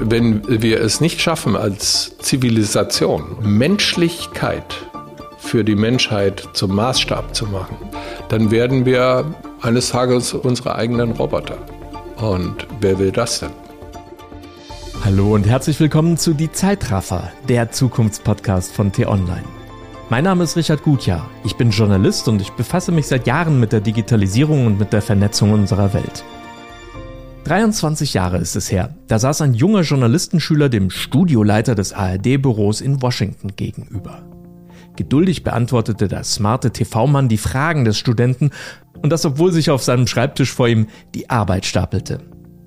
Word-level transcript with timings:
wenn 0.00 0.62
wir 0.62 0.80
es 0.80 1.00
nicht 1.00 1.20
schaffen, 1.20 1.56
als 1.56 2.16
Zivilisation 2.18 3.36
Menschlichkeit 3.42 4.64
für 5.38 5.62
die 5.62 5.74
Menschheit 5.74 6.48
zum 6.54 6.74
Maßstab 6.74 7.34
zu 7.34 7.46
machen, 7.46 7.76
dann 8.28 8.50
werden 8.50 8.86
wir 8.86 9.26
eines 9.60 9.90
Tages 9.90 10.32
unsere 10.32 10.74
eigenen 10.74 11.12
Roboter. 11.12 11.58
Und 12.16 12.66
wer 12.80 12.98
will 12.98 13.12
das 13.12 13.40
denn? 13.40 13.50
Hallo 15.04 15.34
und 15.34 15.46
herzlich 15.46 15.78
willkommen 15.80 16.16
zu 16.16 16.34
Die 16.34 16.52
Zeitraffer, 16.52 17.32
der 17.48 17.70
Zukunftspodcast 17.70 18.72
von 18.72 18.92
T-Online. 18.92 19.44
Mein 20.08 20.24
Name 20.24 20.44
ist 20.44 20.56
Richard 20.56 20.82
Gutjahr. 20.82 21.28
Ich 21.44 21.56
bin 21.56 21.70
Journalist 21.70 22.26
und 22.28 22.40
ich 22.40 22.50
befasse 22.52 22.90
mich 22.90 23.06
seit 23.06 23.26
Jahren 23.26 23.60
mit 23.60 23.72
der 23.72 23.80
Digitalisierung 23.80 24.66
und 24.66 24.78
mit 24.78 24.92
der 24.92 25.02
Vernetzung 25.02 25.52
unserer 25.52 25.94
Welt. 25.94 26.24
23 27.50 28.14
Jahre 28.14 28.38
ist 28.38 28.54
es 28.54 28.70
her. 28.70 28.94
Da 29.08 29.18
saß 29.18 29.40
ein 29.40 29.54
junger 29.54 29.80
Journalistenschüler 29.80 30.68
dem 30.68 30.88
Studioleiter 30.88 31.74
des 31.74 31.92
ARD-Büros 31.92 32.80
in 32.80 33.02
Washington 33.02 33.56
gegenüber. 33.56 34.22
Geduldig 34.94 35.42
beantwortete 35.42 36.06
der 36.06 36.22
smarte 36.22 36.70
TV-Mann 36.70 37.28
die 37.28 37.38
Fragen 37.38 37.84
des 37.84 37.98
Studenten 37.98 38.50
und 39.02 39.10
das 39.10 39.24
obwohl 39.24 39.50
sich 39.50 39.68
auf 39.70 39.82
seinem 39.82 40.06
Schreibtisch 40.06 40.52
vor 40.52 40.68
ihm 40.68 40.86
die 41.12 41.28
Arbeit 41.28 41.66
stapelte. 41.66 42.20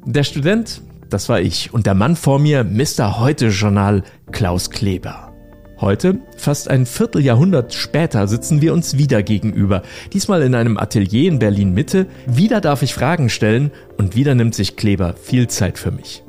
Der 0.05 0.25
Student, 0.25 0.81
das 1.09 1.29
war 1.29 1.39
ich 1.39 1.73
und 1.73 1.85
der 1.85 1.95
Mann 1.95 2.17
vor 2.17 2.37
mir, 2.39 2.65
Mr. 2.65 3.19
Heute-Journal 3.19 4.03
Klaus 4.33 4.69
Kleber. 4.69 5.32
Heute, 5.83 6.19
fast 6.37 6.69
ein 6.69 6.85
Vierteljahrhundert 6.85 7.73
später, 7.73 8.29
sitzen 8.29 8.61
wir 8.61 8.71
uns 8.71 8.97
wieder 8.97 9.21
gegenüber. 9.21 9.81
Diesmal 10.13 10.41
in 10.41 10.55
einem 10.55 10.77
Atelier 10.77 11.29
in 11.29 11.39
Berlin 11.39 11.73
Mitte. 11.73 12.07
Wieder 12.25 12.61
darf 12.61 12.83
ich 12.83 12.93
Fragen 12.93 13.27
stellen 13.27 13.69
und 13.97 14.15
wieder 14.15 14.33
nimmt 14.33 14.55
sich 14.55 14.77
Kleber 14.77 15.13
viel 15.21 15.49
Zeit 15.49 15.77
für 15.77 15.91
mich. 15.91 16.23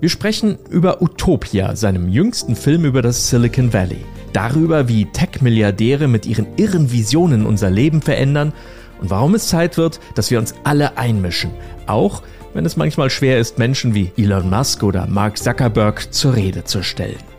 Wir 0.00 0.08
sprechen 0.08 0.56
über 0.70 1.02
Utopia, 1.02 1.76
seinem 1.76 2.08
jüngsten 2.08 2.56
Film 2.56 2.86
über 2.86 3.02
das 3.02 3.28
Silicon 3.28 3.74
Valley. 3.74 4.02
Darüber, 4.32 4.88
wie 4.88 5.04
Tech-Milliardäre 5.04 6.08
mit 6.08 6.24
ihren 6.24 6.46
irren 6.56 6.90
Visionen 6.90 7.44
unser 7.44 7.68
Leben 7.68 8.00
verändern 8.00 8.54
und 9.02 9.10
warum 9.10 9.34
es 9.34 9.48
Zeit 9.48 9.76
wird, 9.76 10.00
dass 10.14 10.30
wir 10.30 10.38
uns 10.38 10.54
alle 10.64 10.96
einmischen. 10.96 11.50
Auch 11.86 12.22
wenn 12.54 12.64
es 12.64 12.78
manchmal 12.78 13.10
schwer 13.10 13.40
ist, 13.40 13.58
Menschen 13.58 13.94
wie 13.94 14.10
Elon 14.16 14.48
Musk 14.48 14.82
oder 14.82 15.06
Mark 15.06 15.36
Zuckerberg 15.36 16.14
zur 16.14 16.34
Rede 16.34 16.64
zu 16.64 16.82
stellen. 16.82 17.35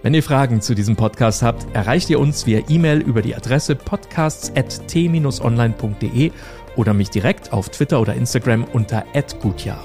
Wenn 0.00 0.14
ihr 0.14 0.22
Fragen 0.22 0.60
zu 0.60 0.76
diesem 0.76 0.94
Podcast 0.94 1.42
habt, 1.42 1.66
erreicht 1.74 2.08
ihr 2.08 2.20
uns 2.20 2.46
via 2.46 2.60
E-Mail 2.68 3.00
über 3.00 3.20
die 3.20 3.34
Adresse 3.34 3.74
podcasts.t-online.de 3.74 6.30
oder 6.76 6.94
mich 6.94 7.10
direkt 7.10 7.52
auf 7.52 7.68
Twitter 7.70 8.00
oder 8.00 8.14
Instagram 8.14 8.62
unter 8.72 9.04
@gutjahr. 9.42 9.82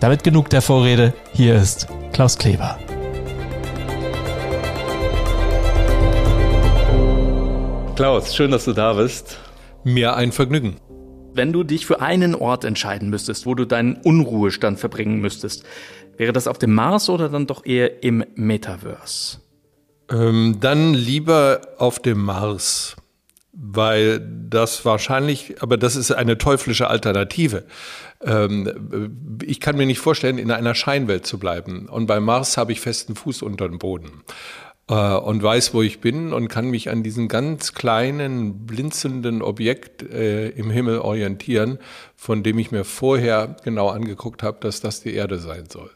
Damit 0.00 0.24
genug 0.24 0.48
der 0.48 0.62
Vorrede. 0.62 1.12
Hier 1.34 1.56
ist 1.56 1.88
Klaus 2.14 2.38
Kleber. 2.38 2.78
Klaus, 7.96 8.34
schön, 8.34 8.50
dass 8.50 8.64
du 8.64 8.72
da 8.72 8.94
bist. 8.94 9.38
Mir 9.84 10.16
ein 10.16 10.32
Vergnügen. 10.32 10.76
Wenn 11.34 11.52
du 11.52 11.64
dich 11.64 11.84
für 11.84 12.00
einen 12.00 12.34
Ort 12.34 12.64
entscheiden 12.64 13.10
müsstest, 13.10 13.44
wo 13.44 13.54
du 13.54 13.66
deinen 13.66 13.96
Unruhestand 13.96 14.78
verbringen 14.78 15.20
müsstest, 15.20 15.64
Wäre 16.16 16.32
das 16.32 16.46
auf 16.46 16.58
dem 16.58 16.74
Mars 16.74 17.08
oder 17.08 17.28
dann 17.28 17.46
doch 17.46 17.64
eher 17.64 18.02
im 18.02 18.24
Metaverse? 18.34 19.38
Ähm, 20.10 20.58
dann 20.60 20.94
lieber 20.94 21.62
auf 21.78 21.98
dem 21.98 22.22
Mars, 22.22 22.96
weil 23.52 24.20
das 24.20 24.84
wahrscheinlich, 24.84 25.62
aber 25.62 25.76
das 25.76 25.96
ist 25.96 26.10
eine 26.12 26.38
teuflische 26.38 26.88
Alternative. 26.88 27.64
Ähm, 28.20 29.40
ich 29.44 29.60
kann 29.60 29.76
mir 29.76 29.86
nicht 29.86 30.00
vorstellen, 30.00 30.38
in 30.38 30.50
einer 30.50 30.74
Scheinwelt 30.74 31.26
zu 31.26 31.38
bleiben. 31.38 31.88
Und 31.88 32.06
beim 32.06 32.24
Mars 32.24 32.56
habe 32.56 32.72
ich 32.72 32.80
festen 32.80 33.14
Fuß 33.14 33.42
unter 33.42 33.68
dem 33.68 33.78
Boden 33.78 34.22
äh, 34.88 35.14
und 35.14 35.42
weiß, 35.42 35.74
wo 35.74 35.82
ich 35.82 36.00
bin 36.00 36.32
und 36.32 36.48
kann 36.48 36.70
mich 36.70 36.90
an 36.90 37.02
diesem 37.02 37.28
ganz 37.28 37.74
kleinen, 37.74 38.66
blinzelnden 38.66 39.42
Objekt 39.42 40.02
äh, 40.02 40.48
im 40.50 40.70
Himmel 40.70 40.98
orientieren, 40.98 41.78
von 42.16 42.42
dem 42.42 42.58
ich 42.58 42.70
mir 42.70 42.84
vorher 42.84 43.56
genau 43.64 43.88
angeguckt 43.88 44.42
habe, 44.42 44.58
dass 44.60 44.80
das 44.80 45.00
die 45.02 45.14
Erde 45.14 45.38
sein 45.38 45.64
soll. 45.70 45.90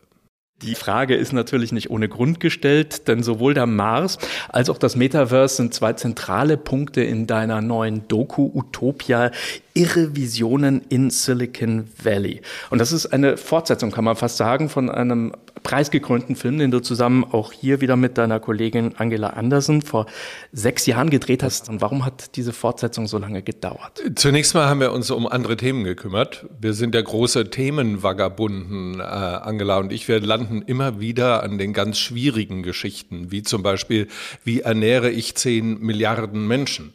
Die 0.62 0.74
Frage 0.74 1.14
ist 1.14 1.32
natürlich 1.32 1.70
nicht 1.70 1.88
ohne 1.88 2.08
Grund 2.08 2.40
gestellt, 2.40 3.06
denn 3.06 3.22
sowohl 3.22 3.54
der 3.54 3.66
Mars 3.66 4.18
als 4.48 4.68
auch 4.68 4.78
das 4.78 4.96
Metaverse 4.96 5.54
sind 5.54 5.72
zwei 5.72 5.92
zentrale 5.92 6.56
Punkte 6.56 7.00
in 7.00 7.28
deiner 7.28 7.60
neuen 7.60 8.08
Doku 8.08 8.50
Utopia 8.52 9.30
irre 9.74 10.16
Visionen 10.16 10.82
in 10.88 11.10
Silicon 11.10 11.88
Valley. 12.02 12.40
Und 12.70 12.80
das 12.80 12.90
ist 12.90 13.06
eine 13.06 13.36
Fortsetzung, 13.36 13.92
kann 13.92 14.02
man 14.04 14.16
fast 14.16 14.36
sagen, 14.36 14.68
von 14.68 14.90
einem 14.90 15.32
preisgekrönten 15.62 16.36
Film, 16.36 16.58
den 16.58 16.70
du 16.70 16.80
zusammen 16.80 17.24
auch 17.24 17.52
hier 17.52 17.80
wieder 17.80 17.96
mit 17.96 18.18
deiner 18.18 18.40
Kollegin 18.40 18.94
Angela 18.96 19.28
Andersen 19.30 19.82
vor 19.82 20.06
sechs 20.52 20.86
Jahren 20.86 21.10
gedreht 21.10 21.42
hast. 21.42 21.68
Und 21.68 21.80
warum 21.80 22.04
hat 22.04 22.36
diese 22.36 22.52
Fortsetzung 22.52 23.06
so 23.06 23.18
lange 23.18 23.42
gedauert? 23.42 24.02
Zunächst 24.14 24.54
mal 24.54 24.68
haben 24.68 24.80
wir 24.80 24.92
uns 24.92 25.10
um 25.10 25.26
andere 25.26 25.56
Themen 25.56 25.84
gekümmert. 25.84 26.46
Wir 26.60 26.74
sind 26.74 26.94
der 26.94 27.02
große 27.02 27.50
Themenvagabunden, 27.50 29.00
äh, 29.00 29.02
Angela 29.02 29.78
und 29.78 29.92
ich. 29.92 30.08
Wir 30.08 30.20
landen 30.20 30.62
immer 30.62 31.00
wieder 31.00 31.42
an 31.42 31.58
den 31.58 31.72
ganz 31.72 31.98
schwierigen 31.98 32.62
Geschichten, 32.62 33.30
wie 33.30 33.42
zum 33.42 33.62
Beispiel, 33.62 34.08
wie 34.44 34.60
ernähre 34.60 35.10
ich 35.10 35.34
zehn 35.34 35.80
Milliarden 35.80 36.46
Menschen? 36.46 36.94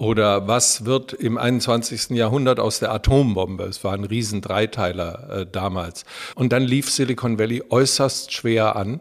Oder 0.00 0.48
was 0.48 0.86
wird 0.86 1.12
im 1.12 1.36
21. 1.36 2.16
Jahrhundert 2.16 2.58
aus 2.58 2.78
der 2.78 2.90
Atombombe? 2.90 3.64
Es 3.64 3.84
war 3.84 3.92
ein 3.92 4.04
riesen 4.04 4.40
Dreiteiler 4.40 5.40
äh, 5.40 5.46
damals. 5.46 6.06
Und 6.34 6.54
dann 6.54 6.62
lief 6.62 6.90
Silicon 6.90 7.38
Valley 7.38 7.62
äußerst 7.68 8.32
schwer 8.32 8.76
an. 8.76 9.00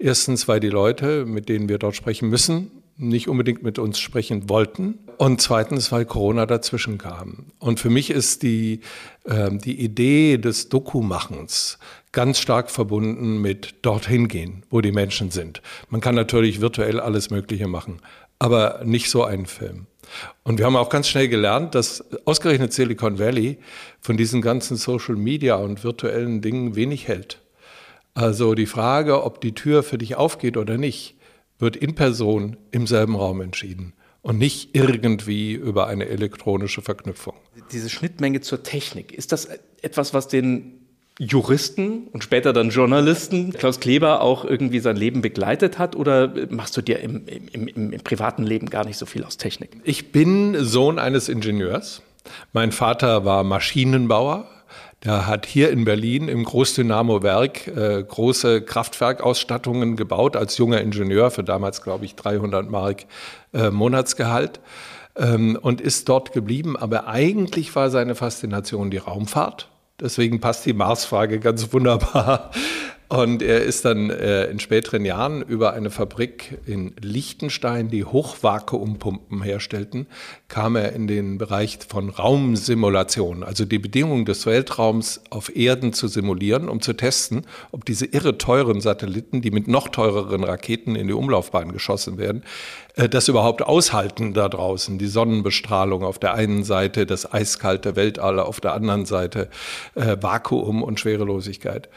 Erstens, 0.00 0.48
weil 0.48 0.58
die 0.58 0.68
Leute, 0.68 1.26
mit 1.26 1.48
denen 1.48 1.68
wir 1.68 1.78
dort 1.78 1.94
sprechen 1.94 2.28
müssen, 2.28 2.72
nicht 2.96 3.28
unbedingt 3.28 3.62
mit 3.62 3.78
uns 3.78 4.00
sprechen 4.00 4.48
wollten. 4.48 4.98
Und 5.16 5.40
zweitens, 5.40 5.92
weil 5.92 6.04
Corona 6.04 6.44
dazwischen 6.44 6.98
kam. 6.98 7.52
Und 7.60 7.78
für 7.78 7.90
mich 7.90 8.10
ist 8.10 8.42
die, 8.42 8.80
äh, 9.26 9.52
die 9.52 9.80
Idee 9.80 10.38
des 10.38 10.68
Doku-Machens 10.70 11.78
ganz 12.10 12.40
stark 12.40 12.72
verbunden 12.72 13.40
mit 13.40 13.76
dorthin 13.82 14.26
gehen, 14.26 14.64
wo 14.70 14.80
die 14.80 14.90
Menschen 14.90 15.30
sind. 15.30 15.62
Man 15.88 16.00
kann 16.00 16.16
natürlich 16.16 16.60
virtuell 16.60 16.98
alles 16.98 17.30
Mögliche 17.30 17.68
machen, 17.68 17.98
aber 18.40 18.82
nicht 18.84 19.08
so 19.08 19.22
einen 19.22 19.46
Film. 19.46 19.86
Und 20.42 20.58
wir 20.58 20.66
haben 20.66 20.76
auch 20.76 20.88
ganz 20.88 21.08
schnell 21.08 21.28
gelernt, 21.28 21.74
dass 21.74 22.04
ausgerechnet 22.24 22.72
Silicon 22.72 23.18
Valley 23.18 23.58
von 24.00 24.16
diesen 24.16 24.42
ganzen 24.42 24.76
Social 24.76 25.16
Media 25.16 25.56
und 25.56 25.84
virtuellen 25.84 26.40
Dingen 26.40 26.76
wenig 26.76 27.08
hält. 27.08 27.40
Also 28.14 28.54
die 28.54 28.66
Frage, 28.66 29.22
ob 29.24 29.40
die 29.40 29.54
Tür 29.54 29.82
für 29.82 29.98
dich 29.98 30.16
aufgeht 30.16 30.56
oder 30.56 30.78
nicht, 30.78 31.16
wird 31.58 31.76
in 31.76 31.94
Person 31.94 32.56
im 32.70 32.86
selben 32.86 33.16
Raum 33.16 33.40
entschieden 33.40 33.92
und 34.22 34.38
nicht 34.38 34.74
irgendwie 34.74 35.52
über 35.52 35.86
eine 35.86 36.08
elektronische 36.08 36.82
Verknüpfung. 36.82 37.34
Diese 37.72 37.90
Schnittmenge 37.90 38.40
zur 38.40 38.62
Technik, 38.62 39.12
ist 39.12 39.32
das 39.32 39.48
etwas, 39.82 40.14
was 40.14 40.28
den 40.28 40.85
Juristen 41.18 42.08
und 42.12 42.22
später 42.22 42.52
dann 42.52 42.68
Journalisten 42.68 43.52
Klaus 43.52 43.80
Kleber 43.80 44.20
auch 44.20 44.44
irgendwie 44.44 44.80
sein 44.80 44.96
Leben 44.96 45.22
begleitet 45.22 45.78
hat 45.78 45.96
oder 45.96 46.32
machst 46.50 46.76
du 46.76 46.82
dir 46.82 47.00
im, 47.00 47.26
im, 47.26 47.68
im, 47.68 47.92
im, 47.92 48.00
privaten 48.00 48.42
Leben 48.42 48.68
gar 48.68 48.84
nicht 48.84 48.98
so 48.98 49.06
viel 49.06 49.24
aus 49.24 49.38
Technik? 49.38 49.70
Ich 49.84 50.12
bin 50.12 50.62
Sohn 50.62 50.98
eines 50.98 51.28
Ingenieurs. 51.30 52.02
Mein 52.52 52.70
Vater 52.70 53.24
war 53.24 53.44
Maschinenbauer. 53.44 54.46
Der 55.04 55.26
hat 55.26 55.46
hier 55.46 55.70
in 55.70 55.84
Berlin 55.84 56.28
im 56.28 56.44
Großdynamo-Werk 56.44 57.66
äh, 57.68 58.02
große 58.02 58.62
Kraftwerkausstattungen 58.62 59.96
gebaut 59.96 60.36
als 60.36 60.58
junger 60.58 60.80
Ingenieur 60.80 61.30
für 61.30 61.44
damals, 61.44 61.82
glaube 61.82 62.04
ich, 62.04 62.14
300 62.16 62.68
Mark 62.68 63.04
äh, 63.54 63.70
Monatsgehalt 63.70 64.60
ähm, 65.16 65.58
und 65.60 65.80
ist 65.80 66.08
dort 66.08 66.32
geblieben. 66.32 66.76
Aber 66.76 67.06
eigentlich 67.06 67.74
war 67.74 67.90
seine 67.90 68.14
Faszination 68.14 68.90
die 68.90 68.98
Raumfahrt 68.98 69.68
Deswegen 70.00 70.40
passt 70.40 70.66
die 70.66 70.74
Marsfrage 70.74 71.40
ganz 71.40 71.72
wunderbar. 71.72 72.50
Und 73.08 73.40
er 73.40 73.62
ist 73.62 73.84
dann 73.84 74.10
äh, 74.10 74.46
in 74.46 74.58
späteren 74.58 75.04
Jahren 75.04 75.40
über 75.42 75.74
eine 75.74 75.90
Fabrik 75.90 76.58
in 76.66 76.92
Liechtenstein, 77.00 77.88
die 77.88 78.04
Hochvakuumpumpen 78.04 79.42
herstellten, 79.42 80.08
kam 80.48 80.74
er 80.74 80.92
in 80.92 81.06
den 81.06 81.38
Bereich 81.38 81.78
von 81.88 82.10
Raumsimulation, 82.10 83.44
also 83.44 83.64
die 83.64 83.78
Bedingungen 83.78 84.24
des 84.24 84.44
Weltraums 84.44 85.20
auf 85.30 85.54
Erden 85.54 85.92
zu 85.92 86.08
simulieren, 86.08 86.68
um 86.68 86.80
zu 86.80 86.94
testen, 86.94 87.46
ob 87.70 87.84
diese 87.84 88.06
irre 88.06 88.38
teuren 88.38 88.80
Satelliten, 88.80 89.40
die 89.40 89.52
mit 89.52 89.68
noch 89.68 89.86
teureren 89.86 90.42
Raketen 90.42 90.96
in 90.96 91.06
die 91.06 91.14
Umlaufbahn 91.14 91.70
geschossen 91.70 92.18
werden, 92.18 92.42
das 92.96 93.28
überhaupt 93.28 93.62
aushalten 93.62 94.32
da 94.32 94.48
draußen. 94.48 94.98
Die 94.98 95.06
Sonnenbestrahlung 95.06 96.02
auf 96.02 96.18
der 96.18 96.32
einen 96.32 96.64
Seite, 96.64 97.04
das 97.04 97.30
eiskalte 97.30 97.94
Weltall 97.94 98.40
auf 98.40 98.60
der 98.60 98.72
anderen 98.72 99.04
Seite, 99.04 99.48
äh, 99.94 100.16
Vakuum 100.18 100.82
und 100.82 100.98
Schwerelosigkeit. 100.98 101.90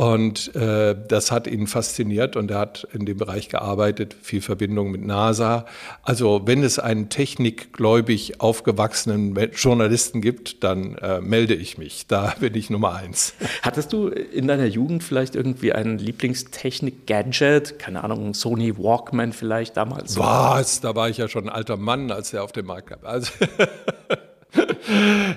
Und 0.00 0.56
äh, 0.56 0.96
das 1.08 1.30
hat 1.30 1.46
ihn 1.46 1.66
fasziniert 1.66 2.34
und 2.34 2.50
er 2.50 2.58
hat 2.60 2.88
in 2.94 3.04
dem 3.04 3.18
Bereich 3.18 3.50
gearbeitet, 3.50 4.16
viel 4.22 4.40
Verbindung 4.40 4.90
mit 4.90 5.04
NASA. 5.04 5.66
Also 6.02 6.40
wenn 6.46 6.62
es 6.62 6.78
einen 6.78 7.10
technikgläubig 7.10 8.40
aufgewachsenen 8.40 9.36
Journalisten 9.52 10.22
gibt, 10.22 10.64
dann 10.64 10.94
äh, 10.94 11.20
melde 11.20 11.52
ich 11.54 11.76
mich. 11.76 12.06
Da 12.06 12.32
bin 12.40 12.54
ich 12.54 12.70
Nummer 12.70 12.94
eins. 12.94 13.34
Hattest 13.62 13.92
du 13.92 14.08
in 14.08 14.48
deiner 14.48 14.64
Jugend 14.64 15.04
vielleicht 15.04 15.34
irgendwie 15.34 15.74
ein 15.74 15.98
Lieblingstechnik-Gadget? 15.98 17.78
Keine 17.78 18.02
Ahnung, 18.02 18.32
Sony 18.32 18.78
Walkman 18.78 19.34
vielleicht 19.34 19.76
damals? 19.76 20.16
Was? 20.16 20.80
Da 20.80 20.94
war 20.96 21.10
ich 21.10 21.18
ja 21.18 21.28
schon 21.28 21.44
ein 21.44 21.54
alter 21.54 21.76
Mann, 21.76 22.10
als 22.10 22.30
der 22.30 22.42
auf 22.42 22.52
dem 22.52 22.64
Markt 22.64 22.88
kam. 22.88 23.00
Also 23.02 23.32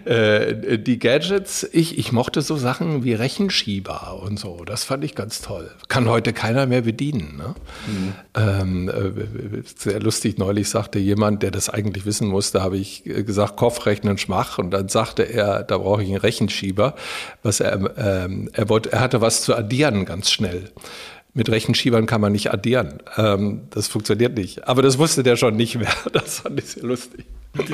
äh, 0.05 0.77
die 0.77 0.99
Gadgets, 0.99 1.67
ich, 1.71 1.97
ich 1.97 2.11
mochte 2.11 2.41
so 2.41 2.55
Sachen 2.55 3.03
wie 3.03 3.13
Rechenschieber 3.13 4.21
und 4.21 4.39
so. 4.39 4.63
Das 4.65 4.83
fand 4.83 5.03
ich 5.03 5.15
ganz 5.15 5.41
toll. 5.41 5.71
Kann 5.87 6.09
heute 6.09 6.33
keiner 6.33 6.65
mehr 6.65 6.81
bedienen. 6.81 7.37
Ne? 7.37 7.55
Mhm. 7.87 8.13
Ähm, 8.35 8.89
äh, 8.89 9.61
sehr 9.75 9.99
lustig, 9.99 10.37
neulich 10.37 10.69
sagte 10.69 10.99
jemand, 10.99 11.43
der 11.43 11.51
das 11.51 11.69
eigentlich 11.69 12.05
wissen 12.05 12.27
musste, 12.27 12.61
habe 12.61 12.77
ich 12.77 13.03
gesagt, 13.03 13.57
Kopfrechnen 13.57 14.17
schmach. 14.17 14.57
Und 14.57 14.71
dann 14.71 14.89
sagte 14.89 15.23
er, 15.23 15.63
da 15.63 15.77
brauche 15.77 16.03
ich 16.03 16.09
einen 16.09 16.17
Rechenschieber. 16.17 16.95
Was 17.41 17.59
er, 17.59 17.73
ähm, 17.97 18.49
er, 18.53 18.69
wollte, 18.69 18.91
er 18.91 19.01
hatte 19.01 19.21
was 19.21 19.43
zu 19.43 19.55
addieren 19.55 20.05
ganz 20.05 20.31
schnell 20.31 20.71
mit 21.33 21.49
Rechenschiebern 21.49 22.05
kann 22.05 22.21
man 22.21 22.31
nicht 22.31 22.53
addieren. 22.53 23.01
Ähm, 23.17 23.63
das 23.71 23.87
funktioniert 23.87 24.37
nicht. 24.37 24.67
Aber 24.67 24.81
das 24.81 24.97
wusste 24.97 25.23
der 25.23 25.35
schon 25.35 25.55
nicht 25.55 25.75
mehr. 25.75 25.93
Das 26.13 26.39
fand 26.39 26.59
ich 26.59 26.65
sehr 26.65 26.83
lustig. 26.83 27.25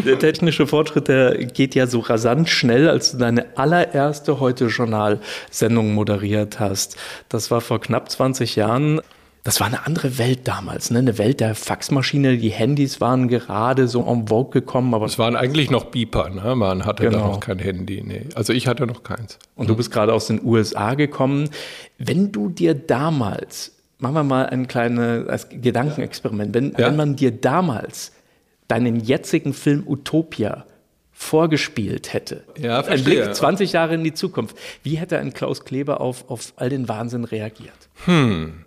Der 0.06 0.20
technische 0.20 0.68
Fortschritt, 0.68 1.08
der 1.08 1.46
geht 1.46 1.74
ja 1.74 1.88
so 1.88 2.00
rasant 2.00 2.50
schnell, 2.50 2.90
als 2.90 3.12
du 3.12 3.18
deine 3.18 3.58
allererste 3.58 4.42
Heute-Journal-Sendung 4.42 5.94
moderiert 5.94 6.60
hast. 6.60 6.98
Das 7.30 7.50
war 7.50 7.62
vor 7.62 7.80
knapp 7.80 8.12
20 8.12 8.58
Jahren. 8.58 9.00
Das 9.46 9.62
war 9.62 9.68
eine 9.68 9.86
andere 9.86 10.18
Welt 10.18 10.42
damals, 10.50 10.92
ne? 10.92 11.00
eine 11.00 11.18
Welt 11.18 11.40
der 11.40 11.56
Faxmaschine. 11.56 12.38
Die 12.38 12.50
Handys 12.50 13.00
waren 13.00 13.30
gerade 13.30 13.88
so 13.88 14.06
en 14.06 14.28
vogue 14.28 14.52
gekommen. 14.52 14.94
Aber 14.94 15.06
es 15.06 15.18
waren 15.18 15.38
eigentlich 15.38 15.72
noch 15.72 15.86
Beeper, 15.86 16.30
ne? 16.30 16.56
man 16.56 16.86
hatte 16.86 17.04
genau. 17.04 17.20
da 17.20 17.28
noch 17.28 17.40
kein 17.40 17.60
Handy. 17.60 18.04
Nee. 18.06 18.26
Also 18.36 18.52
ich 18.52 18.68
hatte 18.68 18.86
noch 18.86 19.04
keins. 19.04 19.40
Und 19.56 19.70
du 19.70 19.78
bist 19.78 19.92
gerade 19.92 20.14
aus 20.14 20.28
den 20.28 20.44
USA 20.44 20.96
gekommen. 20.96 21.50
Wenn 21.98 22.34
du 22.34 22.50
dir 22.50 22.74
damals, 22.74 23.72
machen 24.00 24.16
wir 24.16 24.24
mal 24.24 24.46
ein 24.48 24.68
kleines 24.68 25.48
Gedankenexperiment, 25.50 26.54
wenn, 26.54 26.72
ja. 26.74 26.88
wenn 26.88 26.98
man 26.98 27.16
dir 27.16 27.32
damals 27.32 28.12
deinen 28.70 29.02
jetzigen 29.02 29.54
Film 29.54 29.84
Utopia 29.86 30.66
vorgespielt 31.12 32.14
hätte. 32.14 32.46
Ja, 32.58 32.80
ein 32.80 33.04
Blick 33.04 33.36
20 33.36 33.74
Jahre 33.74 33.96
in 33.96 34.06
die 34.06 34.14
Zukunft. 34.14 34.58
Wie 34.84 34.96
hätte 34.96 35.20
ein 35.20 35.34
Klaus 35.34 35.66
Kleber 35.66 36.00
auf, 36.00 36.30
auf 36.30 36.54
all 36.56 36.70
den 36.70 36.88
Wahnsinn 36.88 37.26
reagiert? 37.26 37.90
Hm. 38.06 38.64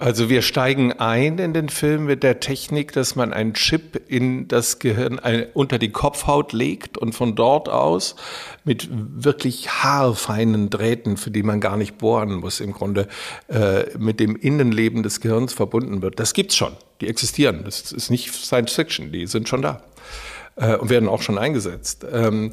Also 0.00 0.30
wir 0.30 0.40
steigen 0.40 0.94
ein 0.94 1.38
in 1.38 1.52
den 1.52 1.68
Film 1.68 2.06
mit 2.06 2.22
der 2.22 2.40
Technik, 2.40 2.92
dass 2.92 3.16
man 3.16 3.34
einen 3.34 3.52
Chip 3.52 4.00
in 4.08 4.48
das 4.48 4.78
Gehirn 4.78 5.18
ein, 5.18 5.44
unter 5.52 5.78
die 5.78 5.90
Kopfhaut 5.90 6.54
legt 6.54 6.96
und 6.96 7.12
von 7.14 7.34
dort 7.34 7.68
aus 7.68 8.16
mit 8.64 8.88
wirklich 8.90 9.68
haarfeinen 9.68 10.70
Drähten, 10.70 11.18
für 11.18 11.30
die 11.30 11.42
man 11.42 11.60
gar 11.60 11.76
nicht 11.76 11.98
bohren 11.98 12.36
muss, 12.36 12.60
im 12.60 12.72
Grunde 12.72 13.08
äh, 13.48 13.94
mit 13.98 14.20
dem 14.20 14.36
Innenleben 14.36 15.02
des 15.02 15.20
Gehirns 15.20 15.52
verbunden 15.52 16.00
wird. 16.00 16.18
Das 16.18 16.32
gibt's 16.32 16.56
schon, 16.56 16.72
die 17.02 17.08
existieren. 17.08 17.60
Das 17.66 17.92
ist 17.92 18.08
nicht 18.08 18.32
Science 18.32 18.72
Fiction, 18.72 19.12
die 19.12 19.26
sind 19.26 19.50
schon 19.50 19.60
da 19.60 19.82
äh, 20.56 20.76
und 20.76 20.88
werden 20.88 21.10
auch 21.10 21.20
schon 21.20 21.36
eingesetzt. 21.36 22.06
Ähm, 22.10 22.52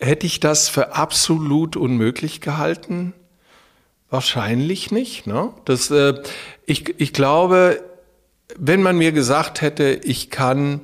hätte 0.00 0.26
ich 0.26 0.40
das 0.40 0.68
für 0.68 0.96
absolut 0.96 1.76
unmöglich 1.76 2.40
gehalten? 2.40 3.12
Wahrscheinlich 4.10 4.90
nicht. 4.90 5.28
Ne? 5.28 5.50
Das, 5.64 5.88
äh, 5.92 6.20
ich, 6.70 7.00
ich 7.00 7.12
glaube, 7.12 7.82
wenn 8.56 8.80
man 8.80 8.96
mir 8.96 9.10
gesagt 9.10 9.60
hätte, 9.60 10.00
ich 10.04 10.30
kann 10.30 10.82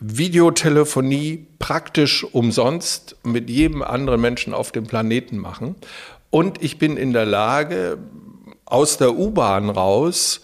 Videotelefonie 0.00 1.46
praktisch 1.60 2.24
umsonst 2.24 3.16
mit 3.22 3.48
jedem 3.48 3.82
anderen 3.82 4.20
Menschen 4.20 4.52
auf 4.52 4.72
dem 4.72 4.84
Planeten 4.84 5.38
machen 5.38 5.76
und 6.30 6.60
ich 6.60 6.78
bin 6.78 6.96
in 6.96 7.12
der 7.12 7.24
Lage, 7.24 7.98
aus 8.64 8.96
der 8.96 9.16
U-Bahn 9.16 9.70
raus 9.70 10.40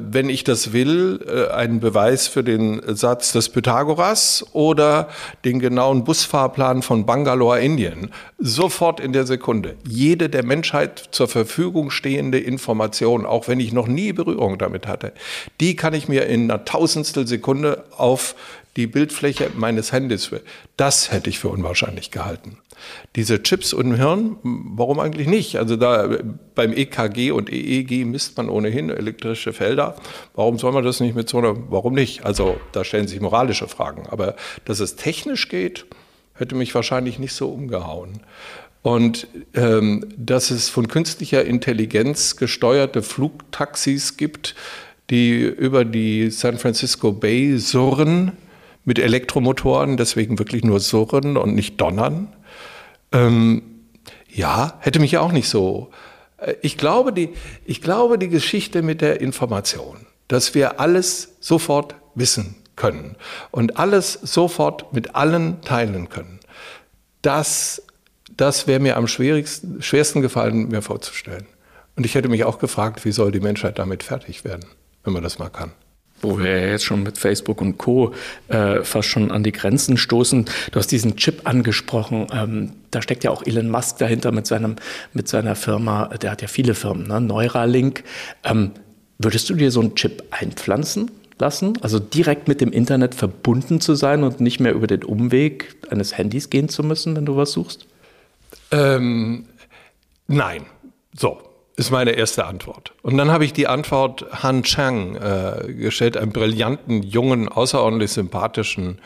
wenn 0.00 0.30
ich 0.30 0.44
das 0.44 0.72
will, 0.72 1.20
äh, 1.26 1.52
einen 1.52 1.80
Beweis 1.80 2.28
für 2.28 2.44
den 2.44 2.80
Satz 2.94 3.32
des 3.32 3.48
Pythagoras 3.48 4.46
oder 4.52 5.08
den 5.44 5.58
genauen 5.58 6.04
Busfahrplan 6.04 6.82
von 6.82 7.06
Bangalore, 7.06 7.60
Indien. 7.60 8.10
Sofort 8.38 9.00
in 9.00 9.12
der 9.12 9.26
Sekunde. 9.26 9.74
Jede 9.86 10.28
der 10.28 10.44
Menschheit 10.44 11.08
zur 11.10 11.26
Verfügung 11.26 11.90
stehende 11.90 12.38
Information, 12.38 13.26
auch 13.26 13.48
wenn 13.48 13.58
ich 13.58 13.72
noch 13.72 13.88
nie 13.88 14.12
Berührung 14.12 14.58
damit 14.58 14.86
hatte, 14.86 15.12
die 15.60 15.74
kann 15.74 15.92
ich 15.92 16.08
mir 16.08 16.26
in 16.26 16.50
einer 16.50 16.64
Tausendstel 16.64 17.26
Sekunde 17.26 17.84
auf 17.96 18.36
die 18.76 18.86
Bildfläche 18.86 19.50
meines 19.56 19.92
Handys. 19.92 20.30
Das 20.76 21.10
hätte 21.10 21.30
ich 21.30 21.40
für 21.40 21.48
unwahrscheinlich 21.48 22.12
gehalten. 22.12 22.58
Diese 23.16 23.42
Chips 23.42 23.72
im 23.72 23.94
Hirn, 23.94 24.36
warum 24.42 25.00
eigentlich 25.00 25.26
nicht? 25.26 25.56
Also 25.56 25.76
da 25.76 26.08
beim 26.54 26.72
EKG 26.72 27.30
und 27.30 27.50
EEG 27.52 28.04
misst 28.04 28.36
man 28.36 28.48
ohnehin 28.48 28.90
elektrische 28.90 29.52
Felder. 29.52 29.96
Warum 30.34 30.58
soll 30.58 30.72
man 30.72 30.84
das 30.84 31.00
nicht 31.00 31.14
mit 31.14 31.28
so 31.28 31.38
einer, 31.38 31.56
warum 31.70 31.94
nicht? 31.94 32.24
Also 32.24 32.60
da 32.72 32.84
stellen 32.84 33.08
sich 33.08 33.20
moralische 33.20 33.68
Fragen. 33.68 34.06
Aber 34.08 34.36
dass 34.64 34.80
es 34.80 34.96
technisch 34.96 35.48
geht, 35.48 35.86
hätte 36.34 36.54
mich 36.54 36.74
wahrscheinlich 36.74 37.18
nicht 37.18 37.32
so 37.32 37.48
umgehauen. 37.48 38.20
Und 38.82 39.26
ähm, 39.54 40.04
dass 40.16 40.50
es 40.50 40.68
von 40.68 40.88
künstlicher 40.88 41.44
Intelligenz 41.44 42.36
gesteuerte 42.36 43.02
Flugtaxis 43.02 44.16
gibt, 44.16 44.54
die 45.10 45.40
über 45.40 45.84
die 45.84 46.30
San 46.30 46.58
Francisco 46.58 47.12
Bay 47.12 47.58
surren, 47.58 48.32
mit 48.88 48.98
Elektromotoren, 48.98 49.98
deswegen 49.98 50.38
wirklich 50.38 50.64
nur 50.64 50.80
surren 50.80 51.36
und 51.36 51.54
nicht 51.54 51.78
donnern. 51.78 52.28
Ähm, 53.12 53.62
ja, 54.28 54.78
hätte 54.80 55.00
mich 55.00 55.12
ja 55.12 55.20
auch 55.20 55.32
nicht 55.32 55.48
so. 55.48 55.90
Äh, 56.38 56.54
ich 56.62 56.76
glaube, 56.76 57.12
die, 57.12 57.30
ich 57.64 57.80
glaube, 57.80 58.18
die 58.18 58.28
Geschichte 58.28 58.82
mit 58.82 59.00
der 59.00 59.20
Information, 59.20 60.06
dass 60.28 60.54
wir 60.54 60.80
alles 60.80 61.36
sofort 61.40 61.94
wissen 62.14 62.56
können 62.76 63.16
und 63.50 63.78
alles 63.78 64.12
sofort 64.12 64.92
mit 64.92 65.14
allen 65.14 65.60
teilen 65.62 66.08
können, 66.08 66.40
das, 67.22 67.82
das 68.36 68.66
wäre 68.66 68.80
mir 68.80 68.96
am 68.96 69.08
schwierigsten, 69.08 69.82
schwersten 69.82 70.20
gefallen, 70.20 70.68
mir 70.68 70.82
vorzustellen. 70.82 71.46
Und 71.96 72.06
ich 72.06 72.14
hätte 72.14 72.28
mich 72.28 72.44
auch 72.44 72.58
gefragt, 72.60 73.04
wie 73.04 73.12
soll 73.12 73.32
die 73.32 73.40
Menschheit 73.40 73.78
damit 73.78 74.04
fertig 74.04 74.44
werden, 74.44 74.64
wenn 75.02 75.12
man 75.12 75.22
das 75.24 75.38
mal 75.38 75.48
kann 75.48 75.72
wo 76.22 76.38
wir 76.38 76.70
jetzt 76.70 76.84
schon 76.84 77.02
mit 77.02 77.18
Facebook 77.18 77.60
und 77.60 77.78
Co. 77.78 78.14
Äh, 78.48 78.82
fast 78.82 79.08
schon 79.08 79.30
an 79.30 79.42
die 79.42 79.52
Grenzen 79.52 79.96
stoßen. 79.96 80.46
Du 80.72 80.78
hast 80.78 80.88
diesen 80.88 81.16
Chip 81.16 81.42
angesprochen. 81.44 82.26
Ähm, 82.32 82.72
da 82.90 83.02
steckt 83.02 83.24
ja 83.24 83.30
auch 83.30 83.44
Elon 83.44 83.70
Musk 83.70 83.98
dahinter 83.98 84.32
mit, 84.32 84.46
seinem, 84.46 84.76
mit 85.12 85.28
seiner 85.28 85.54
Firma. 85.54 86.06
Der 86.20 86.30
hat 86.30 86.42
ja 86.42 86.48
viele 86.48 86.74
Firmen, 86.74 87.06
ne? 87.06 87.20
Neuralink. 87.20 88.04
Ähm, 88.44 88.72
würdest 89.18 89.50
du 89.50 89.54
dir 89.54 89.70
so 89.70 89.80
einen 89.80 89.94
Chip 89.94 90.24
einpflanzen 90.30 91.10
lassen? 91.38 91.78
Also 91.82 91.98
direkt 91.98 92.48
mit 92.48 92.60
dem 92.60 92.72
Internet 92.72 93.14
verbunden 93.14 93.80
zu 93.80 93.94
sein 93.94 94.24
und 94.24 94.40
nicht 94.40 94.60
mehr 94.60 94.72
über 94.72 94.86
den 94.86 95.04
Umweg 95.04 95.76
eines 95.90 96.16
Handys 96.16 96.50
gehen 96.50 96.68
zu 96.68 96.82
müssen, 96.82 97.16
wenn 97.16 97.26
du 97.26 97.36
was 97.36 97.52
suchst? 97.52 97.86
Ähm, 98.70 99.46
nein. 100.26 100.66
So, 101.18 101.47
ist 101.78 101.92
meine 101.92 102.10
erste 102.10 102.44
Antwort. 102.44 102.92
Und 103.02 103.16
dann 103.16 103.30
habe 103.30 103.44
ich 103.44 103.52
die 103.52 103.68
Antwort 103.68 104.26
Han 104.42 104.64
Chang 104.64 105.14
äh, 105.14 105.72
gestellt, 105.72 106.16
einen 106.16 106.32
brillanten, 106.32 107.04
jungen, 107.04 107.48
außerordentlich 107.48 108.10
sympathischen 108.10 108.98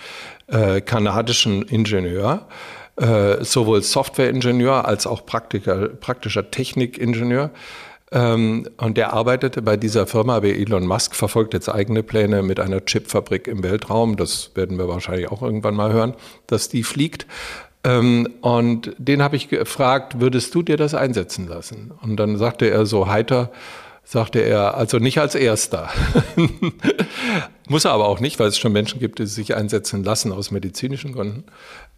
äh, 0.47 0.81
kanadischen 0.81 1.62
Ingenieur, 1.62 2.47
äh, 2.97 3.45
sowohl 3.45 3.83
Softwareingenieur 3.83 4.87
als 4.87 5.07
auch 5.07 5.26
Praktiker, 5.26 5.88
praktischer 5.88 6.50
Technikingenieur. 6.50 7.50
Ähm, 8.11 8.67
und 8.79 8.97
der 8.97 9.12
arbeitete 9.12 9.61
bei 9.61 9.76
dieser 9.76 10.07
Firma, 10.07 10.41
bei 10.41 10.52
Elon 10.52 10.87
Musk, 10.87 11.14
verfolgt 11.14 11.52
jetzt 11.52 11.69
eigene 11.69 12.02
Pläne 12.02 12.43
mit 12.43 12.59
einer 12.59 12.83
Chipfabrik 12.85 13.49
im 13.49 13.62
Weltraum. 13.62 14.17
Das 14.17 14.52
werden 14.55 14.79
wir 14.79 14.88
wahrscheinlich 14.88 15.31
auch 15.31 15.43
irgendwann 15.43 15.75
mal 15.75 15.93
hören, 15.93 16.14
dass 16.47 16.71
die 16.71 16.85
fliegt. 16.85 17.26
Ähm, 17.85 18.29
und 18.41 18.95
den 18.99 19.23
habe 19.23 19.37
ich 19.37 19.49
gefragt, 19.49 20.21
würdest 20.21 20.55
du 20.55 20.62
dir 20.62 20.77
das 20.77 20.95
einsetzen 20.95 21.49
lassen? 21.49 21.93
Und 22.03 22.17
dann 22.17 22.37
sagte 22.37 22.71
er 22.71 22.87
so 22.87 23.09
heiter, 23.09 23.51
sagte 24.05 24.41
er, 24.41 24.77
also 24.77 24.99
nicht 24.99 25.19
als 25.19 25.35
erster. 25.35 25.91
Muss 27.69 27.85
er 27.85 27.93
aber 27.93 28.07
auch 28.07 28.21
nicht, 28.21 28.39
weil 28.39 28.49
es 28.49 28.59
schon 28.59 28.73
Menschen 28.73 29.01
gibt, 29.01 29.19
die 29.19 29.27
sich 29.27 29.55
einsetzen 29.55 30.05
lassen 30.05 30.33
aus 30.33 30.51
medizinischen 30.51 31.12
Gründen. 31.12 31.45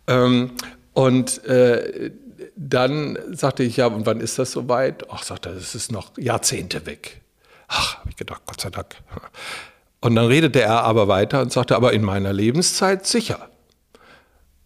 Ähm, 0.07 0.53
und 0.93 1.45
äh, 1.45 2.13
dann 2.57 3.19
sagte 3.33 3.63
ich, 3.63 3.77
ja, 3.77 3.87
und 3.87 4.07
wann 4.07 4.21
ist 4.21 4.39
das 4.39 4.53
soweit? 4.53 5.11
Ach, 5.11 5.23
sagte 5.23 5.51
er, 5.51 5.55
das 5.55 5.75
ist 5.75 5.93
noch 5.93 6.17
Jahrzehnte 6.17 6.87
weg. 6.87 7.21
Ach, 7.69 7.99
habe 7.99 8.11
ich 8.11 8.17
gedacht, 8.17 8.43
Gott 8.47 8.61
sei 8.61 8.71
Dank. 8.71 8.97
Und 10.01 10.15
dann 10.15 10.27
redete 10.27 10.61
er 10.61 10.85
aber 10.85 11.09
weiter 11.09 11.41
und 11.41 11.53
sagte, 11.53 11.77
aber 11.77 11.93
in 11.93 12.03
meiner 12.03 12.33
Lebenszeit 12.33 13.07
sicher. 13.07 13.49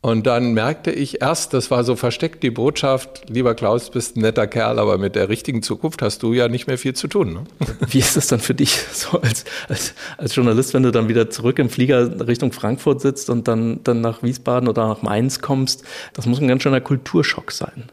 Und 0.00 0.28
dann 0.28 0.52
merkte 0.52 0.92
ich 0.92 1.22
erst, 1.22 1.54
das 1.54 1.72
war 1.72 1.82
so 1.82 1.96
versteckt 1.96 2.44
die 2.44 2.50
Botschaft, 2.50 3.28
lieber 3.28 3.56
Klaus, 3.56 3.90
bist 3.90 4.16
ein 4.16 4.20
netter 4.20 4.46
Kerl, 4.46 4.78
aber 4.78 4.96
mit 4.96 5.16
der 5.16 5.28
richtigen 5.28 5.60
Zukunft 5.60 6.02
hast 6.02 6.22
du 6.22 6.32
ja 6.32 6.46
nicht 6.46 6.68
mehr 6.68 6.78
viel 6.78 6.94
zu 6.94 7.08
tun. 7.08 7.32
Ne? 7.32 7.44
Wie 7.88 7.98
ist 7.98 8.16
das 8.16 8.28
dann 8.28 8.38
für 8.38 8.54
dich 8.54 8.78
so 8.92 9.20
als, 9.20 9.44
als, 9.68 9.94
als 10.16 10.36
Journalist, 10.36 10.72
wenn 10.72 10.84
du 10.84 10.92
dann 10.92 11.08
wieder 11.08 11.30
zurück 11.30 11.58
im 11.58 11.68
Flieger 11.68 12.26
Richtung 12.28 12.52
Frankfurt 12.52 13.00
sitzt 13.00 13.28
und 13.28 13.48
dann, 13.48 13.82
dann 13.82 14.00
nach 14.00 14.22
Wiesbaden 14.22 14.68
oder 14.68 14.86
nach 14.86 15.02
Mainz 15.02 15.40
kommst? 15.40 15.82
Das 16.12 16.26
muss 16.26 16.40
ein 16.40 16.46
ganz 16.46 16.62
schöner 16.62 16.80
Kulturschock 16.80 17.50
sein. 17.50 17.90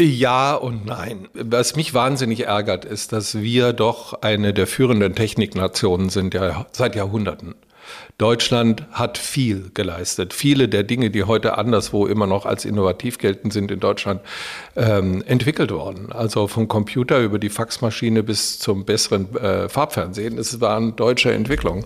Ja 0.00 0.56
und 0.56 0.86
nein. 0.86 1.28
Was 1.34 1.76
mich 1.76 1.94
wahnsinnig 1.94 2.46
ärgert, 2.46 2.84
ist, 2.84 3.12
dass 3.12 3.40
wir 3.40 3.72
doch 3.72 4.22
eine 4.22 4.52
der 4.52 4.66
führenden 4.66 5.14
Techniknationen 5.14 6.08
sind, 6.08 6.34
ja 6.34 6.66
seit 6.72 6.96
Jahrhunderten. 6.96 7.54
Deutschland 8.18 8.86
hat 8.92 9.18
viel 9.18 9.70
geleistet. 9.74 10.32
Viele 10.32 10.68
der 10.68 10.84
Dinge, 10.84 11.10
die 11.10 11.24
heute 11.24 11.58
anderswo 11.58 12.06
immer 12.06 12.26
noch 12.26 12.46
als 12.46 12.64
innovativ 12.64 13.18
gelten, 13.18 13.50
sind 13.50 13.70
in 13.70 13.80
Deutschland 13.80 14.20
ähm, 14.76 15.22
entwickelt 15.26 15.72
worden. 15.72 16.12
Also 16.12 16.46
vom 16.46 16.68
Computer 16.68 17.20
über 17.20 17.38
die 17.38 17.48
Faxmaschine 17.48 18.22
bis 18.22 18.58
zum 18.58 18.84
besseren 18.84 19.34
äh, 19.36 19.68
Farbfernsehen. 19.68 20.38
Es 20.38 20.60
waren 20.60 20.94
deutsche 20.96 21.32
Entwicklungen. 21.32 21.84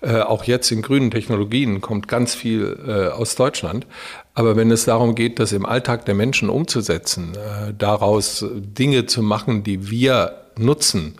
Äh, 0.00 0.20
auch 0.20 0.44
jetzt 0.44 0.70
in 0.70 0.82
grünen 0.82 1.10
Technologien 1.10 1.80
kommt 1.80 2.08
ganz 2.08 2.34
viel 2.34 2.78
äh, 2.86 3.08
aus 3.08 3.34
Deutschland. 3.34 3.86
Aber 4.34 4.56
wenn 4.56 4.70
es 4.70 4.84
darum 4.84 5.14
geht, 5.14 5.38
das 5.38 5.52
im 5.52 5.64
Alltag 5.64 6.04
der 6.04 6.14
Menschen 6.14 6.50
umzusetzen, 6.50 7.32
äh, 7.34 7.72
daraus 7.72 8.44
Dinge 8.54 9.06
zu 9.06 9.22
machen, 9.22 9.62
die 9.62 9.90
wir 9.90 10.45
nutzen, 10.58 11.16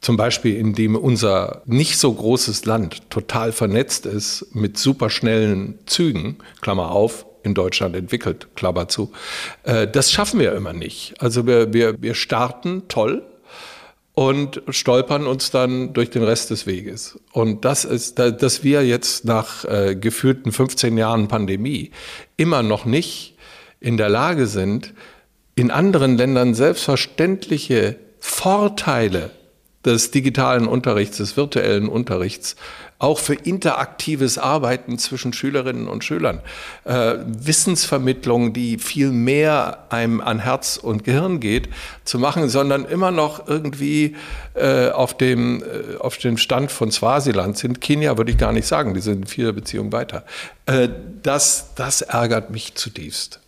zum 0.00 0.16
Beispiel, 0.16 0.56
indem 0.56 0.96
unser 0.96 1.62
nicht 1.66 1.98
so 1.98 2.12
großes 2.12 2.64
Land 2.64 3.10
total 3.10 3.52
vernetzt 3.52 4.06
ist 4.06 4.46
mit 4.54 4.78
superschnellen 4.78 5.78
Zügen, 5.86 6.38
Klammer 6.60 6.90
auf, 6.90 7.26
in 7.42 7.54
Deutschland 7.54 7.96
entwickelt, 7.96 8.48
Klammer 8.54 8.88
zu. 8.88 9.12
Äh, 9.62 9.88
das 9.88 10.12
schaffen 10.12 10.40
wir 10.40 10.54
immer 10.54 10.72
nicht. 10.72 11.14
Also 11.18 11.46
wir, 11.46 11.72
wir, 11.72 12.00
wir 12.00 12.14
starten 12.14 12.82
toll 12.88 13.22
und 14.14 14.62
stolpern 14.68 15.26
uns 15.26 15.50
dann 15.50 15.92
durch 15.92 16.10
den 16.10 16.22
Rest 16.22 16.50
des 16.50 16.66
Weges. 16.66 17.18
Und 17.32 17.64
das 17.64 17.84
ist, 17.84 18.18
dass 18.18 18.64
wir 18.64 18.86
jetzt 18.86 19.24
nach 19.24 19.64
äh, 19.64 19.96
gefühlten 19.96 20.52
15 20.52 20.98
Jahren 20.98 21.28
Pandemie 21.28 21.90
immer 22.36 22.62
noch 22.62 22.84
nicht 22.84 23.36
in 23.80 23.96
der 23.96 24.08
Lage 24.08 24.46
sind, 24.46 24.92
in 25.54 25.70
anderen 25.70 26.16
Ländern 26.16 26.54
selbstverständliche 26.54 27.96
Vorteile 28.20 29.30
des 29.84 30.10
digitalen 30.10 30.66
Unterrichts, 30.66 31.16
des 31.16 31.36
virtuellen 31.36 31.88
Unterrichts, 31.88 32.56
auch 32.98 33.18
für 33.18 33.32
interaktives 33.32 34.36
Arbeiten 34.36 34.98
zwischen 34.98 35.32
Schülerinnen 35.32 35.88
und 35.88 36.04
Schülern, 36.04 36.40
äh, 36.84 37.14
Wissensvermittlung, 37.24 38.52
die 38.52 38.76
viel 38.76 39.10
mehr 39.10 39.86
einem 39.88 40.20
an 40.20 40.38
Herz 40.38 40.76
und 40.76 41.02
Gehirn 41.04 41.40
geht, 41.40 41.70
zu 42.04 42.18
machen, 42.18 42.50
sondern 42.50 42.84
immer 42.84 43.10
noch 43.10 43.48
irgendwie 43.48 44.16
äh, 44.52 44.90
auf, 44.90 45.16
dem, 45.16 45.62
äh, 45.62 45.96
auf 45.96 46.18
dem 46.18 46.36
Stand 46.36 46.70
von 46.70 46.92
Swasiland 46.92 47.56
sind. 47.56 47.80
Kenia 47.80 48.18
würde 48.18 48.32
ich 48.32 48.38
gar 48.38 48.52
nicht 48.52 48.66
sagen, 48.66 48.92
die 48.92 49.00
sind 49.00 49.22
in 49.22 49.26
vieler 49.26 49.54
Beziehung 49.54 49.92
weiter. 49.92 50.24
Äh, 50.66 50.90
das, 51.22 51.74
das 51.74 52.02
ärgert 52.02 52.50
mich 52.50 52.74
zutiefst 52.74 53.40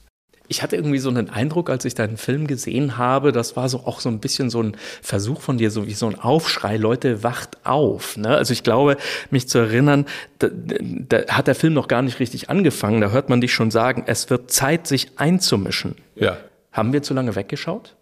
ich 0.48 0.62
hatte 0.62 0.76
irgendwie 0.76 0.98
so 0.98 1.08
einen 1.08 1.30
Eindruck, 1.30 1.70
als 1.70 1.84
ich 1.84 1.94
deinen 1.94 2.16
Film 2.16 2.46
gesehen 2.46 2.98
habe, 2.98 3.32
das 3.32 3.56
war 3.56 3.68
so 3.68 3.80
auch 3.80 4.00
so 4.00 4.08
ein 4.08 4.20
bisschen 4.20 4.50
so 4.50 4.62
ein 4.62 4.76
Versuch 5.00 5.40
von 5.40 5.58
dir, 5.58 5.70
so 5.70 5.86
wie 5.86 5.94
so 5.94 6.06
ein 6.06 6.18
Aufschrei, 6.18 6.76
Leute, 6.76 7.22
wacht 7.22 7.58
auf. 7.64 8.16
Ne? 8.16 8.28
Also 8.28 8.52
ich 8.52 8.62
glaube, 8.62 8.96
mich 9.30 9.48
zu 9.48 9.58
erinnern, 9.58 10.06
da, 10.38 10.48
da 10.50 11.26
hat 11.28 11.46
der 11.46 11.54
Film 11.54 11.72
noch 11.72 11.88
gar 11.88 12.02
nicht 12.02 12.20
richtig 12.20 12.50
angefangen, 12.50 13.00
da 13.00 13.10
hört 13.10 13.28
man 13.28 13.40
dich 13.40 13.52
schon 13.52 13.70
sagen, 13.70 14.04
es 14.06 14.30
wird 14.30 14.50
Zeit, 14.50 14.86
sich 14.86 15.12
einzumischen. 15.16 15.96
Ja. 16.16 16.36
Haben 16.72 16.92
wir 16.92 17.02
zu 17.02 17.14
lange 17.14 17.34
weggeschaut? 17.36 17.94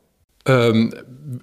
Ähm, 0.47 0.92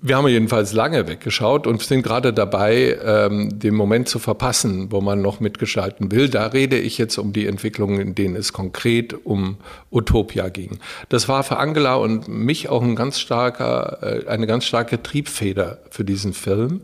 wir 0.02 0.18
haben 0.18 0.28
jedenfalls 0.28 0.74
lange 0.74 1.08
weggeschaut 1.08 1.66
und 1.66 1.82
sind 1.82 2.02
gerade 2.02 2.34
dabei, 2.34 2.98
ähm, 3.04 3.58
den 3.58 3.74
Moment 3.74 4.10
zu 4.10 4.20
verpassen, 4.20 4.92
wo 4.92 5.02
man 5.02 5.22
noch 5.22 5.40
mitgestalten 5.40 6.12
will. 6.12 6.30
Da 6.30 6.48
rede 6.48 6.78
ich 6.78 6.98
jetzt 6.98 7.18
um 7.18 7.32
die 7.32 7.46
Entwicklungen, 7.46 8.02
in 8.02 8.16
denen 8.16 8.36
es 8.36 8.52
konkret 8.54 9.14
um 9.26 9.58
Utopia 9.92 10.50
ging. 10.50 10.80
Das 11.10 11.30
war 11.30 11.44
für 11.44 11.58
Angela 11.58 11.96
und 11.96 12.28
mich 12.28 12.70
auch 12.70 12.82
ein 12.82 12.96
ganz 12.96 13.20
starker, 13.20 14.00
äh, 14.02 14.28
eine 14.28 14.48
ganz 14.48 14.66
starke 14.66 15.02
Triebfeder 15.02 15.80
für 15.90 16.04
diesen 16.04 16.34
Film, 16.34 16.82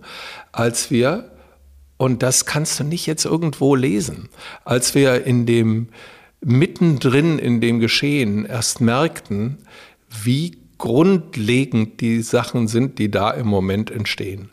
als 0.51 0.91
wir, 0.91 1.32
und 1.98 2.24
das 2.24 2.46
kannst 2.46 2.79
du 2.79 2.84
nicht 2.84 3.05
jetzt 3.05 3.25
irgendwo 3.25 3.75
lesen, 3.75 4.29
als 4.65 4.96
wir 4.96 5.25
in 5.25 5.46
dem 5.46 5.89
mittendrin 6.41 7.39
in 7.39 7.60
dem 7.60 7.79
Geschehen 7.79 8.46
erst 8.46 8.82
merkten, 8.82 9.60
wie 10.24 10.62
grundlegend 10.84 12.02
die 12.02 12.22
Sachen 12.22 12.68
sind, 12.68 13.00
die 13.00 13.10
da 13.10 13.32
im 13.32 13.48
Moment 13.48 13.90
entstehen. 13.90 14.50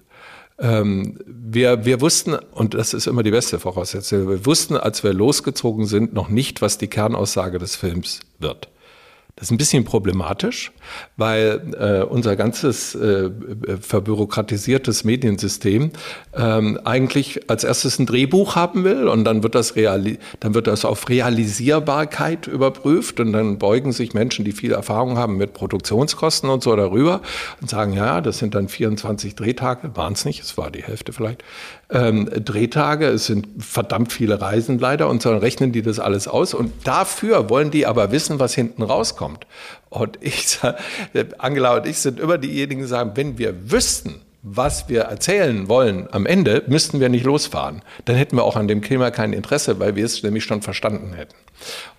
Ähm, 0.60 1.18
wir, 1.26 1.84
wir 1.84 2.00
wussten, 2.00 2.36
und 2.52 2.74
das 2.74 2.94
ist 2.94 3.08
immer 3.08 3.24
die 3.24 3.32
beste 3.32 3.58
Voraussetzung, 3.58 4.28
wir 4.28 4.46
wussten, 4.46 4.76
als 4.76 5.02
wir 5.02 5.12
losgezogen 5.12 5.86
sind, 5.86 6.14
noch 6.14 6.28
nicht, 6.28 6.62
was 6.62 6.78
die 6.78 6.86
Kernaussage 6.86 7.58
des 7.58 7.74
Films 7.74 8.20
wird. 8.38 8.68
Das 9.40 9.46
ist 9.46 9.52
ein 9.52 9.56
bisschen 9.56 9.84
problematisch, 9.84 10.70
weil 11.16 11.72
äh, 11.80 12.04
unser 12.04 12.36
ganzes 12.36 12.94
äh, 12.94 13.30
verbürokratisiertes 13.80 15.04
Mediensystem 15.04 15.92
ähm, 16.36 16.78
eigentlich 16.84 17.48
als 17.48 17.64
erstes 17.64 17.98
ein 17.98 18.04
Drehbuch 18.04 18.54
haben 18.54 18.84
will 18.84 19.08
und 19.08 19.24
dann 19.24 19.42
wird 19.42 19.54
das 19.54 19.76
reali 19.76 20.18
dann 20.40 20.52
wird 20.52 20.66
das 20.66 20.84
auf 20.84 21.08
Realisierbarkeit 21.08 22.48
überprüft 22.48 23.18
und 23.18 23.32
dann 23.32 23.56
beugen 23.56 23.92
sich 23.92 24.12
Menschen, 24.12 24.44
die 24.44 24.52
viel 24.52 24.72
Erfahrung 24.72 25.16
haben 25.16 25.38
mit 25.38 25.54
Produktionskosten 25.54 26.50
und 26.50 26.62
so 26.62 26.76
darüber 26.76 27.22
und 27.62 27.70
sagen, 27.70 27.94
ja, 27.94 28.20
das 28.20 28.36
sind 28.36 28.54
dann 28.54 28.68
24 28.68 29.36
Drehtage, 29.36 29.96
waren 29.96 30.12
es 30.12 30.26
nicht, 30.26 30.42
es 30.42 30.58
war 30.58 30.70
die 30.70 30.82
Hälfte 30.82 31.14
vielleicht, 31.14 31.42
ähm, 31.88 32.28
Drehtage, 32.44 33.06
es 33.06 33.24
sind 33.24 33.48
verdammt 33.58 34.12
viele 34.12 34.38
Reisen 34.38 34.78
leider 34.78 35.08
und 35.08 35.24
dann 35.24 35.38
rechnen 35.38 35.72
die 35.72 35.80
das 35.80 35.98
alles 35.98 36.28
aus 36.28 36.52
und 36.52 36.72
dafür 36.84 37.48
wollen 37.48 37.70
die 37.70 37.86
aber 37.86 38.12
wissen, 38.12 38.38
was 38.38 38.54
hinten 38.54 38.82
rauskommt 38.82 39.29
kommt. 39.30 39.46
Und 39.88 40.18
ich, 40.20 40.58
Angela 41.38 41.76
und 41.76 41.86
ich 41.86 41.98
sind 41.98 42.20
immer 42.20 42.38
diejenigen, 42.38 42.82
die 42.82 42.86
sagen, 42.86 43.12
wenn 43.14 43.38
wir 43.38 43.70
wüssten, 43.70 44.20
was 44.42 44.88
wir 44.88 45.02
erzählen 45.02 45.68
wollen 45.68 46.08
am 46.12 46.24
Ende, 46.24 46.62
müssten 46.66 46.98
wir 46.98 47.10
nicht 47.10 47.24
losfahren. 47.24 47.82
Dann 48.06 48.16
hätten 48.16 48.36
wir 48.36 48.44
auch 48.44 48.56
an 48.56 48.68
dem 48.68 48.82
Thema 48.82 49.10
kein 49.10 49.34
Interesse, 49.34 49.78
weil 49.80 49.96
wir 49.96 50.04
es 50.04 50.22
nämlich 50.22 50.44
schon 50.44 50.62
verstanden 50.62 51.12
hätten. 51.12 51.34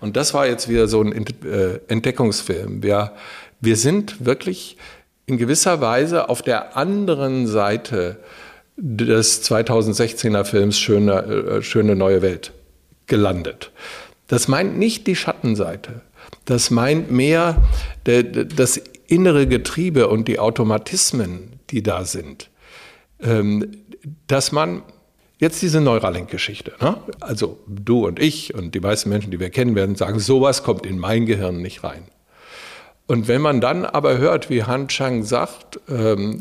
Und 0.00 0.16
das 0.16 0.34
war 0.34 0.46
jetzt 0.46 0.68
wieder 0.68 0.88
so 0.88 1.02
ein 1.02 1.12
äh, 1.12 1.78
Entdeckungsfilm. 1.86 2.82
Wir, 2.82 3.12
wir 3.60 3.76
sind 3.76 4.26
wirklich 4.26 4.76
in 5.26 5.38
gewisser 5.38 5.80
Weise 5.80 6.28
auf 6.28 6.42
der 6.42 6.76
anderen 6.76 7.46
Seite 7.46 8.18
des 8.76 9.48
2016er 9.48 10.44
Films 10.44 10.80
Schöne, 10.80 11.12
äh, 11.22 11.62
Schöne 11.62 11.94
neue 11.94 12.22
Welt 12.22 12.52
gelandet. 13.06 13.70
Das 14.26 14.48
meint 14.48 14.78
nicht 14.78 15.06
die 15.06 15.14
Schattenseite. 15.14 16.00
Das 16.44 16.70
meint 16.70 17.10
mehr 17.10 17.62
das 18.04 18.80
innere 19.06 19.46
Getriebe 19.46 20.08
und 20.08 20.28
die 20.28 20.38
Automatismen, 20.38 21.60
die 21.70 21.82
da 21.82 22.04
sind. 22.04 22.50
Ähm, 23.20 23.76
dass 24.26 24.52
man 24.52 24.82
jetzt 25.38 25.62
diese 25.62 25.80
Neuralink-Geschichte, 25.80 26.72
ne? 26.80 26.96
also 27.20 27.60
du 27.66 28.06
und 28.06 28.18
ich 28.18 28.54
und 28.54 28.74
die 28.74 28.80
meisten 28.80 29.08
Menschen, 29.08 29.30
die 29.30 29.40
wir 29.40 29.50
kennen, 29.50 29.74
werden 29.74 29.96
sagen, 29.96 30.18
sowas 30.18 30.62
kommt 30.62 30.86
in 30.86 30.98
mein 30.98 31.26
Gehirn 31.26 31.60
nicht 31.60 31.84
rein. 31.84 32.04
Und 33.06 33.28
wenn 33.28 33.42
man 33.42 33.60
dann 33.60 33.84
aber 33.84 34.18
hört, 34.18 34.48
wie 34.48 34.62
Han 34.62 34.88
Chang 34.88 35.24
sagt, 35.24 35.80
ähm, 35.88 36.40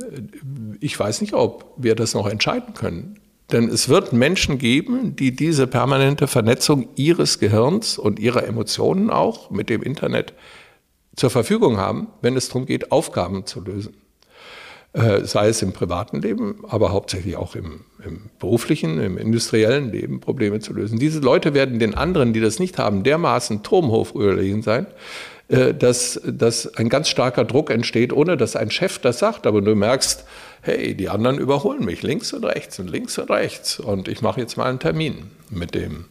ich 0.80 0.98
weiß 0.98 1.22
nicht, 1.22 1.34
ob 1.34 1.74
wir 1.78 1.96
das 1.96 2.14
noch 2.14 2.28
entscheiden 2.28 2.74
können. 2.74 3.20
Denn 3.52 3.70
es 3.70 3.90
wird 3.90 4.14
Menschen 4.14 4.58
geben, 4.58 5.16
die 5.16 5.36
diese 5.36 5.68
permanente 5.68 6.28
Vernetzung 6.28 6.90
ihres 6.96 7.40
Gehirns 7.40 7.98
und 7.98 8.20
ihrer 8.20 8.46
Emotionen 8.46 9.10
auch 9.10 9.50
mit 9.50 9.70
dem 9.70 9.84
Internet 9.84 10.34
zur 11.16 11.30
Verfügung 11.30 11.78
haben, 11.78 12.08
wenn 12.22 12.38
es 12.38 12.48
darum 12.48 12.66
geht, 12.66 12.92
Aufgaben 12.92 13.46
zu 13.46 13.62
lösen. 13.62 13.96
Äh, 14.94 15.24
sei 15.24 15.48
es 15.48 15.62
im 15.62 15.72
privaten 15.72 16.22
Leben, 16.22 16.66
aber 16.68 16.92
hauptsächlich 16.92 17.38
auch 17.38 17.56
im, 17.56 17.86
im, 18.06 18.30
beruflichen, 18.40 19.00
im 19.00 19.18
industriellen 19.18 19.90
Leben 19.90 20.20
Probleme 20.20 20.60
zu 20.60 20.74
lösen. 20.74 21.00
Diese 21.00 21.22
Leute 21.22 21.54
werden 21.54 21.80
den 21.80 21.96
anderen, 21.96 22.34
die 22.34 22.42
das 22.42 22.60
nicht 22.60 22.78
haben, 22.78 23.04
dermaßen 23.04 23.64
turmhof 23.64 24.14
sein, 24.62 24.88
dass, 25.52 26.22
dass 26.26 26.76
ein 26.76 26.88
ganz 26.88 27.10
starker 27.10 27.44
Druck 27.44 27.72
entsteht, 27.72 28.14
ohne 28.14 28.38
dass 28.38 28.56
ein 28.56 28.72
Chef 28.72 29.00
das 29.00 29.20
sagt. 29.20 29.46
Aber 29.46 29.62
du 29.62 29.76
merkst, 29.76 30.24
hey, 30.62 30.96
die 30.96 31.10
anderen 31.10 31.38
überholen 31.38 31.84
mich 31.84 32.04
links 32.04 32.32
und 32.34 32.46
rechts 32.46 32.80
und 32.80 32.90
links 32.90 33.18
und 33.18 33.30
rechts. 33.30 33.80
Und 33.80 34.08
ich 34.08 34.22
mache 34.22 34.40
jetzt 34.40 34.56
mal 34.56 34.70
einen 34.70 34.80
Termin 34.80 35.32
mit 35.50 35.76
dem 35.76 36.06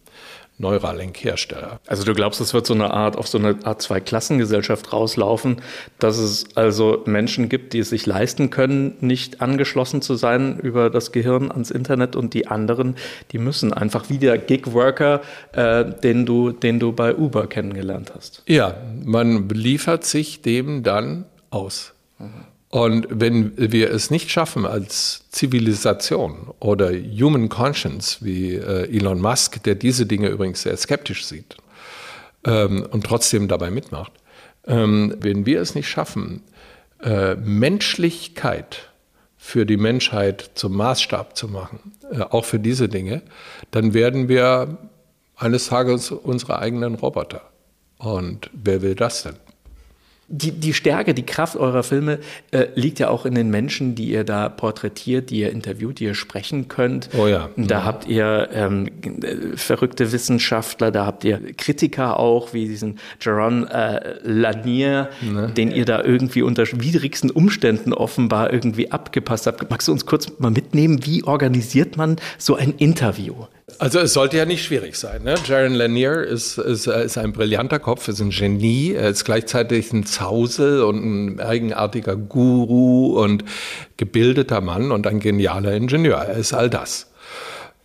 Neuralink-Hersteller. 0.60 1.80
Also 1.86 2.04
du 2.04 2.12
glaubst, 2.12 2.40
es 2.40 2.54
wird 2.54 2.66
so 2.66 2.74
eine 2.74 2.92
Art 2.92 3.16
auf 3.16 3.26
so 3.26 3.38
eine 3.38 3.56
Art 3.64 3.82
Zweiklassengesellschaft 3.82 4.92
rauslaufen, 4.92 5.62
dass 5.98 6.18
es 6.18 6.54
also 6.54 7.02
Menschen 7.06 7.48
gibt, 7.48 7.72
die 7.72 7.78
es 7.78 7.90
sich 7.90 8.06
leisten 8.06 8.50
können, 8.50 8.94
nicht 9.00 9.40
angeschlossen 9.40 10.02
zu 10.02 10.14
sein 10.14 10.58
über 10.58 10.90
das 10.90 11.12
Gehirn 11.12 11.50
ans 11.50 11.70
Internet 11.70 12.14
und 12.14 12.34
die 12.34 12.46
anderen, 12.46 12.96
die 13.32 13.38
müssen 13.38 13.72
einfach 13.72 14.10
wie 14.10 14.18
der 14.18 14.38
Gig-Worker, 14.38 15.22
äh, 15.52 15.84
den, 15.84 16.26
du, 16.26 16.50
den 16.52 16.78
du 16.78 16.92
bei 16.92 17.14
Uber 17.16 17.46
kennengelernt 17.46 18.12
hast. 18.14 18.42
Ja, 18.46 18.74
man 19.02 19.48
liefert 19.48 20.04
sich 20.04 20.42
dem 20.42 20.82
dann 20.82 21.24
aus. 21.50 21.94
Und 22.70 23.08
wenn 23.10 23.52
wir 23.56 23.90
es 23.90 24.10
nicht 24.10 24.30
schaffen 24.30 24.64
als 24.64 25.24
Zivilisation 25.30 26.54
oder 26.60 26.92
Human 26.92 27.48
Conscience, 27.48 28.18
wie 28.20 28.54
äh, 28.54 28.96
Elon 28.96 29.20
Musk, 29.20 29.62
der 29.64 29.74
diese 29.74 30.06
Dinge 30.06 30.28
übrigens 30.28 30.62
sehr 30.62 30.76
skeptisch 30.76 31.26
sieht 31.26 31.56
ähm, 32.44 32.86
und 32.90 33.04
trotzdem 33.04 33.48
dabei 33.48 33.72
mitmacht, 33.72 34.12
ähm, 34.66 35.16
wenn 35.18 35.46
wir 35.46 35.60
es 35.60 35.74
nicht 35.74 35.88
schaffen, 35.88 36.42
äh, 37.02 37.34
Menschlichkeit 37.34 38.90
für 39.36 39.66
die 39.66 39.76
Menschheit 39.76 40.52
zum 40.54 40.76
Maßstab 40.76 41.36
zu 41.36 41.48
machen, 41.48 41.92
äh, 42.12 42.20
auch 42.20 42.44
für 42.44 42.60
diese 42.60 42.88
Dinge, 42.88 43.22
dann 43.72 43.94
werden 43.94 44.28
wir 44.28 44.78
eines 45.34 45.66
Tages 45.66 46.12
unsere 46.12 46.60
eigenen 46.60 46.94
Roboter. 46.94 47.42
Und 47.98 48.48
wer 48.52 48.80
will 48.80 48.94
das 48.94 49.24
denn? 49.24 49.36
Die, 50.32 50.52
die 50.52 50.72
Stärke, 50.72 51.12
die 51.12 51.25
Kraft 51.26 51.56
eurer 51.56 51.82
Filme 51.82 52.20
äh, 52.52 52.66
liegt 52.76 53.00
ja 53.00 53.08
auch 53.08 53.26
in 53.26 53.34
den 53.34 53.50
Menschen, 53.50 53.96
die 53.96 54.10
ihr 54.10 54.22
da 54.22 54.49
porträtiert, 54.49 55.30
die 55.30 55.40
ihr 55.40 55.50
interviewt, 55.50 55.99
die 55.99 56.04
ihr 56.04 56.14
sprechen 56.14 56.68
könnt. 56.68 57.10
Oh 57.18 57.26
ja. 57.26 57.50
Da 57.56 57.80
ja. 57.80 57.84
habt 57.84 58.06
ihr 58.06 58.49
ähm, 58.52 58.88
verrückte 59.56 60.12
Wissenschaftler, 60.12 60.92
da 60.92 61.04
habt 61.04 61.25
ihr 61.25 61.40
Kritiker 61.56 62.20
auch, 62.20 62.54
wie 62.54 62.68
diesen 62.68 63.00
Jaron 63.20 63.66
äh, 63.66 64.14
Lanier, 64.22 65.10
ne? 65.20 65.49
den 65.49 65.72
ihr 65.72 65.84
da 65.84 66.04
irgendwie 66.04 66.42
unter 66.42 66.64
widrigsten 66.70 67.32
Umständen 67.32 67.92
offenbar 67.92 68.52
irgendwie 68.52 68.92
abgepasst 68.92 69.49
habt. 69.49 69.68
Magst 69.68 69.88
du 69.88 69.92
uns 69.92 70.06
kurz 70.06 70.30
mal 70.38 70.52
mitnehmen, 70.52 71.04
wie 71.04 71.25
organisiert 71.25 71.96
man 71.96 72.16
so 72.38 72.54
ein 72.54 72.75
Interview? 72.78 73.34
Also 73.78 73.98
es 74.00 74.12
sollte 74.12 74.36
ja 74.36 74.44
nicht 74.44 74.64
schwierig 74.64 74.96
sein. 74.96 75.22
Ne? 75.22 75.34
Jaron 75.46 75.74
Lanier 75.74 76.22
ist, 76.22 76.58
ist, 76.58 76.86
ist, 76.86 77.18
ein 77.18 77.32
brillanter 77.32 77.78
Kopf, 77.78 78.08
ist 78.08 78.20
ein 78.20 78.30
Genie, 78.30 78.92
er 78.92 79.08
ist 79.08 79.24
gleichzeitig 79.24 79.92
ein 79.92 80.04
Zausel 80.04 80.82
und 80.82 81.04
ein 81.04 81.40
eigenartiger 81.40 82.16
Guru 82.16 83.20
und 83.22 83.44
gebildeter 83.96 84.60
Mann 84.60 84.92
und 84.92 85.06
ein 85.06 85.20
genialer 85.20 85.72
Ingenieur. 85.72 86.18
Er 86.18 86.36
ist 86.36 86.52
all 86.52 86.70
das. 86.70 87.10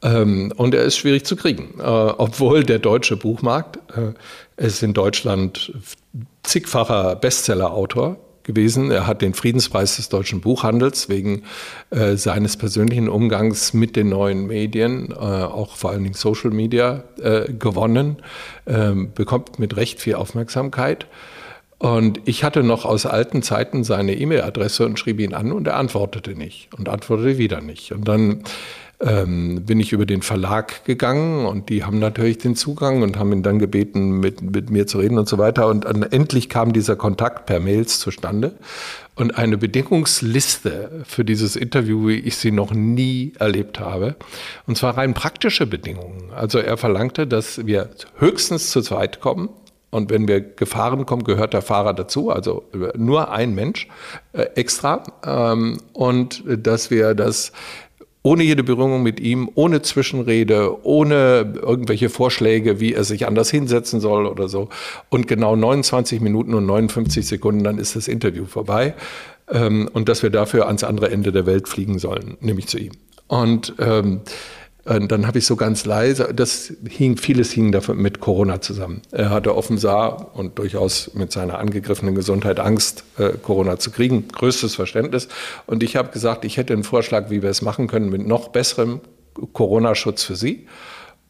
Ähm, 0.01 0.53
und 0.55 0.73
er 0.73 0.83
ist 0.83 0.97
schwierig 0.97 1.25
zu 1.25 1.35
kriegen, 1.35 1.75
äh, 1.79 1.83
obwohl 1.83 2.63
der 2.63 2.79
deutsche 2.79 3.17
Buchmarkt 3.17 3.79
äh, 3.95 4.63
ist 4.63 4.83
in 4.83 4.93
Deutschland 4.93 5.73
zigfacher 6.43 7.15
Bestsellerautor 7.15 8.17
gewesen. 8.45 8.91
Er 8.91 9.07
hat 9.07 9.21
den 9.21 9.33
Friedenspreis 9.33 9.97
des 9.97 10.09
deutschen 10.09 10.39
Buchhandels 10.39 11.09
wegen 11.09 11.43
äh, 11.89 12.15
seines 12.15 12.55
persönlichen 12.55 13.09
Umgangs 13.09 13.73
mit 13.73 13.95
den 13.95 14.09
neuen 14.09 14.47
Medien, 14.47 15.11
äh, 15.11 15.15
auch 15.15 15.75
vor 15.75 15.91
allen 15.91 16.03
Dingen 16.03 16.15
Social 16.15 16.51
Media, 16.51 17.03
äh, 17.21 17.51
gewonnen, 17.51 18.17
ähm, 18.65 19.11
bekommt 19.13 19.59
mit 19.59 19.75
Recht 19.75 19.99
viel 19.99 20.15
Aufmerksamkeit. 20.15 21.07
Und 21.77 22.21
ich 22.25 22.43
hatte 22.43 22.63
noch 22.63 22.85
aus 22.85 23.05
alten 23.05 23.43
Zeiten 23.43 23.83
seine 23.83 24.15
E-Mail-Adresse 24.15 24.85
und 24.85 24.97
schrieb 24.97 25.19
ihn 25.19 25.33
an 25.33 25.51
und 25.51 25.67
er 25.67 25.75
antwortete 25.75 26.31
nicht 26.31 26.69
und 26.77 26.87
antwortete 26.87 27.37
wieder 27.37 27.59
nicht. 27.59 27.91
Und 27.91 28.07
dann 28.07 28.43
ähm, 28.99 29.65
bin 29.65 29.79
ich 29.79 29.91
über 29.91 30.05
den 30.05 30.21
Verlag 30.21 30.85
gegangen 30.85 31.45
und 31.45 31.69
die 31.69 31.83
haben 31.83 31.99
natürlich 31.99 32.37
den 32.37 32.55
Zugang 32.55 33.01
und 33.01 33.19
haben 33.19 33.33
ihn 33.33 33.43
dann 33.43 33.59
gebeten, 33.59 34.19
mit, 34.19 34.41
mit 34.41 34.69
mir 34.69 34.87
zu 34.87 34.99
reden 34.99 35.17
und 35.17 35.27
so 35.27 35.37
weiter. 35.37 35.67
Und 35.67 35.85
dann 35.85 36.03
endlich 36.03 36.49
kam 36.49 36.73
dieser 36.73 36.95
Kontakt 36.95 37.45
per 37.45 37.59
Mails 37.59 37.99
zustande 37.99 38.53
und 39.15 39.37
eine 39.37 39.57
Bedingungsliste 39.57 41.03
für 41.05 41.25
dieses 41.25 41.55
Interview, 41.55 42.07
wie 42.07 42.19
ich 42.19 42.37
sie 42.37 42.51
noch 42.51 42.71
nie 42.71 43.33
erlebt 43.39 43.79
habe. 43.79 44.15
Und 44.67 44.77
zwar 44.77 44.97
rein 44.97 45.13
praktische 45.13 45.65
Bedingungen. 45.65 46.31
Also 46.33 46.59
er 46.59 46.77
verlangte, 46.77 47.25
dass 47.27 47.65
wir 47.65 47.89
höchstens 48.17 48.71
zu 48.71 48.81
zweit 48.81 49.19
kommen. 49.21 49.49
Und 49.89 50.09
wenn 50.09 50.27
wir 50.27 50.41
gefahren 50.41 51.05
kommen, 51.05 51.23
gehört 51.23 51.53
der 51.53 51.61
Fahrer 51.61 51.93
dazu, 51.93 52.29
also 52.29 52.65
nur 52.97 53.31
ein 53.31 53.55
Mensch 53.55 53.87
äh, 54.33 54.41
extra. 54.55 55.03
Ähm, 55.25 55.79
und 55.93 56.43
dass 56.45 56.91
wir 56.91 57.13
das 57.13 57.53
ohne 58.25 58.41
jede 58.41 58.63
Berührung 58.63 59.03
mit 59.03 59.19
ihm, 59.19 59.51
ohne 59.53 59.83
Zwischenrede, 59.83 60.83
ohne 60.83 61.53
irgendwelche 61.61 62.09
Vorschläge, 62.09 62.79
wie 62.79 62.91
er 62.91 63.03
sich 63.03 63.27
anders 63.27 63.51
hinsetzen 63.51 63.99
soll 63.99 64.25
oder 64.25 64.49
so. 64.49 64.69
Und 65.09 65.27
genau 65.27 65.55
29 65.55 66.21
Minuten 66.21 66.55
und 66.55 66.65
59 66.65 67.27
Sekunden, 67.27 67.63
dann 67.63 67.77
ist 67.77 67.95
das 67.95 68.07
Interview 68.07 68.45
vorbei. 68.45 68.95
Ähm, 69.47 69.87
und 69.93 70.09
dass 70.09 70.23
wir 70.23 70.31
dafür 70.31 70.65
ans 70.65 70.83
andere 70.83 71.11
Ende 71.11 71.31
der 71.31 71.45
Welt 71.45 71.69
fliegen 71.69 71.99
sollen, 71.99 72.35
nämlich 72.39 72.65
zu 72.65 72.79
ihm. 72.79 72.93
Und 73.27 73.75
ähm, 73.77 74.21
dann 74.85 75.25
habe 75.25 75.39
ich 75.39 75.47
so 75.47 75.55
ganz 75.55 75.85
leise, 75.85 76.31
das 76.33 76.71
hing, 76.87 77.17
vieles 77.17 77.51
hing 77.51 77.71
davon 77.71 77.97
mit 77.97 78.19
Corona 78.19 78.61
zusammen. 78.61 79.01
Er 79.11 79.31
hatte 79.31 79.55
offenbar 79.55 80.35
und 80.35 80.59
durchaus 80.59 81.11
mit 81.15 81.31
seiner 81.31 81.57
angegriffenen 81.57 82.13
Gesundheit 82.13 82.59
Angst, 82.59 83.03
äh, 83.17 83.29
Corona 83.41 83.79
zu 83.79 83.89
kriegen. 83.89 84.27
Größtes 84.27 84.75
Verständnis. 84.75 85.27
Und 85.65 85.81
ich 85.81 85.95
habe 85.95 86.11
gesagt, 86.11 86.45
ich 86.45 86.57
hätte 86.57 86.73
einen 86.73 86.83
Vorschlag, 86.83 87.31
wie 87.31 87.41
wir 87.41 87.49
es 87.49 87.63
machen 87.63 87.87
können 87.87 88.09
mit 88.09 88.27
noch 88.27 88.49
besserem 88.49 89.01
Corona-Schutz 89.53 90.23
für 90.23 90.35
Sie. 90.35 90.67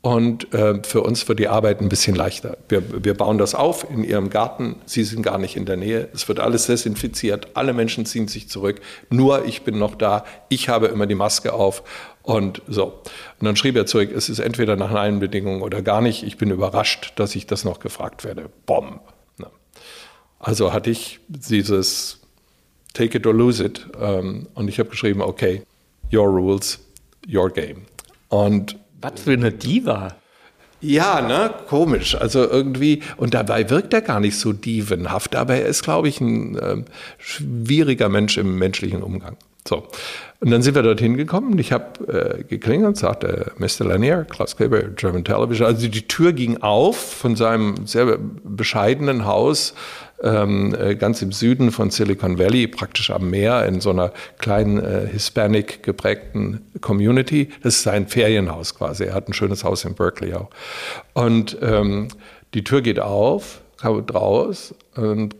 Und 0.02 0.54
äh, 0.54 0.84
für 0.84 1.02
uns 1.02 1.28
wird 1.28 1.40
die 1.40 1.48
Arbeit 1.48 1.82
ein 1.82 1.90
bisschen 1.90 2.16
leichter. 2.16 2.58
Wir, 2.70 2.84
wir 3.04 3.16
bauen 3.16 3.40
das 3.40 3.56
auf 3.56 3.90
in 3.90 4.04
Ihrem 4.04 4.30
Garten. 4.30 4.76
Sie 4.86 5.04
sind 5.04 5.24
gar 5.24 5.40
nicht 5.40 5.56
in 5.56 5.66
der 5.66 5.78
Nähe. 5.78 6.10
Es 6.14 6.28
wird 6.28 6.40
alles 6.40 6.68
desinfiziert. 6.68 7.48
Alle 7.56 7.74
Menschen 7.74 8.06
ziehen 8.06 8.28
sich 8.28 8.48
zurück. 8.48 8.82
Nur 9.10 9.46
ich 9.46 9.64
bin 9.64 9.80
noch 9.80 9.96
da. 9.96 10.24
Ich 10.48 10.70
habe 10.70 10.88
immer 10.88 11.08
die 11.08 11.16
Maske 11.16 11.54
auf. 11.54 11.82
Und 12.26 12.62
so. 12.68 12.86
Und 13.40 13.46
dann 13.46 13.56
schrieb 13.56 13.76
er 13.76 13.86
zurück, 13.86 14.12
es 14.12 14.30
ist 14.30 14.40
entweder 14.40 14.76
nach 14.76 14.92
allen 14.92 15.20
Bedingungen 15.20 15.62
oder 15.62 15.82
gar 15.84 16.02
nicht. 16.02 16.24
Ich 16.24 16.38
bin 16.38 16.50
überrascht, 16.50 17.14
dass 17.18 17.36
ich 17.36 17.46
das 17.46 17.64
noch 17.64 17.80
gefragt 17.80 18.24
werde. 18.24 18.50
Bomb. 18.66 19.02
Also 20.40 20.74
hatte 20.74 20.92
ich 20.92 21.20
dieses 21.28 22.20
Take 22.94 23.18
it 23.18 23.26
or 23.26 23.34
lose 23.34 23.64
it. 23.64 23.88
Ähm, 24.00 24.48
und 24.54 24.68
ich 24.68 24.80
habe 24.80 24.90
geschrieben, 24.90 25.22
okay, 25.22 25.64
your 26.14 26.28
rules, 26.28 26.80
your 27.28 27.50
game. 27.50 27.88
Und 28.30 28.78
was 29.02 29.22
für 29.22 29.34
eine 29.34 29.52
Diva. 29.52 30.16
Ja, 30.82 31.22
ne, 31.22 31.52
komisch. 31.68 32.16
Also 32.16 32.48
irgendwie, 32.48 33.02
und 33.18 33.34
dabei 33.34 33.70
wirkt 33.72 33.94
er 33.94 34.02
gar 34.02 34.20
nicht 34.20 34.38
so 34.38 34.54
dievenhaft, 34.54 35.36
aber 35.36 35.56
er 35.56 35.66
ist, 35.66 35.82
glaube 35.82 36.10
ich, 36.10 36.22
ein 36.22 36.58
äh, 36.58 36.84
schwieriger 37.18 38.10
Mensch 38.10 38.38
im 38.38 38.60
menschlichen 38.60 39.02
Umgang. 39.02 39.38
So. 39.68 39.88
Und 40.42 40.52
dann 40.52 40.62
sind 40.62 40.76
wir 40.76 40.84
dorthin 40.84 41.18
gekommen. 41.18 41.58
Ich 41.58 41.72
habe 41.72 42.40
äh, 42.40 42.44
geklingelt 42.44 42.90
und 42.90 42.98
sagte, 42.98 43.52
Mr. 43.58 43.86
Lanier, 43.86 44.26
Klaus 44.30 44.56
Kleber, 44.56 44.84
German 44.84 45.24
Television. 45.24 45.66
Also 45.66 45.88
die 45.88 46.08
Tür 46.08 46.34
ging 46.34 46.62
auf 46.62 46.98
von 46.98 47.36
seinem 47.36 47.88
sehr 47.88 48.20
bescheidenen 48.44 49.26
Haus 49.26 49.74
ähm, 50.22 50.76
äh, 50.80 50.96
ganz 50.96 51.22
im 51.24 51.32
Süden 51.32 51.72
von 51.72 51.90
Silicon 51.90 52.38
Valley, 52.38 52.68
praktisch 52.68 53.10
am 53.10 53.30
Meer, 53.30 53.66
in 53.66 53.82
so 53.82 53.90
einer 53.90 54.12
kleinen 54.38 54.78
äh, 54.78 55.08
Hispanic 55.08 55.82
geprägten 55.82 56.62
Community. 56.82 57.50
Das 57.64 57.78
ist 57.78 57.84
sein 57.84 58.08
Ferienhaus 58.08 58.76
quasi. 58.76 59.06
Er 59.06 59.16
hat 59.16 59.28
ein 59.28 59.34
schönes 59.34 59.64
Haus 59.64 59.84
in 59.84 59.96
Berkeley 59.96 60.36
auch. 60.36 60.50
Und 61.14 61.58
ähm, 61.62 62.10
die 62.54 62.64
Tür 62.64 62.82
geht 62.82 63.00
auf, 63.00 63.62
kam 63.82 64.00
raus 64.14 64.76
und 64.96 65.36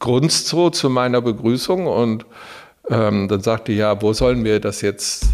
grunzt 0.00 0.48
so 0.48 0.70
zu 0.70 0.90
meiner 0.90 1.20
Begrüßung 1.20 1.86
und 1.86 2.26
ähm, 2.90 3.28
dann 3.28 3.40
sagte 3.40 3.72
ja, 3.72 4.00
wo 4.00 4.12
sollen 4.12 4.44
wir 4.44 4.60
das 4.60 4.80
jetzt, 4.80 5.26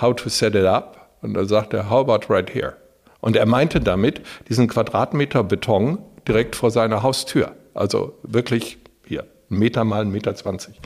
how 0.00 0.14
to 0.14 0.28
set 0.28 0.54
it 0.54 0.64
up? 0.64 1.10
Und 1.22 1.34
dann 1.34 1.46
sagte 1.46 1.78
er, 1.78 1.90
how 1.90 2.08
about 2.08 2.32
right 2.32 2.52
here? 2.52 2.76
Und 3.20 3.36
er 3.36 3.46
meinte 3.46 3.80
damit 3.80 4.20
diesen 4.48 4.68
Quadratmeter 4.68 5.42
Beton 5.42 5.98
direkt 6.28 6.56
vor 6.56 6.70
seiner 6.70 7.02
Haustür. 7.02 7.52
Also 7.74 8.18
wirklich 8.22 8.78
hier, 9.04 9.24
ein 9.50 9.58
Meter 9.58 9.84
mal 9.84 10.02
ein 10.02 10.10
Meter 10.10 10.34
zwanzig. 10.34 10.80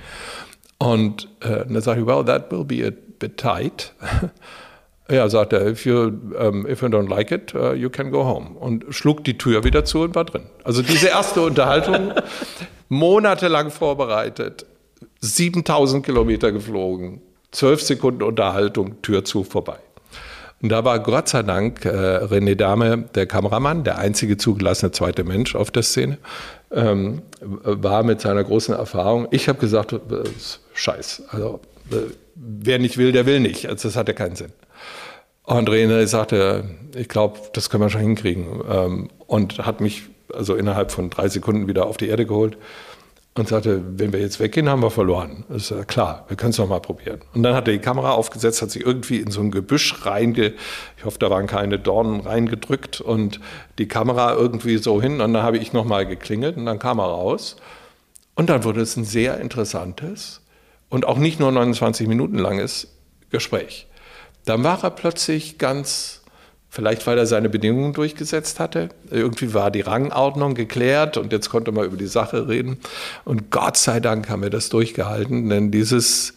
Und 0.79 1.29
äh, 1.40 1.66
dann 1.66 1.81
sagte 1.81 2.01
ich, 2.01 2.07
well, 2.07 2.25
that 2.25 2.51
will 2.51 2.64
be 2.64 2.87
a 2.87 2.90
bit 3.18 3.37
tight. 3.37 3.92
Ja, 5.11 5.29
sagte 5.29 5.59
er, 5.59 5.66
if 5.66 5.85
you, 5.85 6.12
um, 6.38 6.68
if 6.68 6.83
you 6.83 6.88
don't 6.88 7.09
like 7.09 7.33
it, 7.33 7.53
uh, 7.53 7.73
you 7.73 7.90
can 7.90 8.12
go 8.12 8.25
home. 8.25 8.51
Und 8.61 8.85
schlug 8.90 9.25
die 9.25 9.37
Tür 9.37 9.64
wieder 9.64 9.85
zu 9.85 10.03
und 10.03 10.14
war 10.14 10.25
drin. 10.25 10.44
Also 10.62 10.83
diese 10.83 11.09
erste 11.09 11.42
Unterhaltung, 11.42 12.12
monatelang 12.88 13.70
vorbereitet, 13.73 14.66
7000 15.20 16.04
Kilometer 16.04 16.52
geflogen, 16.52 17.20
12 17.52 17.83
Sekunden 17.83 18.22
Unterhaltung, 18.22 19.02
Tür 19.02 19.24
zu, 19.24 19.44
vorbei. 19.44 19.78
Und 20.62 20.68
da 20.68 20.85
war 20.85 20.98
Gott 21.00 21.28
sei 21.28 21.42
Dank 21.42 21.85
äh, 21.85 21.88
René 21.88 22.54
Dahme, 22.54 23.09
der 23.14 23.26
Kameramann, 23.26 23.83
der 23.83 23.98
einzige 23.98 24.37
zugelassene 24.37 24.92
zweite 24.92 25.24
Mensch 25.24 25.54
auf 25.54 25.70
der 25.70 25.83
Szene, 25.83 26.18
ähm, 26.70 27.22
war 27.40 28.02
mit 28.02 28.20
seiner 28.20 28.44
großen 28.44 28.74
Erfahrung. 28.74 29.26
Ich 29.30 29.48
habe 29.48 29.59
gesagt, 29.59 29.92
äh, 29.92 29.98
Scheiß, 30.74 31.22
also 31.30 31.61
äh, 31.90 31.96
wer 32.35 32.78
nicht 32.78 32.98
will, 32.98 33.12
der 33.12 33.24
will 33.24 33.40
nicht. 33.40 33.66
Also 33.66 33.88
das 33.88 33.96
hat 33.96 34.09
ja 34.09 34.14
keinen 34.14 34.37
Sinn. 34.37 34.52
Und 35.44 35.68
René 35.68 36.06
sagte, 36.06 36.64
ich 36.94 37.09
glaube, 37.09 37.38
das 37.54 37.70
können 37.70 37.85
wir 37.85 37.90
schon 37.90 38.02
hinkriegen. 38.02 38.62
Ähm, 38.70 39.09
und 39.26 39.59
hat 39.64 39.80
mich 39.80 40.02
also 40.33 40.54
innerhalb 40.54 40.92
von 40.92 41.11
drei 41.11 41.28
Sekunden 41.28 41.66
wieder 41.68 41.87
auf 41.87 41.96
die 41.96 42.09
Erde 42.09 42.26
geholt 42.26 42.56
und 43.35 43.49
sagte, 43.49 43.83
wenn 43.97 44.12
wir 44.12 44.21
jetzt 44.21 44.40
weggehen, 44.40 44.69
haben 44.69 44.83
wir 44.83 44.90
verloren. 44.90 45.45
Das 45.49 45.71
ist 45.71 45.88
klar, 45.88 46.25
wir 46.29 46.37
können 46.37 46.51
es 46.51 46.59
noch 46.59 46.69
mal 46.69 46.81
probieren. 46.81 47.21
Und 47.33 47.43
dann 47.43 47.55
hat 47.55 47.69
er 47.69 47.75
die 47.75 47.81
Kamera 47.81 48.12
aufgesetzt, 48.12 48.61
hat 48.61 48.71
sich 48.71 48.85
irgendwie 48.85 49.19
in 49.19 49.31
so 49.31 49.40
ein 49.40 49.51
Gebüsch 49.51 50.05
reinge, 50.05 50.55
ich 50.97 51.05
hoffe, 51.05 51.19
da 51.19 51.31
waren 51.31 51.47
keine 51.47 51.79
Dornen 51.79 52.21
reingedrückt 52.21 53.01
und 53.01 53.40
die 53.79 53.87
Kamera 53.87 54.35
irgendwie 54.35 54.79
so 54.79 55.01
hin 55.01 55.21
und 55.21 55.33
dann 55.33 55.43
habe 55.43 55.59
ich 55.59 55.73
noch 55.73 55.85
mal 55.85 56.07
geklingelt 56.07 56.57
und 56.57 56.66
dann 56.66 56.79
kam 56.79 56.99
er 56.99 57.07
raus 57.07 57.57
und 58.35 58.51
dann 58.51 58.64
wurde 58.64 58.81
es 58.81 58.97
ein 58.97 59.05
sehr 59.05 59.40
interessantes 59.40 60.40
und 60.88 61.07
auch 61.07 61.19
nicht 61.19 61.38
nur 61.38 61.53
29 61.53 62.09
Minuten 62.09 62.37
langes 62.37 62.88
Gespräch. 63.31 63.87
Dann 64.45 64.64
war 64.64 64.83
er 64.83 64.90
plötzlich 64.90 65.59
ganz 65.59 66.19
Vielleicht, 66.72 67.04
weil 67.09 67.18
er 67.18 67.26
seine 67.26 67.48
Bedingungen 67.48 67.92
durchgesetzt 67.94 68.61
hatte. 68.61 68.90
Irgendwie 69.11 69.54
war 69.54 69.72
die 69.72 69.80
Rangordnung 69.80 70.54
geklärt 70.54 71.16
und 71.16 71.33
jetzt 71.33 71.50
konnte 71.50 71.72
man 71.72 71.85
über 71.85 71.96
die 71.96 72.06
Sache 72.06 72.48
reden. 72.48 72.78
Und 73.24 73.50
Gott 73.50 73.76
sei 73.76 73.98
Dank 73.98 74.28
haben 74.28 74.42
wir 74.42 74.50
das 74.50 74.68
durchgehalten, 74.68 75.48
denn 75.48 75.72
dieses, 75.72 76.35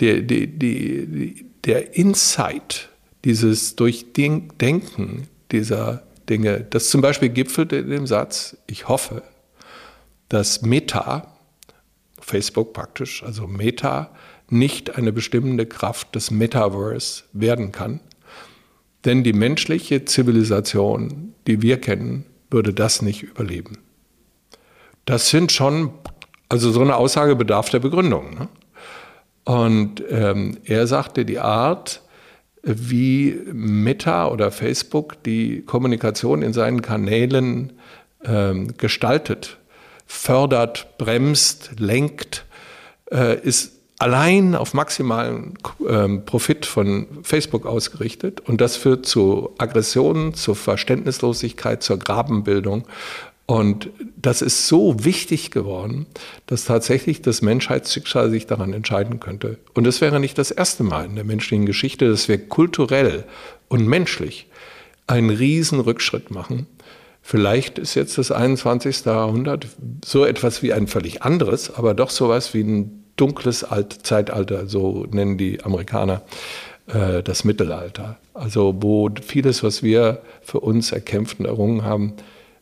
die, 0.00 0.26
die, 0.26 0.48
die, 0.48 1.46
der 1.64 1.94
Insight, 1.94 2.88
dieses 3.24 3.76
Durchdenken 3.76 5.28
dieser 5.52 6.02
Dinge, 6.28 6.66
das 6.68 6.90
zum 6.90 7.00
Beispiel 7.00 7.28
gipfelt 7.28 7.72
in 7.72 7.88
dem 7.88 8.08
Satz, 8.08 8.56
ich 8.66 8.88
hoffe, 8.88 9.22
dass 10.28 10.62
Meta, 10.62 11.32
Facebook 12.20 12.72
praktisch, 12.72 13.22
also 13.22 13.46
Meta, 13.46 14.10
nicht 14.50 14.96
eine 14.96 15.12
bestimmende 15.12 15.66
Kraft 15.66 16.16
des 16.16 16.32
Metaverse 16.32 17.22
werden 17.32 17.70
kann, 17.70 18.00
denn 19.04 19.22
die 19.22 19.32
menschliche 19.32 20.04
Zivilisation, 20.04 21.34
die 21.46 21.62
wir 21.62 21.80
kennen, 21.80 22.24
würde 22.50 22.72
das 22.72 23.02
nicht 23.02 23.22
überleben. 23.22 23.78
Das 25.04 25.30
sind 25.30 25.52
schon, 25.52 25.90
also 26.48 26.70
so 26.70 26.80
eine 26.80 26.96
Aussage 26.96 27.36
bedarf 27.36 27.70
der 27.70 27.78
Begründung. 27.78 28.34
Ne? 28.34 28.48
Und 29.44 30.02
ähm, 30.10 30.58
er 30.64 30.86
sagte, 30.86 31.24
die 31.24 31.38
Art, 31.38 32.02
wie 32.62 33.38
Meta 33.52 34.28
oder 34.28 34.50
Facebook 34.50 35.22
die 35.22 35.62
Kommunikation 35.62 36.42
in 36.42 36.52
seinen 36.52 36.82
Kanälen 36.82 37.72
ähm, 38.24 38.76
gestaltet, 38.76 39.58
fördert, 40.06 40.98
bremst, 40.98 41.72
lenkt, 41.78 42.44
äh, 43.10 43.40
ist 43.40 43.77
allein 43.98 44.54
auf 44.54 44.74
maximalen 44.74 45.54
ähm, 45.88 46.24
Profit 46.24 46.66
von 46.66 47.06
Facebook 47.22 47.66
ausgerichtet. 47.66 48.40
Und 48.40 48.60
das 48.60 48.76
führt 48.76 49.06
zu 49.06 49.50
Aggressionen, 49.58 50.34
zu 50.34 50.54
Verständnislosigkeit, 50.54 51.82
zur 51.82 51.98
Grabenbildung. 51.98 52.86
Und 53.46 53.88
das 54.16 54.42
ist 54.42 54.66
so 54.66 55.04
wichtig 55.04 55.50
geworden, 55.50 56.06
dass 56.46 56.66
tatsächlich 56.66 57.22
das 57.22 57.40
Menschheitsschicksal 57.40 58.30
sich 58.30 58.46
daran 58.46 58.74
entscheiden 58.74 59.20
könnte. 59.20 59.58
Und 59.74 59.86
es 59.86 60.00
wäre 60.00 60.20
nicht 60.20 60.36
das 60.36 60.50
erste 60.50 60.84
Mal 60.84 61.06
in 61.06 61.14
der 61.14 61.24
menschlichen 61.24 61.64
Geschichte, 61.64 62.08
dass 62.10 62.28
wir 62.28 62.46
kulturell 62.48 63.24
und 63.68 63.86
menschlich 63.86 64.48
einen 65.06 65.30
riesen 65.30 65.80
Rückschritt 65.80 66.30
machen. 66.30 66.66
Vielleicht 67.22 67.78
ist 67.78 67.94
jetzt 67.94 68.18
das 68.18 68.30
21. 68.30 69.06
Jahrhundert 69.06 69.66
so 70.04 70.24
etwas 70.24 70.62
wie 70.62 70.72
ein 70.72 70.86
völlig 70.86 71.22
anderes, 71.22 71.74
aber 71.74 71.94
doch 71.94 72.10
sowas 72.10 72.52
wie 72.54 72.62
ein 72.62 72.97
dunkles 73.20 73.64
Alt 73.64 74.06
Zeitalter, 74.06 74.66
so 74.66 75.06
nennen 75.10 75.36
die 75.38 75.62
Amerikaner 75.62 76.22
äh, 76.86 77.22
das 77.22 77.44
Mittelalter. 77.44 78.16
Also 78.34 78.74
wo 78.80 79.10
vieles, 79.22 79.62
was 79.62 79.82
wir 79.82 80.22
für 80.42 80.60
uns 80.60 80.92
erkämpft 80.92 81.40
und 81.40 81.46
errungen 81.46 81.84
haben, 81.84 82.14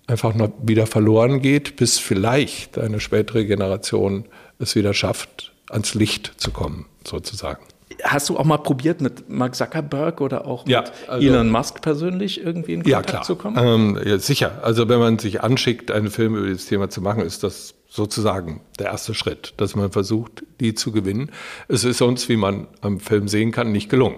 einfach 0.06 0.34
noch 0.34 0.50
wieder 0.62 0.86
verloren 0.86 1.40
geht, 1.40 1.76
bis 1.76 1.98
vielleicht 1.98 2.78
eine 2.78 3.00
spätere 3.00 3.44
Generation 3.44 4.24
es 4.58 4.74
wieder 4.74 4.94
schafft, 4.94 5.52
ans 5.68 5.94
Licht 5.94 6.32
zu 6.36 6.50
kommen, 6.50 6.86
sozusagen. 7.06 7.62
Hast 8.02 8.28
du 8.28 8.36
auch 8.36 8.44
mal 8.44 8.58
probiert, 8.58 9.00
mit 9.00 9.28
Mark 9.28 9.54
Zuckerberg 9.54 10.20
oder 10.20 10.46
auch 10.46 10.66
ja, 10.66 10.82
mit 10.82 10.92
also, 11.08 11.26
Elon 11.26 11.50
Musk 11.50 11.80
persönlich 11.82 12.40
irgendwie 12.40 12.74
in 12.74 12.82
Kontakt 12.82 13.12
ja, 13.12 13.22
zu 13.22 13.36
kommen? 13.36 13.56
Ähm, 13.58 14.00
ja, 14.04 14.18
sicher. 14.18 14.60
Also 14.62 14.88
wenn 14.88 14.98
man 14.98 15.18
sich 15.18 15.42
anschickt, 15.42 15.90
einen 15.90 16.10
Film 16.10 16.36
über 16.36 16.46
dieses 16.46 16.66
Thema 16.66 16.90
zu 16.90 17.00
machen, 17.00 17.22
ist 17.22 17.42
das 17.42 17.74
sozusagen 17.88 18.60
der 18.78 18.86
erste 18.86 19.14
Schritt, 19.14 19.54
dass 19.56 19.76
man 19.76 19.90
versucht, 19.92 20.42
die 20.60 20.74
zu 20.74 20.92
gewinnen. 20.92 21.30
Es 21.68 21.84
ist 21.84 22.00
uns, 22.02 22.28
wie 22.28 22.36
man 22.36 22.66
am 22.80 23.00
Film 23.00 23.28
sehen 23.28 23.52
kann, 23.52 23.72
nicht 23.72 23.88
gelungen. 23.88 24.16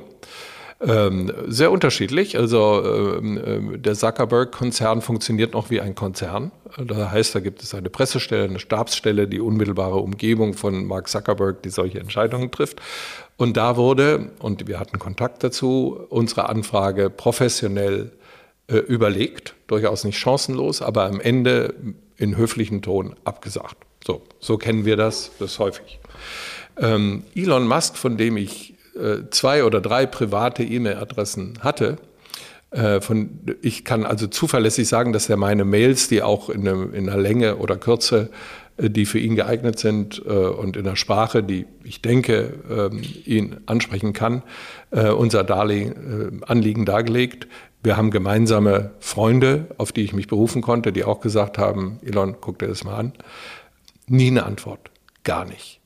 Ähm, 0.80 1.32
sehr 1.48 1.72
unterschiedlich. 1.72 2.38
Also 2.38 2.82
ähm, 2.84 3.74
äh, 3.74 3.78
der 3.78 3.94
Zuckerberg-Konzern 3.94 5.02
funktioniert 5.02 5.54
noch 5.54 5.70
wie 5.70 5.80
ein 5.80 5.96
Konzern. 5.96 6.52
Das 6.76 7.10
heißt, 7.10 7.34
da 7.34 7.40
gibt 7.40 7.62
es 7.62 7.74
eine 7.74 7.90
Pressestelle, 7.90 8.44
eine 8.44 8.60
Stabsstelle, 8.60 9.26
die 9.26 9.40
unmittelbare 9.40 9.96
Umgebung 9.96 10.54
von 10.54 10.86
Mark 10.86 11.08
Zuckerberg, 11.08 11.62
die 11.62 11.70
solche 11.70 11.98
Entscheidungen 11.98 12.52
trifft. 12.52 12.80
Und 13.36 13.56
da 13.56 13.76
wurde, 13.76 14.30
und 14.38 14.68
wir 14.68 14.78
hatten 14.78 15.00
Kontakt 15.00 15.42
dazu, 15.42 15.98
unsere 16.10 16.48
Anfrage 16.48 17.10
professionell 17.10 18.12
äh, 18.68 18.76
überlegt, 18.76 19.56
durchaus 19.66 20.04
nicht 20.04 20.18
chancenlos, 20.18 20.80
aber 20.80 21.06
am 21.06 21.20
Ende 21.20 21.74
in 22.16 22.36
höflichen 22.36 22.82
Ton 22.82 23.16
abgesagt. 23.24 23.87
So, 24.06 24.22
so 24.40 24.58
kennen 24.58 24.84
wir 24.84 24.96
das, 24.96 25.32
das 25.38 25.58
häufig. 25.58 25.98
Ähm, 26.76 27.24
Elon 27.34 27.66
Musk, 27.66 27.96
von 27.96 28.16
dem 28.16 28.36
ich 28.36 28.74
äh, 28.96 29.28
zwei 29.30 29.64
oder 29.64 29.80
drei 29.80 30.06
private 30.06 30.62
E-Mail-Adressen 30.62 31.58
hatte, 31.60 31.98
äh, 32.70 33.00
von, 33.00 33.30
ich 33.62 33.84
kann 33.84 34.04
also 34.04 34.26
zuverlässig 34.26 34.88
sagen, 34.88 35.12
dass 35.12 35.28
er 35.28 35.36
meine 35.36 35.64
Mails, 35.64 36.08
die 36.08 36.22
auch 36.22 36.50
in, 36.50 36.68
einem, 36.68 36.92
in 36.92 37.08
einer 37.08 37.20
Länge 37.20 37.56
oder 37.56 37.76
Kürze, 37.76 38.30
äh, 38.76 38.90
die 38.90 39.06
für 39.06 39.18
ihn 39.18 39.36
geeignet 39.36 39.78
sind 39.78 40.22
äh, 40.26 40.30
und 40.30 40.76
in 40.76 40.84
der 40.84 40.96
Sprache, 40.96 41.42
die 41.42 41.66
ich 41.82 42.02
denke, 42.02 42.54
ähm, 42.70 43.02
ihn 43.24 43.56
ansprechen 43.66 44.12
kann, 44.12 44.42
äh, 44.90 45.08
unser 45.08 45.44
Darlehen, 45.44 46.40
äh, 46.42 46.44
Anliegen 46.46 46.84
dargelegt. 46.84 47.48
Wir 47.82 47.96
haben 47.96 48.10
gemeinsame 48.10 48.90
Freunde, 49.00 49.68
auf 49.78 49.92
die 49.92 50.02
ich 50.02 50.12
mich 50.12 50.26
berufen 50.26 50.60
konnte, 50.62 50.92
die 50.92 51.04
auch 51.04 51.20
gesagt 51.20 51.58
haben, 51.58 52.00
Elon, 52.04 52.36
guck 52.40 52.58
dir 52.58 52.66
das 52.66 52.84
mal 52.84 52.96
an. 52.96 53.12
Nie 54.08 54.28
eine 54.28 54.44
Antwort, 54.44 54.90
gar 55.24 55.44
nicht. 55.44 55.80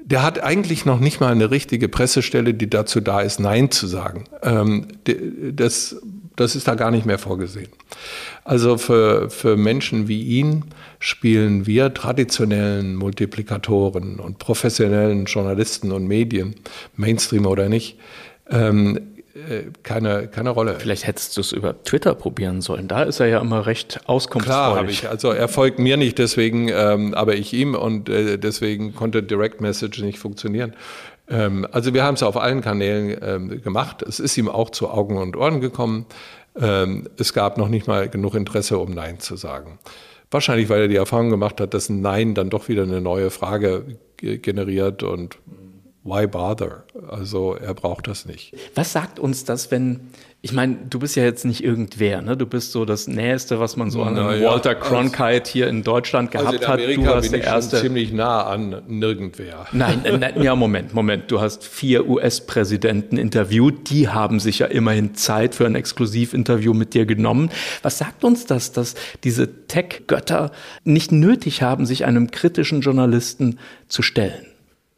Der 0.00 0.22
hat 0.22 0.42
eigentlich 0.42 0.86
noch 0.86 1.00
nicht 1.00 1.20
mal 1.20 1.32
eine 1.32 1.50
richtige 1.50 1.88
Pressestelle, 1.88 2.54
die 2.54 2.70
dazu 2.70 3.00
da 3.00 3.20
ist, 3.20 3.40
Nein 3.40 3.70
zu 3.70 3.86
sagen. 3.86 4.24
Ähm, 4.42 4.86
das, 5.52 5.96
das 6.36 6.56
ist 6.56 6.68
da 6.68 6.76
gar 6.76 6.90
nicht 6.90 7.04
mehr 7.04 7.18
vorgesehen. 7.18 7.68
Also 8.44 8.78
für, 8.78 9.28
für 9.28 9.56
Menschen 9.56 10.08
wie 10.08 10.22
ihn 10.22 10.64
spielen 10.98 11.66
wir 11.66 11.92
traditionellen 11.92 12.94
Multiplikatoren 12.94 14.20
und 14.20 14.38
professionellen 14.38 15.26
Journalisten 15.26 15.92
und 15.92 16.06
Medien, 16.06 16.54
Mainstream 16.96 17.44
oder 17.44 17.68
nicht, 17.68 17.98
ähm, 18.50 18.96
äh, 18.96 19.17
keine, 19.82 20.28
keine 20.28 20.50
Rolle. 20.50 20.76
Vielleicht 20.78 21.06
hättest 21.06 21.36
du 21.36 21.40
es 21.40 21.52
über 21.52 21.82
Twitter 21.82 22.14
probieren 22.14 22.60
sollen. 22.60 22.88
Da 22.88 23.02
ist 23.02 23.20
er 23.20 23.26
ja 23.26 23.40
immer 23.40 23.66
recht 23.66 24.00
auskunftsfreudig. 24.06 24.64
Klar 24.64 24.76
habe 24.76 24.90
ich. 24.90 25.08
Also 25.08 25.30
er 25.30 25.48
folgt 25.48 25.78
mir 25.78 25.96
nicht 25.96 26.18
deswegen, 26.18 26.68
ähm, 26.68 27.14
aber 27.14 27.34
ich 27.34 27.52
ihm 27.52 27.74
und 27.74 28.08
äh, 28.08 28.38
deswegen 28.38 28.94
konnte 28.94 29.22
Direct 29.22 29.60
Message 29.60 30.00
nicht 30.02 30.18
funktionieren. 30.18 30.74
Ähm, 31.28 31.66
also 31.72 31.94
wir 31.94 32.04
haben 32.04 32.14
es 32.14 32.22
auf 32.22 32.36
allen 32.36 32.60
Kanälen 32.60 33.18
ähm, 33.22 33.62
gemacht. 33.62 34.02
Es 34.02 34.20
ist 34.20 34.36
ihm 34.36 34.48
auch 34.48 34.70
zu 34.70 34.88
Augen 34.88 35.16
und 35.16 35.36
Ohren 35.36 35.60
gekommen. 35.60 36.06
Ähm, 36.60 37.08
es 37.18 37.32
gab 37.32 37.58
noch 37.58 37.68
nicht 37.68 37.86
mal 37.86 38.08
genug 38.08 38.34
Interesse, 38.34 38.78
um 38.78 38.92
Nein 38.92 39.20
zu 39.20 39.36
sagen. 39.36 39.78
Wahrscheinlich, 40.30 40.68
weil 40.68 40.82
er 40.82 40.88
die 40.88 40.96
Erfahrung 40.96 41.30
gemacht 41.30 41.60
hat, 41.60 41.72
dass 41.74 41.88
ein 41.88 42.02
Nein 42.02 42.34
dann 42.34 42.50
doch 42.50 42.68
wieder 42.68 42.82
eine 42.82 43.00
neue 43.00 43.30
Frage 43.30 43.84
generiert 44.18 45.02
und 45.02 45.38
why 46.04 46.26
bother? 46.26 46.84
Also 47.08 47.54
er 47.54 47.74
braucht 47.74 48.06
das 48.06 48.26
nicht. 48.26 48.54
Was 48.74 48.92
sagt 48.92 49.18
uns 49.18 49.44
das, 49.44 49.70
wenn, 49.70 50.00
ich 50.40 50.52
meine, 50.52 50.76
du 50.88 50.98
bist 50.98 51.16
ja 51.16 51.24
jetzt 51.24 51.44
nicht 51.44 51.62
irgendwer, 51.62 52.22
ne? 52.22 52.36
Du 52.36 52.46
bist 52.46 52.72
so 52.72 52.84
das 52.84 53.08
Nächste, 53.08 53.60
was 53.60 53.76
man 53.76 53.90
so 53.90 54.02
an 54.02 54.16
ja, 54.16 54.50
Walter 54.50 54.74
Cronkite 54.74 55.24
also, 55.24 55.52
hier 55.52 55.68
in 55.68 55.82
Deutschland 55.82 56.30
gehabt 56.30 56.48
also 56.48 56.60
in 56.62 56.68
hat. 56.68 56.80
Du 56.80 57.06
warst 57.06 57.32
der 57.32 57.44
erste. 57.44 57.80
ziemlich 57.80 58.12
nah 58.12 58.44
an 58.44 58.82
nirgendwer. 58.86 59.66
Nein, 59.72 60.04
äh, 60.04 60.16
nein, 60.16 60.42
ja, 60.42 60.54
Moment, 60.54 60.94
Moment. 60.94 61.30
Du 61.30 61.40
hast 61.40 61.64
vier 61.64 62.08
US-Präsidenten 62.08 63.16
interviewt. 63.16 63.90
Die 63.90 64.08
haben 64.08 64.40
sich 64.40 64.60
ja 64.60 64.66
immerhin 64.66 65.14
Zeit 65.14 65.54
für 65.54 65.66
ein 65.66 65.74
Exklusivinterview 65.74 66.72
mit 66.72 66.94
dir 66.94 67.06
genommen. 67.06 67.50
Was 67.82 67.98
sagt 67.98 68.24
uns 68.24 68.46
das, 68.46 68.72
dass 68.72 68.94
diese 69.24 69.66
Tech-Götter 69.66 70.52
nicht 70.84 71.12
nötig 71.12 71.62
haben, 71.62 71.84
sich 71.84 72.04
einem 72.04 72.30
kritischen 72.30 72.80
Journalisten 72.80 73.58
zu 73.88 74.02
stellen? 74.02 74.47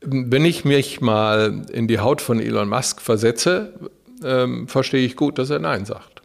Wenn 0.03 0.45
ich 0.45 0.65
mich 0.65 1.01
mal 1.01 1.63
in 1.73 1.87
die 1.87 1.99
Haut 1.99 2.21
von 2.21 2.41
Elon 2.41 2.69
Musk 2.69 3.01
versetze, 3.01 3.75
ähm, 4.25 4.67
verstehe 4.69 5.05
ich 5.05 5.17
gut, 5.17 5.39
dass 5.39 5.51
er 5.51 5.59
Nein 5.59 5.85
sagt. 5.85 6.21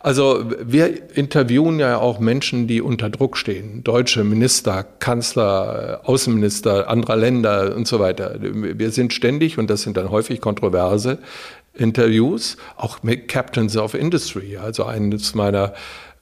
Also 0.00 0.44
wir 0.62 1.14
interviewen 1.16 1.78
ja 1.78 1.98
auch 1.98 2.20
Menschen, 2.20 2.66
die 2.66 2.80
unter 2.80 3.10
Druck 3.10 3.36
stehen. 3.36 3.84
Deutsche 3.84 4.24
Minister, 4.24 4.82
Kanzler, 4.82 6.00
Außenminister 6.04 6.88
anderer 6.88 7.16
Länder 7.16 7.76
und 7.76 7.86
so 7.86 7.98
weiter. 7.98 8.36
Wir 8.40 8.90
sind 8.90 9.12
ständig, 9.12 9.58
und 9.58 9.68
das 9.68 9.82
sind 9.82 9.96
dann 9.96 10.10
häufig 10.10 10.40
Kontroverse, 10.40 11.18
Interviews, 11.74 12.56
auch 12.76 13.02
mit 13.02 13.28
Captains 13.28 13.76
of 13.76 13.94
Industry, 13.94 14.56
also 14.56 14.84
eines 14.84 15.34
meiner 15.34 15.74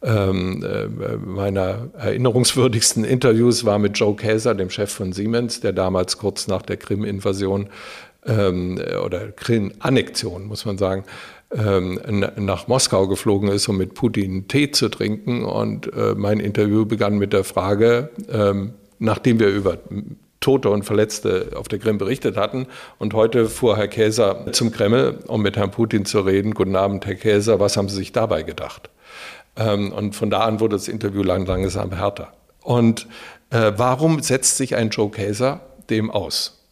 ähm, 0.03 0.63
äh, 0.63 1.17
meiner 1.17 1.89
erinnerungswürdigsten 1.99 3.05
Interviews 3.05 3.65
war 3.65 3.79
mit 3.79 3.99
Joe 3.99 4.15
Käser, 4.15 4.55
dem 4.55 4.71
Chef 4.71 4.91
von 4.91 5.13
Siemens, 5.13 5.61
der 5.61 5.73
damals 5.73 6.19
kurz 6.19 6.49
nach 6.49 6.63
der 6.63 6.77
Krim-Invasion 6.77 7.69
ähm, 8.27 8.81
oder 9.05 9.29
Krim-Annexion, 9.33 10.47
muss 10.47 10.65
man 10.65 10.79
sagen, 10.79 11.05
ähm, 11.55 12.01
nach 12.37 12.69
Moskau 12.69 13.07
geflogen 13.07 13.49
ist, 13.49 13.69
um 13.69 13.77
mit 13.77 13.95
Putin 13.95 14.49
Tee 14.49 14.71
zu 14.71 14.89
trinken. 14.89 15.45
Und 15.45 15.93
äh, 15.93 16.15
mein 16.17 16.41
Interview 16.41 16.85
begann 16.85 17.19
mit 17.19 17.33
der 17.33 17.45
Frage, 17.45 18.11
ähm, 18.31 18.75
nachdem 18.99 19.39
wir 19.39 19.49
über 19.49 19.79
Tote 20.41 20.71
und 20.71 20.85
Verletzte 20.85 21.51
auf 21.55 21.69
der 21.69 21.79
Krim 21.79 21.99
berichtet 21.99 22.37
hatten. 22.37 22.67
Und 22.99 23.15
heute 23.15 23.49
fuhr 23.49 23.77
Herr 23.77 23.89
Käser 23.89 24.47
zum 24.53 24.71
Kreml, 24.71 25.19
um 25.27 25.43
mit 25.43 25.57
Herrn 25.57 25.71
Putin 25.71 26.05
zu 26.05 26.21
reden. 26.21 26.55
Guten 26.55 26.77
Abend, 26.77 27.07
Herr 27.07 27.15
Käser, 27.15 27.59
was 27.61 27.77
haben 27.77 27.89
Sie 27.89 27.97
sich 27.97 28.13
dabei 28.13 28.43
gedacht? 28.43 28.91
Ähm, 29.57 29.92
und 29.92 30.14
von 30.14 30.31
da 30.31 30.40
an 30.40 30.61
wurde 30.61 30.77
das 30.77 30.88
Interview 30.88 31.23
lang, 31.23 31.47
langsam 31.47 31.92
härter. 31.92 32.33
Und 32.62 33.07
äh, 33.51 33.73
warum 33.77 34.23
setzt 34.23 34.57
sich 34.57 34.77
ein 34.77 34.90
Joe 34.90 35.11
Käser 35.11 35.61
dem 35.88 36.11
aus? 36.11 36.64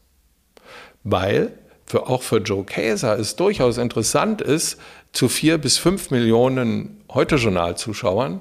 Weil 1.02 1.52
für, 1.86 2.08
auch 2.08 2.22
für 2.22 2.38
Joe 2.38 2.64
Käser 2.64 3.18
es 3.18 3.36
durchaus 3.36 3.78
interessant 3.78 4.40
ist, 4.40 4.78
zu 5.12 5.28
vier 5.28 5.58
bis 5.58 5.78
fünf 5.78 6.10
Millionen 6.10 7.04
Heute-Journal-Zuschauern 7.12 8.40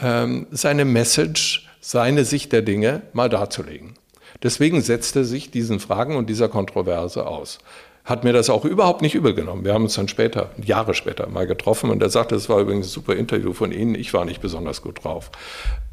ähm, 0.00 0.46
seine 0.50 0.84
Message, 0.84 1.68
seine 1.80 2.24
Sicht 2.24 2.52
der 2.52 2.62
Dinge 2.62 3.02
mal 3.12 3.28
darzulegen. 3.28 3.94
Deswegen 4.42 4.82
setzt 4.82 5.16
er 5.16 5.24
sich 5.24 5.50
diesen 5.50 5.80
Fragen 5.80 6.16
und 6.16 6.28
dieser 6.28 6.48
Kontroverse 6.48 7.26
aus. 7.26 7.58
Hat 8.06 8.22
mir 8.22 8.32
das 8.32 8.50
auch 8.50 8.64
überhaupt 8.64 9.02
nicht 9.02 9.16
übel 9.16 9.34
genommen. 9.34 9.64
Wir 9.64 9.74
haben 9.74 9.82
uns 9.82 9.94
dann 9.94 10.06
später, 10.06 10.50
Jahre 10.62 10.94
später, 10.94 11.28
mal 11.28 11.46
getroffen 11.46 11.90
und 11.90 12.00
er 12.02 12.08
sagte, 12.08 12.36
es 12.36 12.48
war 12.48 12.60
übrigens 12.60 12.86
ein 12.86 12.90
super 12.90 13.16
Interview 13.16 13.52
von 13.52 13.72
Ihnen, 13.72 13.96
ich 13.96 14.14
war 14.14 14.24
nicht 14.24 14.40
besonders 14.40 14.80
gut 14.80 15.04
drauf. 15.04 15.30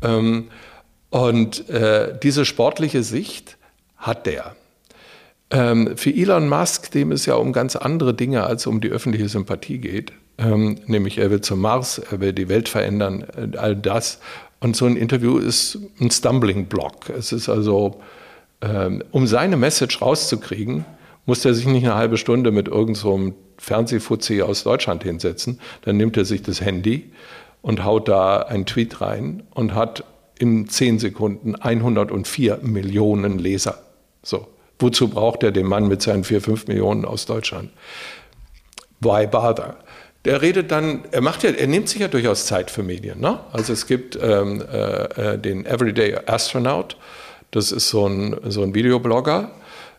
Ähm, 0.04 0.50
und 1.10 1.68
äh, 1.70 2.18
diese 2.22 2.46
sportliche 2.46 3.02
Sicht 3.04 3.58
hat 3.98 4.28
der. 4.28 4.56
Ähm, 5.50 5.98
für 5.98 6.12
Elon 6.12 6.48
Musk, 6.48 6.92
dem 6.92 7.12
es 7.12 7.26
ja 7.26 7.34
um 7.34 7.52
ganz 7.52 7.76
andere 7.76 8.14
Dinge 8.14 8.44
als 8.44 8.68
um 8.68 8.80
die 8.80 8.90
öffentliche 8.90 9.28
Sympathie 9.28 9.80
geht, 9.80 10.14
ähm, 10.38 10.80
nämlich 10.86 11.18
er 11.18 11.32
will 11.32 11.42
zum 11.42 11.62
Mars, 11.62 12.00
er 12.00 12.20
will 12.20 12.34
die 12.34 12.50
Welt 12.50 12.70
verändern, 12.70 13.26
äh, 13.36 13.58
all 13.58 13.76
das. 13.76 14.20
Und 14.60 14.76
so 14.76 14.86
ein 14.86 14.98
Interview 14.98 15.40
ist 15.40 15.80
ein 16.00 16.10
Stumbling 16.10 16.66
Block. 16.66 17.10
Es 17.10 17.32
ist 17.32 17.50
also, 17.50 18.02
ähm, 18.62 19.04
um 19.12 19.28
seine 19.28 19.58
Message 19.58 20.02
rauszukriegen, 20.02 20.86
muss 21.26 21.46
er 21.46 21.54
sich 21.54 21.66
nicht 21.66 21.86
eine 21.86 21.96
halbe 21.96 22.18
Stunde 22.18 22.52
mit 22.52 22.68
irgendeinem 22.68 22.96
so 22.96 23.34
Fernsehfuzzi 23.58 24.42
aus 24.42 24.64
Deutschland 24.64 25.04
hinsetzen. 25.04 25.60
Dann 25.84 25.98
nimmt 25.98 26.18
er 26.18 26.26
sich 26.26 26.42
das 26.42 26.62
Handy 26.62 27.12
und 27.62 27.84
haut 27.84 28.08
da 28.08 28.40
einen 28.40 28.66
Tweet 28.66 29.02
rein 29.02 29.44
und 29.54 29.74
hat 29.74 30.04
in 30.38 30.68
zehn 30.68 31.00
Sekunden 31.00 31.56
104 31.56 32.60
Millionen 32.62 33.40
Leser. 33.40 33.82
So. 34.22 34.48
Wozu 34.80 35.08
braucht 35.08 35.44
er 35.44 35.52
den 35.52 35.68
Mann 35.68 35.88
mit 35.88 36.02
seinen 36.02 36.24
vier, 36.24 36.42
fünf 36.42 36.68
Millionen 36.68 37.06
aus 37.06 37.26
Deutschland? 37.26 37.70
Why 39.00 39.28
bother? 39.28 39.78
Der 40.26 40.42
redet 40.42 40.72
dann, 40.72 41.04
er 41.12 41.22
macht 41.22 41.44
ja, 41.44 41.52
er 41.52 41.68
nimmt 41.68 41.90
sich 41.90 42.02
ja 42.02 42.08
durchaus 42.08 42.48
Zeit 42.48 42.72
für 42.72 42.84
Medien. 42.84 43.20
Ne? 43.20 43.40
Also 43.52 43.72
es 43.72 43.88
gibt 43.88 44.18
ähm, 44.22 44.62
äh, 44.62 45.34
äh 45.34 45.38
den 45.38 45.66
Everyday 45.66 46.18
Astronaut, 46.26 46.98
das 47.52 47.72
ist 47.72 47.90
so 47.90 48.08
ein, 48.08 48.36
so 48.46 48.64
ein 48.64 48.74
Videoblogger, 48.74 49.52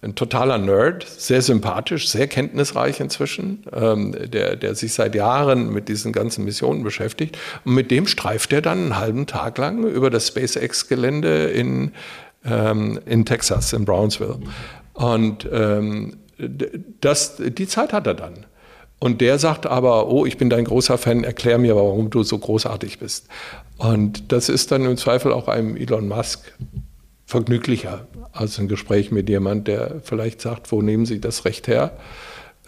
ein 0.04 0.14
totaler 0.14 0.58
Nerd, 0.58 1.06
sehr 1.08 1.40
sympathisch, 1.40 2.08
sehr 2.08 2.28
kenntnisreich 2.28 3.00
inzwischen, 3.00 3.64
ähm, 3.72 4.14
der, 4.30 4.56
der 4.56 4.74
sich 4.74 4.92
seit 4.92 5.14
Jahren 5.14 5.72
mit 5.72 5.88
diesen 5.88 6.12
ganzen 6.12 6.44
Missionen 6.44 6.84
beschäftigt. 6.84 7.38
Und 7.64 7.74
mit 7.74 7.90
dem 7.90 8.06
streift 8.06 8.52
er 8.52 8.60
dann 8.60 8.78
einen 8.78 8.98
halben 8.98 9.26
Tag 9.26 9.56
lang 9.58 9.84
über 9.84 10.10
das 10.10 10.28
SpaceX-Gelände 10.28 11.46
in, 11.46 11.92
ähm, 12.44 13.00
in 13.06 13.24
Texas, 13.24 13.72
in 13.72 13.86
Brownsville. 13.86 14.38
Und 14.92 15.48
ähm, 15.50 16.18
das, 17.00 17.36
die 17.38 17.66
Zeit 17.66 17.92
hat 17.92 18.06
er 18.06 18.14
dann. 18.14 18.46
Und 19.00 19.20
der 19.20 19.38
sagt 19.38 19.66
aber, 19.66 20.08
oh, 20.08 20.24
ich 20.26 20.36
bin 20.36 20.50
dein 20.50 20.64
großer 20.64 20.98
Fan, 20.98 21.24
erklär 21.24 21.58
mir, 21.58 21.76
warum 21.76 22.10
du 22.10 22.22
so 22.22 22.38
großartig 22.38 22.98
bist. 22.98 23.28
Und 23.78 24.32
das 24.32 24.48
ist 24.48 24.70
dann 24.70 24.84
im 24.84 24.96
Zweifel 24.96 25.32
auch 25.32 25.48
einem 25.48 25.76
Elon 25.76 26.08
Musk 26.08 26.52
vergnüglicher 27.34 28.06
als 28.30 28.60
ein 28.60 28.68
Gespräch 28.68 29.10
mit 29.10 29.28
jemand, 29.28 29.66
der 29.66 30.00
vielleicht 30.04 30.40
sagt, 30.40 30.70
wo 30.70 30.82
nehmen 30.82 31.04
Sie 31.04 31.20
das 31.20 31.44
Recht 31.44 31.66
her? 31.66 31.90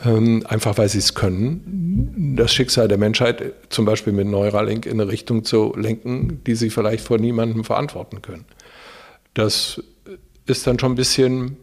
Ähm, 0.04 0.44
einfach 0.48 0.76
weil 0.76 0.88
sie 0.88 0.98
es 0.98 1.14
können, 1.14 2.34
das 2.36 2.52
Schicksal 2.52 2.88
der 2.88 2.98
Menschheit 2.98 3.54
zum 3.68 3.84
Beispiel 3.84 4.12
mit 4.12 4.26
Neuralink 4.26 4.84
in 4.84 5.00
eine 5.00 5.10
Richtung 5.10 5.44
zu 5.44 5.72
lenken, 5.76 6.42
die 6.44 6.56
sie 6.56 6.68
vielleicht 6.68 7.04
vor 7.04 7.16
niemandem 7.16 7.62
verantworten 7.62 8.20
können. 8.22 8.44
Das 9.34 9.80
ist 10.46 10.66
dann 10.66 10.80
schon 10.80 10.92
ein 10.92 10.96
bisschen 10.96 11.56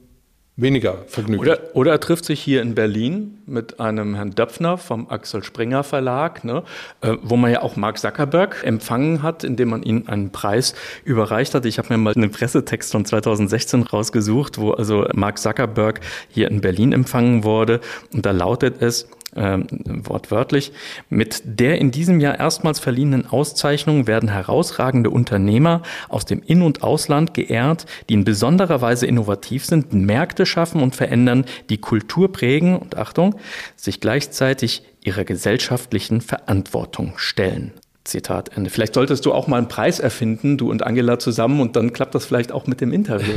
weniger 0.56 1.04
vergnüglich. 1.08 1.52
Oder, 1.52 1.76
oder 1.76 1.92
er 1.94 2.00
trifft 2.00 2.26
sich 2.26 2.40
hier 2.40 2.62
in 2.62 2.76
Berlin 2.76 3.40
mit 3.48 3.80
einem 3.80 4.14
Herrn 4.16 4.32
Döpfner 4.32 4.78
vom 4.78 5.10
Axel 5.10 5.44
Springer 5.44 5.84
Verlag, 5.84 6.44
ne, 6.44 6.64
äh, 7.02 7.18
wo 7.24 7.36
man 7.38 7.52
ja 7.52 7.64
auch 7.64 7.76
Mark 7.76 7.98
Zuckerberg 7.98 8.64
empfangen 8.64 9.24
hat, 9.24 9.44
indem 9.44 9.70
man 9.70 9.82
ihm 9.82 10.04
einen 10.08 10.32
Preis 10.32 10.76
überreicht 11.04 11.56
hat. 11.56 11.66
Ich 11.66 11.80
habe 11.80 11.92
mir 11.92 11.98
mal 11.98 12.14
einen 12.14 12.32
Pressetext 12.32 12.92
von 12.92 13.04
2016 13.04 13.84
rausgesucht, 13.84 14.60
wo 14.60 14.72
also 14.72 15.08
Mark 15.14 15.40
Zuckerberg 15.40 16.02
hier 16.30 16.50
in 16.52 16.62
Berlin 16.62 16.92
empfangen 16.92 17.44
wurde. 17.44 17.82
Und 18.14 18.26
da 18.26 18.32
lautet 18.32 18.82
es, 18.82 19.08
ähm, 19.36 19.68
wortwörtlich. 19.86 20.72
Mit 21.10 21.42
der 21.46 21.80
in 21.80 21.92
diesem 21.92 22.20
Jahr 22.20 22.40
erstmals 22.40 22.80
verliehenen 22.80 23.26
Auszeichnung 23.26 24.08
werden 24.08 24.30
herausragende 24.30 25.10
Unternehmer 25.10 25.82
aus 26.10 26.26
dem 26.26 26.42
In- 26.42 26.62
und 26.62 26.84
Ausland 26.84 27.34
geehrt, 27.34 27.86
die 28.10 28.14
in 28.14 28.24
besonderer 28.24 28.82
Weise 28.82 29.06
innovativ 29.06 29.66
sind, 29.66 29.94
Märkte 29.94 30.46
schaffen 30.46 30.82
und 30.82 30.96
verändern, 30.96 31.46
die 31.70 31.78
Kultur 31.78 32.32
prägen 32.32 32.78
und 32.78 32.98
Achtung, 32.98 33.36
sich 33.76 34.00
gleichzeitig 34.00 34.84
ihrer 35.04 35.24
gesellschaftlichen 35.24 36.22
Verantwortung 36.22 37.14
stellen. 37.18 37.74
Zitat 38.06 38.58
Ende. 38.58 38.70
Vielleicht 38.70 38.96
solltest 38.96 39.26
du 39.26 39.32
auch 39.32 39.48
mal 39.48 39.58
einen 39.58 39.70
Preis 39.70 40.02
erfinden, 40.02 40.58
du 40.58 40.70
und 40.70 40.86
Angela 40.86 41.20
zusammen, 41.20 41.62
und 41.62 41.78
dann 41.78 41.94
klappt 41.94 42.14
das 42.14 42.26
vielleicht 42.26 42.52
auch 42.52 42.68
mit 42.68 42.82
dem 42.82 42.92
Interview. 42.92 43.34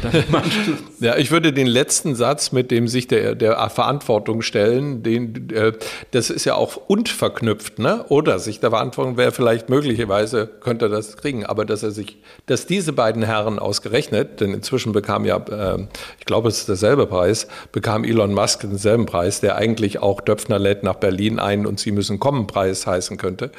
ja, 1.01 1.17
ich 1.17 1.31
würde 1.31 1.53
den 1.53 1.69
letzten 1.69 2.17
Satz 2.17 2.51
mit 2.51 2.73
dem 2.73 2.89
sich 2.89 3.07
der, 3.07 3.37
der 3.37 3.71
Verantwortung 3.71 4.43
stellen, 4.43 5.05
den, 5.05 5.51
äh, 5.51 5.73
das 6.11 6.31
ist 6.31 6.45
ja 6.47 6.57
auch 6.57 6.77
und 6.89 7.09
verknüpft, 7.09 7.79
ne? 7.79 8.05
Oder 8.09 8.41
sich 8.41 8.59
der 8.59 8.71
Verantwortung 8.71 9.17
wäre 9.17 9.31
vielleicht 9.31 9.69
möglicherweise 9.69 10.49
könnte 10.49 10.87
er 10.87 10.89
das 10.89 11.17
kriegen, 11.17 11.47
aber 11.47 11.65
dass 11.65 11.85
er 11.85 11.93
sich, 11.93 12.19
dass 12.47 12.67
diese 12.67 12.93
beiden 12.93 13.23
Herren 13.23 13.61
ausgerechnet, 13.61 14.41
denn 14.41 14.53
inzwischen 14.53 14.91
bekam 14.93 15.25
ja, 15.25 15.37
äh, 15.37 15.87
ich 16.19 16.27
glaube, 16.27 16.49
es 16.49 16.59
ist 16.59 16.69
derselbe 16.69 17.07
Preis, 17.07 17.47
bekam 17.71 18.03
Elon 18.03 18.35
Musk 18.35 18.63
denselben 18.63 19.07
Preis, 19.07 19.41
der 19.41 19.55
eigentlich 19.55 20.03
auch 20.03 20.21
Döpfner 20.21 20.59
lädt 20.59 20.83
nach 20.83 20.97
Berlin 20.97 21.39
ein 21.39 21.67
und 21.67 21.79
sie 21.79 21.93
müssen 21.93 22.19
kommen 22.19 22.49
Preis 22.49 22.85
heißen 22.85 23.17
könnte 23.17 23.53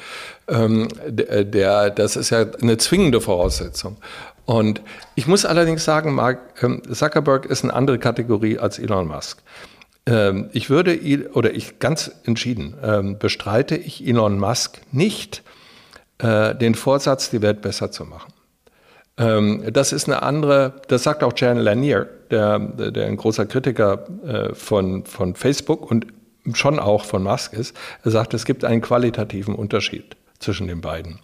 ähm, 0.48 0.88
der, 1.06 1.44
der, 1.44 1.90
das 1.90 2.16
ist 2.16 2.30
ja 2.30 2.46
eine 2.60 2.78
zwingende 2.78 3.20
Voraussetzung. 3.20 3.96
Und 4.46 4.80
ich 5.14 5.26
muss 5.26 5.44
allerdings 5.44 5.84
sagen, 5.84 6.14
Mark 6.14 6.62
ähm, 6.62 6.82
Zuckerberg 6.90 7.46
ist 7.46 7.64
eine 7.64 7.74
andere 7.74 7.98
Kategorie 7.98 8.58
als 8.58 8.78
Elon 8.78 9.06
Musk. 9.06 9.42
Ähm, 10.06 10.48
ich 10.52 10.70
würde, 10.70 10.98
oder 11.34 11.52
ich 11.52 11.78
ganz 11.78 12.10
entschieden, 12.24 12.74
ähm, 12.82 13.18
bestreite 13.18 13.76
ich 13.76 14.06
Elon 14.06 14.38
Musk 14.38 14.80
nicht 14.90 15.42
äh, 16.18 16.54
den 16.54 16.74
Vorsatz, 16.74 17.28
die 17.30 17.42
Welt 17.42 17.60
besser 17.60 17.90
zu 17.90 18.04
machen. 18.04 18.32
Das 19.72 19.92
ist 19.92 20.06
eine 20.06 20.22
andere, 20.22 20.74
das 20.86 21.02
sagt 21.02 21.24
auch 21.24 21.32
Jan 21.34 21.56
Lanier, 21.56 22.08
der, 22.30 22.60
der 22.60 23.06
ein 23.06 23.16
großer 23.16 23.46
Kritiker 23.46 24.06
äh, 24.24 24.54
von, 24.54 25.06
von 25.06 25.34
Facebook 25.34 25.90
und 25.90 26.06
schon 26.52 26.78
auch 26.78 27.04
von 27.04 27.24
Musk 27.24 27.52
ist. 27.52 27.76
Er 28.04 28.12
sagt, 28.12 28.32
es 28.32 28.44
gibt 28.44 28.64
einen 28.64 28.80
qualitativen 28.80 29.56
Unterschied 29.56 30.16
zwischen 30.38 30.68
den 30.68 30.80
beiden. 30.80 31.18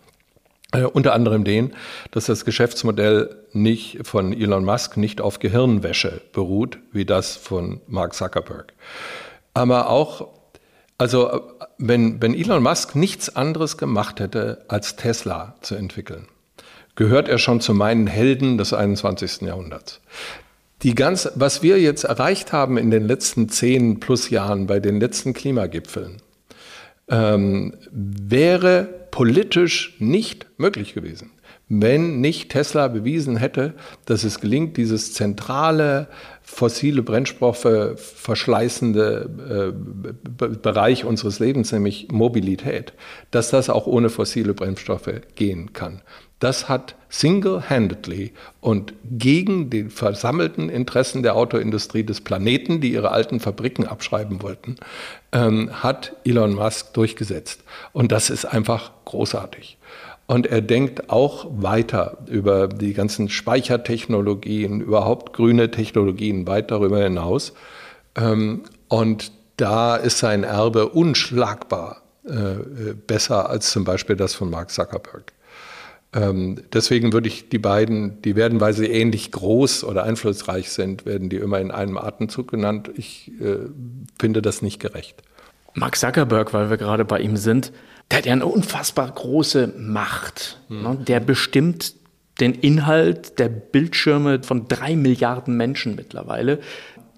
Äh, 0.74 0.84
unter 0.84 1.14
anderem 1.14 1.44
den, 1.44 1.72
dass 2.10 2.26
das 2.26 2.44
Geschäftsmodell 2.44 3.36
nicht 3.52 4.06
von 4.06 4.32
Elon 4.32 4.64
Musk 4.64 4.96
nicht 4.96 5.20
auf 5.20 5.38
Gehirnwäsche 5.38 6.20
beruht, 6.32 6.78
wie 6.92 7.04
das 7.04 7.36
von 7.36 7.80
Mark 7.86 8.14
Zuckerberg. 8.14 8.72
Aber 9.54 9.88
auch, 9.88 10.28
also 10.98 11.42
wenn, 11.78 12.20
wenn 12.20 12.34
Elon 12.34 12.62
Musk 12.62 12.96
nichts 12.96 13.34
anderes 13.34 13.78
gemacht 13.78 14.18
hätte, 14.18 14.64
als 14.68 14.96
Tesla 14.96 15.54
zu 15.60 15.76
entwickeln, 15.76 16.26
gehört 16.96 17.28
er 17.28 17.38
schon 17.38 17.60
zu 17.60 17.72
meinen 17.74 18.06
Helden 18.06 18.58
des 18.58 18.72
21. 18.72 19.42
Jahrhunderts. 19.42 20.00
Die 20.82 20.94
ganz, 20.94 21.30
was 21.34 21.62
wir 21.62 21.80
jetzt 21.80 22.04
erreicht 22.04 22.52
haben 22.52 22.76
in 22.76 22.90
den 22.90 23.06
letzten 23.06 23.48
zehn 23.48 24.00
plus 24.00 24.28
Jahren 24.30 24.66
bei 24.66 24.80
den 24.80 25.00
letzten 25.00 25.32
Klimagipfeln, 25.32 26.20
ähm, 27.08 27.74
wäre 27.90 28.88
politisch 29.10 29.96
nicht 29.98 30.46
möglich 30.56 30.94
gewesen. 30.94 31.30
wenn 31.68 32.20
nicht 32.20 32.50
Tesla 32.50 32.88
bewiesen 32.88 33.36
hätte, 33.36 33.72
dass 34.04 34.22
es 34.22 34.40
gelingt, 34.40 34.76
dieses 34.76 35.14
zentrale 35.14 36.08
fossile 36.42 37.02
Brennstoffe 37.02 37.96
verschleißende 37.96 39.72
äh, 39.72 40.54
Bereich 40.56 41.06
unseres 41.06 41.38
Lebens, 41.38 41.72
nämlich 41.72 42.08
Mobilität, 42.12 42.92
dass 43.30 43.50
das 43.50 43.70
auch 43.70 43.86
ohne 43.86 44.10
fossile 44.10 44.52
Brennstoffe 44.52 45.10
gehen 45.36 45.72
kann. 45.72 46.02
Das 46.44 46.68
hat 46.68 46.94
single-handedly 47.08 48.34
und 48.60 48.92
gegen 49.02 49.70
die 49.70 49.84
versammelten 49.84 50.68
Interessen 50.68 51.22
der 51.22 51.36
Autoindustrie 51.36 52.04
des 52.04 52.20
Planeten, 52.20 52.82
die 52.82 52.92
ihre 52.92 53.12
alten 53.12 53.40
Fabriken 53.40 53.86
abschreiben 53.86 54.42
wollten, 54.42 54.76
ähm, 55.32 55.70
hat 55.82 56.14
Elon 56.26 56.54
Musk 56.54 56.92
durchgesetzt. 56.92 57.64
Und 57.94 58.12
das 58.12 58.28
ist 58.28 58.44
einfach 58.44 58.90
großartig. 59.06 59.78
Und 60.26 60.46
er 60.46 60.60
denkt 60.60 61.08
auch 61.08 61.46
weiter 61.50 62.18
über 62.26 62.68
die 62.68 62.92
ganzen 62.92 63.30
Speichertechnologien, 63.30 64.82
überhaupt 64.82 65.32
grüne 65.32 65.70
Technologien 65.70 66.46
weit 66.46 66.70
darüber 66.70 67.02
hinaus. 67.02 67.54
Ähm, 68.16 68.64
und 68.88 69.32
da 69.56 69.96
ist 69.96 70.18
sein 70.18 70.44
Erbe 70.44 70.90
unschlagbar 70.90 72.02
äh, 72.26 72.92
besser 73.06 73.48
als 73.48 73.70
zum 73.70 73.84
Beispiel 73.84 74.16
das 74.16 74.34
von 74.34 74.50
Mark 74.50 74.70
Zuckerberg. 74.70 75.33
Ähm, 76.14 76.62
deswegen 76.72 77.12
würde 77.12 77.28
ich 77.28 77.48
die 77.48 77.58
beiden, 77.58 78.22
die 78.22 78.36
werden, 78.36 78.60
weil 78.60 78.72
sie 78.72 78.86
ähnlich 78.86 79.32
groß 79.32 79.84
oder 79.84 80.04
einflussreich 80.04 80.70
sind, 80.70 81.06
werden 81.06 81.28
die 81.28 81.36
immer 81.36 81.60
in 81.60 81.70
einem 81.70 81.98
Atemzug 81.98 82.48
genannt. 82.50 82.90
Ich 82.96 83.32
äh, 83.40 83.56
finde 84.18 84.40
das 84.40 84.62
nicht 84.62 84.78
gerecht. 84.78 85.22
Mark 85.74 85.96
Zuckerberg, 85.96 86.54
weil 86.54 86.70
wir 86.70 86.76
gerade 86.76 87.04
bei 87.04 87.18
ihm 87.18 87.36
sind, 87.36 87.72
der 88.10 88.18
hat 88.18 88.26
ja 88.26 88.32
eine 88.32 88.46
unfassbar 88.46 89.10
große 89.10 89.74
Macht. 89.76 90.60
Mhm. 90.68 91.04
Der 91.04 91.18
bestimmt 91.18 91.94
den 92.40 92.54
Inhalt 92.54 93.38
der 93.38 93.48
Bildschirme 93.48 94.42
von 94.42 94.68
drei 94.68 94.94
Milliarden 94.94 95.56
Menschen 95.56 95.96
mittlerweile, 95.96 96.60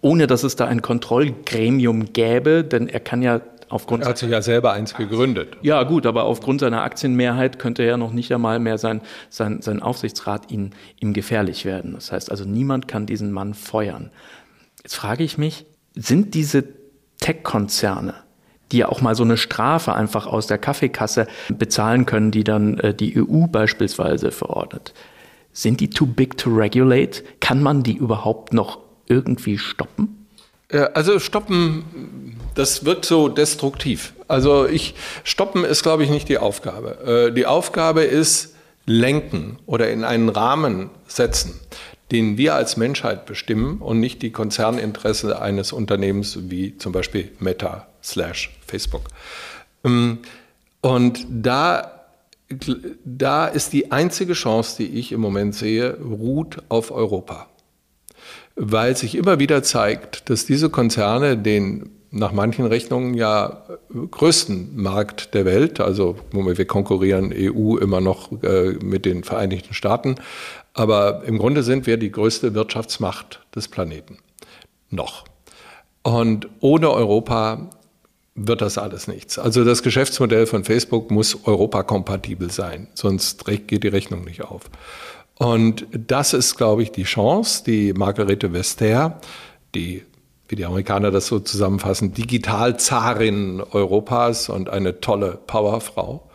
ohne 0.01 0.27
dass 0.27 0.43
es 0.43 0.57
da 0.57 0.67
ein 0.67 0.83
Kontrollgremium 0.83 2.13
gäbe, 2.13 2.65
denn 2.65 2.89
er 2.89 3.01
kann 3.01 3.23
ja 3.23 3.41
aufgrund. 3.69 4.03
Er 4.03 4.11
hat 4.11 4.19
sich 4.19 4.31
ja 4.31 4.43
selber 4.43 4.73
eins 4.73 4.95
gegründet. 4.95 5.57
Ja, 5.63 5.83
gut, 5.83 6.07
aber 6.07 6.25
aufgrund 6.25 6.61
seiner 6.61 6.83
Aktienmehrheit 6.83 7.59
könnte 7.59 7.83
er 7.83 7.91
ja 7.91 7.97
noch 7.97 8.13
nicht 8.13 8.33
einmal 8.33 8.59
mehr 8.59 8.79
sein, 8.79 9.01
sein, 9.29 9.63
sein 9.63 9.83
Aufsichtsrat 9.83 10.51
ihm, 10.51 10.71
ihm 11.01 11.13
gefährlich 11.13 11.65
werden. 11.65 11.95
Das 11.95 12.13
heißt 12.13 12.31
also, 12.31 12.45
niemand 12.45 12.89
kann 12.89 13.07
diesen 13.07 13.33
Mann 13.33 13.55
feuern. 13.55 14.11
Jetzt 14.83 14.95
frage 14.95 15.25
ich 15.25 15.39
mich, 15.39 15.67
sind 15.95 16.35
diese 16.35 16.65
Tech-Konzerne 17.19 18.15
die 18.73 18.79
ja 18.79 18.89
auch 18.89 19.01
mal 19.01 19.15
so 19.15 19.23
eine 19.23 19.37
Strafe 19.37 19.95
einfach 19.95 20.27
aus 20.27 20.47
der 20.47 20.59
Kaffeekasse 20.59 21.27
bezahlen 21.57 22.07
können, 22.07 22.31
die 22.31 22.45
dann 22.45 22.79
äh, 22.79 22.95
die 22.95 23.17
EU 23.17 23.47
beispielsweise 23.47 24.31
verordnet. 24.31 24.93
Sind 25.53 25.81
die 25.81 25.89
too 25.89 26.07
big 26.07 26.37
to 26.37 26.51
regulate? 26.51 27.23
Kann 27.41 27.63
man 27.63 27.83
die 27.83 27.97
überhaupt 27.97 28.53
noch 28.53 28.81
irgendwie 29.07 29.57
stoppen? 29.57 30.27
Also 30.95 31.21
stoppen, 31.21 31.85
das 32.57 32.85
wirkt 32.85 33.05
so 33.05 33.29
destruktiv. 33.29 34.14
Also 34.29 34.66
ich 34.66 34.95
stoppen 35.23 35.64
ist, 35.64 35.83
glaube 35.83 36.03
ich, 36.03 36.11
nicht 36.11 36.29
die 36.29 36.38
Aufgabe. 36.38 37.29
Äh, 37.29 37.33
die 37.33 37.47
Aufgabe 37.47 38.03
ist 38.03 38.55
lenken 38.87 39.59
oder 39.66 39.90
in 39.90 40.05
einen 40.05 40.29
Rahmen 40.29 40.90
setzen, 41.07 41.61
den 42.11 42.38
wir 42.38 42.55
als 42.55 42.77
Menschheit 42.77 43.27
bestimmen 43.27 43.79
und 43.79 44.01
nicht 44.01 44.23
die 44.23 44.31
Konzerninteresse 44.33 45.40
eines 45.40 45.73
Unternehmens 45.73 46.38
wie 46.51 46.77
zum 46.79 46.92
Beispiel 46.92 47.31
Meta 47.38 47.87
slash 48.03 48.57
Facebook. 48.66 49.09
Ähm, 49.85 50.19
und 50.81 51.27
da, 51.29 52.07
da 53.05 53.47
ist 53.47 53.73
die 53.73 53.92
einzige 53.92 54.33
Chance, 54.33 54.77
die 54.79 54.99
ich 54.99 55.12
im 55.12 55.21
Moment 55.21 55.55
sehe, 55.55 55.99
ruht 56.01 56.62
auf 56.69 56.90
Europa. 56.90 57.49
Weil 58.55 58.97
sich 58.97 59.14
immer 59.14 59.38
wieder 59.38 59.62
zeigt, 59.62 60.31
dass 60.31 60.47
diese 60.47 60.71
Konzerne 60.71 61.37
den 61.37 61.90
nach 62.17 62.33
manchen 62.33 62.67
Rechnungen 62.67 63.15
ja 63.15 63.63
größten 64.11 64.81
Markt 64.81 65.35
der 65.35 65.45
Welt, 65.45 65.81
also 65.81 66.17
wir 66.33 66.65
konkurrieren 66.65 67.33
EU 67.35 67.77
immer 67.77 68.01
noch 68.01 68.31
äh, 68.43 68.73
mit 68.83 69.05
den 69.05 69.23
Vereinigten 69.23 69.75
Staaten, 69.75 70.17
aber 70.75 71.25
im 71.25 71.39
Grunde 71.39 71.63
sind 71.63 71.87
wir 71.87 71.97
die 71.97 72.11
größte 72.11 72.55
Wirtschaftsmacht 72.55 73.45
des 73.55 73.69
Planeten. 73.69 74.19
Noch. 74.91 75.25
Und 76.03 76.49
ohne 76.61 76.91
Europa 76.91 77.71
wird 78.35 78.61
das 78.61 78.79
alles 78.79 79.09
nichts. 79.09 79.39
Also 79.39 79.65
das 79.65 79.83
Geschäftsmodell 79.83 80.47
von 80.47 80.65
Facebook 80.65 81.11
muss 81.11 81.47
europakompatibel 81.47 82.51
sein, 82.51 82.89
sonst 82.95 83.45
geht 83.45 83.83
die 83.83 83.89
Rechnung 83.89 84.25
nicht 84.25 84.43
auf. 84.43 84.71
Und 85.39 85.87
das 85.93 86.33
ist, 86.33 86.57
glaube 86.57 86.83
ich, 86.83 86.93
die 86.93 87.05
Chance, 87.05 87.65
die 87.65 87.93
Margarete 87.93 88.53
Vester, 88.53 89.21
die, 89.75 90.05
wie 90.49 90.57
die 90.57 90.65
Amerikaner 90.65 91.11
das 91.11 91.27
so 91.27 91.39
zusammenfassen, 91.41 92.13
Digitalzarin 92.13 93.61
Europas 93.61 94.49
und 94.49 94.69
eine 94.69 95.01
tolle 95.01 95.39
Powerfrau, 95.47 96.29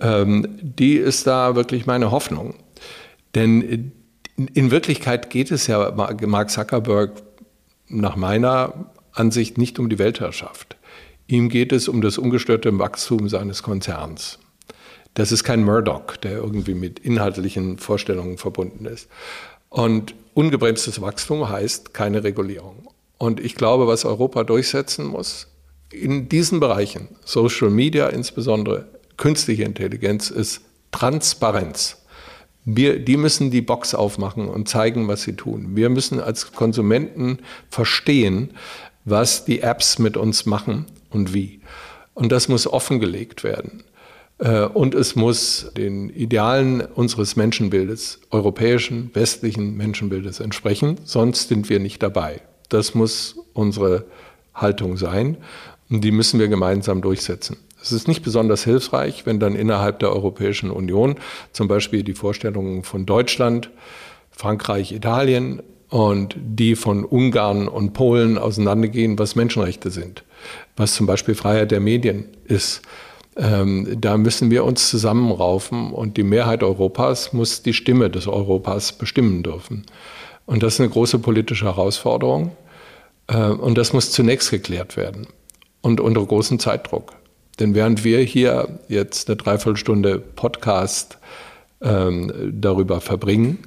ähm, 0.00 0.46
die 0.60 0.96
ist 0.96 1.26
da 1.26 1.56
wirklich 1.56 1.86
meine 1.86 2.10
Hoffnung. 2.10 2.54
Denn 3.34 3.92
in 4.54 4.70
Wirklichkeit 4.70 5.30
geht 5.30 5.50
es 5.50 5.66
ja 5.66 5.92
Mark 5.92 6.50
Zuckerberg 6.50 7.22
nach 7.88 8.16
meiner 8.16 8.90
Ansicht 9.12 9.58
nicht 9.58 9.78
um 9.78 9.88
die 9.88 9.98
Weltherrschaft. 9.98 10.76
Ihm 11.26 11.48
geht 11.48 11.72
es 11.72 11.88
um 11.88 12.00
das 12.00 12.18
ungestörte 12.18 12.76
Wachstum 12.78 13.28
seines 13.28 13.62
Konzerns. 13.62 14.38
Das 15.14 15.32
ist 15.32 15.44
kein 15.44 15.64
Murdoch, 15.64 16.16
der 16.16 16.32
irgendwie 16.32 16.74
mit 16.74 17.00
inhaltlichen 17.00 17.78
Vorstellungen 17.78 18.38
verbunden 18.38 18.86
ist. 18.86 19.08
Und 19.68 20.14
ungebremstes 20.34 21.00
Wachstum 21.00 21.48
heißt 21.48 21.94
keine 21.94 22.24
Regulierung. 22.24 22.88
Und 23.20 23.38
ich 23.38 23.54
glaube, 23.54 23.86
was 23.86 24.06
Europa 24.06 24.44
durchsetzen 24.44 25.04
muss, 25.04 25.46
in 25.92 26.30
diesen 26.30 26.58
Bereichen, 26.58 27.08
Social 27.22 27.68
Media 27.68 28.08
insbesondere, 28.08 28.88
künstliche 29.18 29.64
Intelligenz, 29.64 30.30
ist 30.30 30.62
Transparenz. 30.90 31.98
Wir, 32.64 32.98
die 32.98 33.18
müssen 33.18 33.50
die 33.50 33.60
Box 33.60 33.94
aufmachen 33.94 34.48
und 34.48 34.70
zeigen, 34.70 35.06
was 35.06 35.20
sie 35.20 35.34
tun. 35.34 35.76
Wir 35.76 35.90
müssen 35.90 36.18
als 36.18 36.52
Konsumenten 36.52 37.40
verstehen, 37.68 38.54
was 39.04 39.44
die 39.44 39.60
Apps 39.60 39.98
mit 39.98 40.16
uns 40.16 40.46
machen 40.46 40.86
und 41.10 41.34
wie. 41.34 41.60
Und 42.14 42.32
das 42.32 42.48
muss 42.48 42.66
offengelegt 42.66 43.44
werden. 43.44 43.82
Äh, 44.38 44.62
und 44.62 44.94
es 44.94 45.14
muss 45.14 45.70
den 45.76 46.08
Idealen 46.08 46.80
unseres 46.80 47.36
Menschenbildes, 47.36 48.20
europäischen, 48.30 49.10
westlichen 49.12 49.76
Menschenbildes 49.76 50.40
entsprechen, 50.40 50.96
sonst 51.04 51.48
sind 51.48 51.68
wir 51.68 51.80
nicht 51.80 52.02
dabei. 52.02 52.40
Das 52.70 52.94
muss 52.94 53.36
unsere 53.52 54.06
Haltung 54.54 54.96
sein 54.96 55.36
und 55.90 56.02
die 56.02 56.10
müssen 56.10 56.40
wir 56.40 56.48
gemeinsam 56.48 57.02
durchsetzen. 57.02 57.58
Es 57.82 57.92
ist 57.92 58.08
nicht 58.08 58.22
besonders 58.22 58.64
hilfreich, 58.64 59.26
wenn 59.26 59.38
dann 59.38 59.54
innerhalb 59.54 60.00
der 60.00 60.12
Europäischen 60.12 60.70
Union 60.70 61.16
zum 61.52 61.68
Beispiel 61.68 62.02
die 62.02 62.14
Vorstellungen 62.14 62.82
von 62.82 63.06
Deutschland, 63.06 63.70
Frankreich, 64.30 64.92
Italien 64.92 65.62
und 65.88 66.34
die 66.38 66.76
von 66.76 67.04
Ungarn 67.04 67.68
und 67.68 67.92
Polen 67.92 68.38
auseinandergehen, 68.38 69.18
was 69.18 69.36
Menschenrechte 69.36 69.90
sind 69.90 70.24
was 70.76 70.94
zum 70.94 71.06
Beispiel 71.06 71.34
Freiheit 71.34 71.70
der 71.70 71.80
Medien 71.80 72.26
ist. 72.44 72.82
Ähm, 73.36 73.96
da 74.00 74.16
müssen 74.16 74.50
wir 74.50 74.64
uns 74.64 74.90
zusammenraufen 74.90 75.92
und 75.92 76.16
die 76.16 76.24
Mehrheit 76.24 76.62
Europas 76.62 77.32
muss 77.32 77.62
die 77.62 77.72
Stimme 77.72 78.10
des 78.10 78.26
Europas 78.26 78.92
bestimmen 78.92 79.42
dürfen. 79.42 79.84
Und 80.50 80.64
das 80.64 80.74
ist 80.74 80.80
eine 80.80 80.88
große 80.88 81.20
politische 81.20 81.66
Herausforderung. 81.66 82.56
Äh, 83.28 83.36
und 83.36 83.78
das 83.78 83.92
muss 83.92 84.10
zunächst 84.10 84.50
geklärt 84.50 84.96
werden 84.96 85.28
und 85.80 86.00
unter 86.00 86.26
großem 86.26 86.58
Zeitdruck. 86.58 87.12
Denn 87.60 87.76
während 87.76 88.02
wir 88.02 88.18
hier 88.18 88.80
jetzt 88.88 89.28
eine 89.28 89.36
Dreiviertelstunde 89.36 90.18
Podcast 90.18 91.18
ähm, 91.80 92.52
darüber 92.52 93.00
verbringen, 93.00 93.58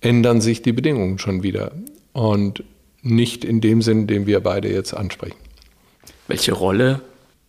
ändern 0.00 0.40
sich 0.40 0.62
die 0.62 0.70
Bedingungen 0.70 1.18
schon 1.18 1.42
wieder. 1.42 1.72
Und 2.12 2.62
nicht 3.02 3.44
in 3.44 3.60
dem 3.60 3.82
Sinn, 3.82 4.06
den 4.06 4.28
wir 4.28 4.38
beide 4.38 4.72
jetzt 4.72 4.94
ansprechen. 4.94 5.38
Welche 6.28 6.52
Rolle 6.52 7.00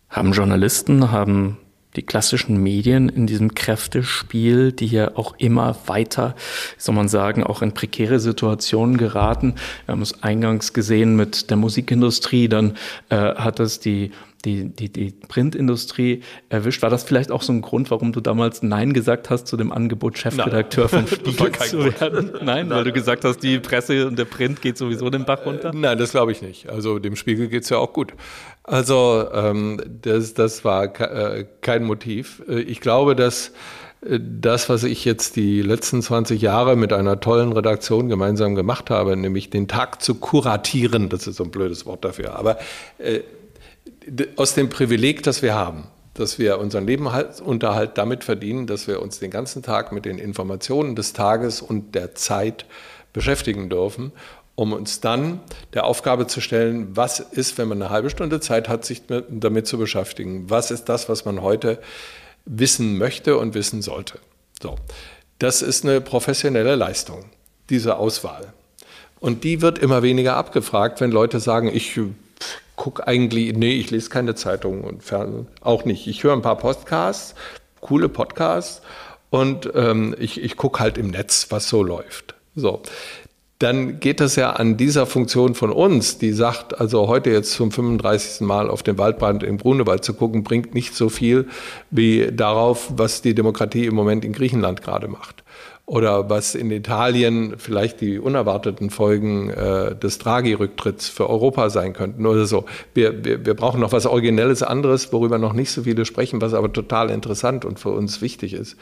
haben 0.08 0.32
Journalisten, 0.32 1.12
haben 1.12 1.56
die 1.96 2.02
klassischen 2.02 2.62
Medien 2.62 3.08
in 3.08 3.26
diesem 3.26 3.54
Kräftespiel, 3.54 4.72
die 4.72 4.86
hier 4.86 5.12
auch 5.16 5.34
immer 5.38 5.76
weiter, 5.86 6.34
soll 6.78 6.94
man 6.94 7.08
sagen, 7.08 7.44
auch 7.44 7.62
in 7.62 7.72
prekäre 7.72 8.18
Situationen 8.18 8.96
geraten. 8.96 9.54
Wir 9.86 9.92
haben 9.92 10.02
es 10.02 10.22
eingangs 10.22 10.72
gesehen 10.72 11.16
mit 11.16 11.50
der 11.50 11.56
Musikindustrie, 11.56 12.48
dann 12.48 12.76
äh, 13.10 13.16
hat 13.16 13.60
es 13.60 13.80
die 13.80 14.12
die, 14.44 14.68
die, 14.68 14.88
die 14.88 15.12
Printindustrie 15.28 16.22
erwischt. 16.48 16.82
War 16.82 16.90
das 16.90 17.04
vielleicht 17.04 17.30
auch 17.30 17.42
so 17.42 17.52
ein 17.52 17.62
Grund, 17.62 17.90
warum 17.90 18.12
du 18.12 18.20
damals 18.20 18.62
Nein 18.62 18.92
gesagt 18.92 19.30
hast 19.30 19.46
zu 19.46 19.56
dem 19.56 19.72
Angebot, 19.72 20.18
Chefredakteur 20.18 20.88
vom 20.88 21.06
Spiegel 21.06 21.52
zu 21.68 22.00
werden? 22.00 22.32
Nein, 22.34 22.44
Nein, 22.44 22.70
weil 22.70 22.84
du 22.84 22.92
gesagt 22.92 23.24
hast, 23.24 23.38
die 23.38 23.58
Presse 23.58 24.06
und 24.06 24.18
der 24.18 24.24
Print 24.24 24.60
geht 24.60 24.78
sowieso 24.78 25.10
den 25.10 25.24
Bach 25.24 25.46
runter? 25.46 25.72
Nein, 25.74 25.96
das 25.98 26.10
glaube 26.10 26.32
ich 26.32 26.42
nicht. 26.42 26.68
Also 26.68 26.98
dem 26.98 27.16
Spiegel 27.16 27.48
geht 27.48 27.64
es 27.64 27.68
ja 27.68 27.78
auch 27.78 27.92
gut. 27.92 28.14
Also 28.64 29.28
ähm, 29.32 29.80
das, 30.02 30.34
das 30.34 30.64
war 30.64 30.84
äh, 31.00 31.46
kein 31.60 31.84
Motiv. 31.84 32.42
Äh, 32.48 32.60
ich 32.60 32.80
glaube, 32.80 33.16
dass 33.16 33.52
das, 34.04 34.68
was 34.68 34.82
ich 34.82 35.04
jetzt 35.04 35.36
die 35.36 35.62
letzten 35.62 36.02
20 36.02 36.42
Jahre 36.42 36.74
mit 36.74 36.92
einer 36.92 37.20
tollen 37.20 37.52
Redaktion 37.52 38.08
gemeinsam 38.08 38.56
gemacht 38.56 38.90
habe, 38.90 39.16
nämlich 39.16 39.48
den 39.48 39.68
Tag 39.68 40.02
zu 40.02 40.16
kuratieren, 40.16 41.08
das 41.08 41.28
ist 41.28 41.36
so 41.36 41.44
ein 41.44 41.52
blödes 41.52 41.86
Wort 41.86 42.04
dafür, 42.04 42.34
aber 42.34 42.58
äh, 42.98 43.20
aus 44.34 44.54
dem 44.54 44.70
Privileg, 44.70 45.22
das 45.22 45.40
wir 45.40 45.54
haben, 45.54 45.84
dass 46.14 46.40
wir 46.40 46.58
unseren 46.58 46.84
Lebensunterhalt 46.84 47.96
damit 47.96 48.24
verdienen, 48.24 48.66
dass 48.66 48.88
wir 48.88 49.00
uns 49.00 49.20
den 49.20 49.30
ganzen 49.30 49.62
Tag 49.62 49.92
mit 49.92 50.04
den 50.04 50.18
Informationen 50.18 50.96
des 50.96 51.12
Tages 51.12 51.62
und 51.62 51.94
der 51.94 52.16
Zeit 52.16 52.66
beschäftigen 53.12 53.68
dürfen, 53.68 54.10
um 54.54 54.72
uns 54.72 55.00
dann 55.00 55.40
der 55.72 55.84
Aufgabe 55.84 56.26
zu 56.26 56.40
stellen, 56.40 56.96
was 56.96 57.20
ist, 57.20 57.58
wenn 57.58 57.68
man 57.68 57.80
eine 57.80 57.90
halbe 57.90 58.10
Stunde 58.10 58.40
Zeit 58.40 58.68
hat, 58.68 58.84
sich 58.84 59.02
damit 59.06 59.66
zu 59.66 59.78
beschäftigen? 59.78 60.50
Was 60.50 60.70
ist 60.70 60.88
das, 60.88 61.08
was 61.08 61.24
man 61.24 61.42
heute 61.42 61.78
wissen 62.44 62.98
möchte 62.98 63.38
und 63.38 63.54
wissen 63.54 63.82
sollte? 63.82 64.18
So. 64.62 64.76
Das 65.38 65.62
ist 65.62 65.84
eine 65.84 66.00
professionelle 66.00 66.76
Leistung, 66.76 67.24
diese 67.68 67.96
Auswahl. 67.96 68.52
Und 69.18 69.44
die 69.44 69.60
wird 69.60 69.78
immer 69.78 70.02
weniger 70.02 70.36
abgefragt, 70.36 71.00
wenn 71.00 71.10
Leute 71.10 71.40
sagen, 71.40 71.68
ich 71.72 71.98
gucke 72.76 73.06
eigentlich, 73.06 73.52
nee, 73.56 73.72
ich 73.72 73.90
lese 73.90 74.10
keine 74.10 74.34
Zeitungen 74.34 74.84
und 74.84 75.02
auch 75.60 75.84
nicht. 75.84 76.06
Ich 76.06 76.22
höre 76.22 76.32
ein 76.32 76.42
paar 76.42 76.58
Podcasts, 76.58 77.34
coole 77.80 78.08
Podcasts 78.08 78.82
und 79.30 79.70
ähm, 79.74 80.14
ich, 80.18 80.40
ich 80.40 80.56
gucke 80.56 80.80
halt 80.80 80.98
im 80.98 81.08
Netz, 81.08 81.46
was 81.50 81.68
so 81.68 81.82
läuft. 81.82 82.34
So. 82.54 82.82
Dann 83.62 84.00
geht 84.00 84.20
es 84.20 84.34
ja 84.34 84.50
an 84.50 84.76
dieser 84.76 85.06
Funktion 85.06 85.54
von 85.54 85.70
uns, 85.70 86.18
die 86.18 86.32
sagt, 86.32 86.80
also 86.80 87.06
heute 87.06 87.30
jetzt 87.30 87.52
zum 87.52 87.70
35. 87.70 88.40
Mal 88.40 88.68
auf 88.68 88.82
den 88.82 88.98
Waldbrand 88.98 89.44
im 89.44 89.58
Grunewald 89.58 90.02
zu 90.02 90.14
gucken, 90.14 90.42
bringt 90.42 90.74
nicht 90.74 90.96
so 90.96 91.08
viel 91.08 91.46
wie 91.92 92.28
darauf, 92.32 92.92
was 92.96 93.22
die 93.22 93.36
Demokratie 93.36 93.86
im 93.86 93.94
Moment 93.94 94.24
in 94.24 94.32
Griechenland 94.32 94.82
gerade 94.82 95.06
macht 95.06 95.44
oder 95.86 96.28
was 96.28 96.56
in 96.56 96.72
Italien 96.72 97.54
vielleicht 97.56 98.00
die 98.00 98.18
unerwarteten 98.18 98.90
Folgen 98.90 99.50
äh, 99.50 99.94
des 99.94 100.18
Draghi-Rücktritts 100.18 101.08
für 101.08 101.30
Europa 101.30 101.70
sein 101.70 101.92
könnten 101.92 102.26
oder 102.26 102.46
so. 102.46 102.64
Wir, 102.94 103.24
wir, 103.24 103.46
wir 103.46 103.54
brauchen 103.54 103.80
noch 103.80 103.92
was 103.92 104.06
Originelles 104.06 104.64
anderes, 104.64 105.12
worüber 105.12 105.38
noch 105.38 105.52
nicht 105.52 105.70
so 105.70 105.84
viele 105.84 106.04
sprechen, 106.04 106.40
was 106.40 106.52
aber 106.52 106.72
total 106.72 107.10
interessant 107.10 107.64
und 107.64 107.78
für 107.78 107.90
uns 107.90 108.22
wichtig 108.22 108.54
ist. 108.54 108.76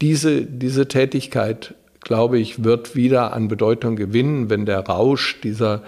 Diese, 0.00 0.42
diese 0.42 0.88
Tätigkeit, 0.88 1.74
glaube 2.08 2.38
ich, 2.38 2.64
wird 2.64 2.96
wieder 2.96 3.32
an 3.34 3.48
Bedeutung 3.48 3.94
gewinnen, 3.94 4.50
wenn 4.50 4.66
der 4.66 4.80
Rausch 4.80 5.40
dieser 5.42 5.82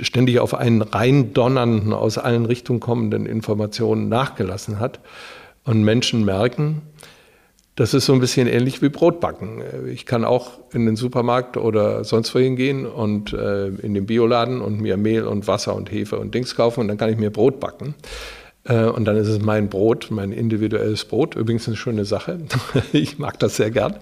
ständig 0.00 0.40
auf 0.40 0.54
einen 0.54 0.82
reindonnernden, 0.82 1.92
aus 1.92 2.18
allen 2.18 2.46
Richtungen 2.46 2.80
kommenden 2.80 3.26
Informationen 3.26 4.08
nachgelassen 4.08 4.80
hat 4.80 5.00
und 5.64 5.84
Menschen 5.84 6.24
merken, 6.24 6.82
das 7.76 7.94
ist 7.94 8.06
so 8.06 8.12
ein 8.12 8.20
bisschen 8.20 8.48
ähnlich 8.48 8.82
wie 8.82 8.88
Brotbacken. 8.88 9.62
Ich 9.86 10.04
kann 10.04 10.24
auch 10.24 10.58
in 10.72 10.84
den 10.84 10.96
Supermarkt 10.96 11.56
oder 11.56 12.04
sonst 12.04 12.34
wohin 12.34 12.56
gehen 12.56 12.84
und 12.84 13.32
äh, 13.32 13.68
in 13.68 13.94
den 13.94 14.04
Bioladen 14.04 14.60
und 14.60 14.80
mir 14.80 14.96
Mehl 14.96 15.24
und 15.24 15.46
Wasser 15.46 15.74
und 15.74 15.90
Hefe 15.90 16.18
und 16.18 16.34
Dings 16.34 16.54
kaufen 16.54 16.80
und 16.80 16.88
dann 16.88 16.98
kann 16.98 17.08
ich 17.08 17.18
mir 17.18 17.30
Brot 17.30 17.60
backen. 17.60 17.94
Äh, 18.64 18.84
und 18.84 19.04
dann 19.04 19.16
ist 19.16 19.28
es 19.28 19.40
mein 19.40 19.68
Brot, 19.68 20.08
mein 20.10 20.32
individuelles 20.32 21.04
Brot. 21.04 21.34
Übrigens 21.34 21.66
eine 21.68 21.76
schöne 21.76 22.04
Sache. 22.04 22.40
ich 22.92 23.18
mag 23.18 23.38
das 23.38 23.56
sehr 23.56 23.70
gern. 23.70 23.94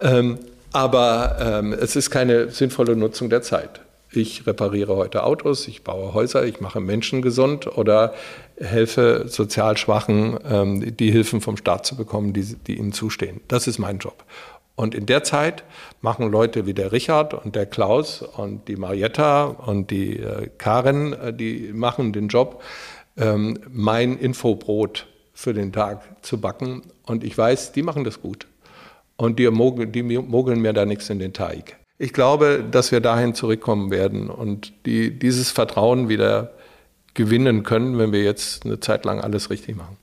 Ähm, 0.00 0.38
aber 0.72 1.36
ähm, 1.40 1.72
es 1.72 1.96
ist 1.96 2.10
keine 2.10 2.50
sinnvolle 2.50 2.96
Nutzung 2.96 3.30
der 3.30 3.42
Zeit 3.42 3.80
ich 4.14 4.46
repariere 4.46 4.96
heute 4.96 5.24
Autos, 5.24 5.68
ich 5.68 5.84
baue 5.84 6.14
Häuser, 6.14 6.44
ich 6.44 6.60
mache 6.60 6.80
Menschen 6.80 7.22
gesund 7.22 7.66
oder 7.78 8.12
helfe 8.58 9.24
sozial 9.26 9.76
Schwachen, 9.76 10.38
ähm, 10.48 10.96
die 10.96 11.10
Hilfen 11.10 11.40
vom 11.40 11.56
Staat 11.56 11.86
zu 11.86 11.96
bekommen, 11.96 12.32
die, 12.32 12.44
die 12.66 12.78
ihnen 12.78 12.92
zustehen. 12.92 13.40
Das 13.48 13.66
ist 13.66 13.78
mein 13.78 13.98
Job. 13.98 14.24
Und 14.74 14.94
in 14.94 15.06
der 15.06 15.22
Zeit 15.22 15.64
machen 16.00 16.30
Leute 16.30 16.66
wie 16.66 16.74
der 16.74 16.92
Richard 16.92 17.34
und 17.34 17.56
der 17.56 17.66
Klaus 17.66 18.22
und 18.22 18.68
die 18.68 18.76
Marietta 18.76 19.44
und 19.44 19.90
die 19.90 20.18
äh, 20.18 20.48
Karin, 20.58 21.12
äh, 21.12 21.32
die 21.32 21.72
machen 21.72 22.12
den 22.12 22.28
Job, 22.28 22.62
ähm, 23.16 23.58
mein 23.70 24.16
Infobrot 24.18 25.06
für 25.34 25.52
den 25.52 25.72
Tag 25.72 26.02
zu 26.22 26.40
backen. 26.40 26.82
Und 27.06 27.24
ich 27.24 27.36
weiß, 27.36 27.72
die 27.72 27.82
machen 27.82 28.04
das 28.04 28.20
gut. 28.20 28.46
Und 29.22 29.38
die 29.38 29.48
mogeln, 29.50 29.92
die 29.92 30.02
mogeln 30.02 30.60
mir 30.60 30.72
da 30.72 30.84
nichts 30.84 31.08
in 31.08 31.20
den 31.20 31.32
Teig. 31.32 31.76
Ich 31.96 32.12
glaube, 32.12 32.64
dass 32.68 32.90
wir 32.90 32.98
dahin 32.98 33.36
zurückkommen 33.36 33.92
werden 33.92 34.28
und 34.28 34.72
die, 34.84 35.16
dieses 35.16 35.52
Vertrauen 35.52 36.08
wieder 36.08 36.54
gewinnen 37.14 37.62
können, 37.62 37.98
wenn 37.98 38.10
wir 38.10 38.24
jetzt 38.24 38.64
eine 38.64 38.80
Zeit 38.80 39.04
lang 39.04 39.20
alles 39.20 39.48
richtig 39.48 39.76
machen. 39.76 39.96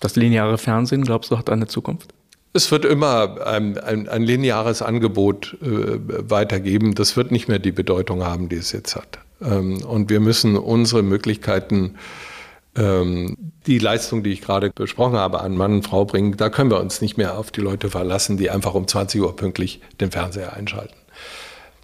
Das 0.00 0.16
lineare 0.16 0.58
Fernsehen, 0.58 1.04
glaubst 1.04 1.30
du, 1.30 1.38
hat 1.38 1.48
eine 1.48 1.68
Zukunft? 1.68 2.12
Es 2.52 2.72
wird 2.72 2.84
immer 2.84 3.46
ein, 3.46 3.78
ein, 3.78 4.08
ein 4.08 4.22
lineares 4.24 4.82
Angebot 4.82 5.56
äh, 5.62 5.98
weitergeben. 6.28 6.96
Das 6.96 7.16
wird 7.16 7.30
nicht 7.30 7.46
mehr 7.46 7.60
die 7.60 7.70
Bedeutung 7.70 8.24
haben, 8.24 8.48
die 8.48 8.56
es 8.56 8.72
jetzt 8.72 8.96
hat. 8.96 9.20
Ähm, 9.40 9.80
und 9.84 10.10
wir 10.10 10.18
müssen 10.18 10.56
unsere 10.56 11.04
Möglichkeiten 11.04 11.74
ähm, 11.84 11.94
die 12.76 13.78
Leistung, 13.78 14.24
die 14.24 14.32
ich 14.32 14.40
gerade 14.40 14.70
besprochen 14.70 15.16
habe, 15.16 15.40
an 15.40 15.56
Mann 15.56 15.74
und 15.74 15.82
Frau 15.86 16.04
bringen, 16.04 16.36
da 16.36 16.48
können 16.50 16.70
wir 16.70 16.80
uns 16.80 17.00
nicht 17.00 17.16
mehr 17.16 17.38
auf 17.38 17.50
die 17.50 17.60
Leute 17.60 17.88
verlassen, 17.88 18.36
die 18.36 18.50
einfach 18.50 18.74
um 18.74 18.88
20 18.88 19.20
Uhr 19.20 19.36
pünktlich 19.36 19.80
den 20.00 20.10
Fernseher 20.10 20.54
einschalten. 20.54 20.96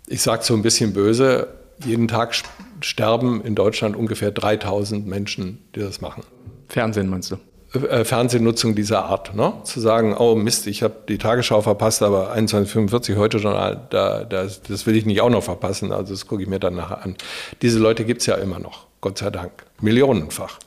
Ich 0.09 0.23
sage 0.23 0.43
so 0.43 0.55
ein 0.55 0.63
bisschen 0.63 0.93
böse, 0.93 1.47
jeden 1.85 2.09
Tag 2.09 2.35
sterben 2.81 3.43
in 3.43 3.55
Deutschland 3.55 3.95
ungefähr 3.95 4.33
3000 4.33 5.07
Menschen, 5.07 5.63
die 5.75 5.81
das 5.81 6.01
machen. 6.01 6.25
Fernsehen 6.69 7.09
meinst 7.09 7.31
du? 7.31 7.37
Äh, 7.79 8.05
Fernsehnutzung 8.05 8.75
dieser 8.75 9.05
Art. 9.05 9.35
Ne? 9.35 9.53
Zu 9.63 9.79
sagen, 9.79 10.17
oh 10.19 10.35
Mist, 10.35 10.67
ich 10.67 10.83
habe 10.83 10.95
die 11.09 11.19
Tagesschau 11.19 11.61
verpasst, 11.63 12.03
aber 12.03 12.35
21.45 12.35 13.17
heute 13.17 13.39
Journal, 13.39 13.87
da, 13.91 14.25
das, 14.25 14.63
das 14.63 14.87
will 14.87 14.97
ich 14.97 15.07
nicht 15.07 15.21
auch 15.21 15.31
noch 15.31 15.45
verpassen, 15.45 15.93
also 15.93 16.13
das 16.13 16.27
gucke 16.27 16.43
ich 16.43 16.49
mir 16.49 16.59
dann 16.59 16.75
nachher 16.75 17.05
an. 17.05 17.15
Diese 17.63 17.79
Leute 17.79 18.05
gibt 18.05 18.23
es 18.23 18.27
ja 18.27 18.35
immer 18.35 18.59
noch, 18.59 18.87
Gott 19.01 19.19
sei 19.19 19.31
Dank, 19.31 19.53
millionenfach. 19.81 20.59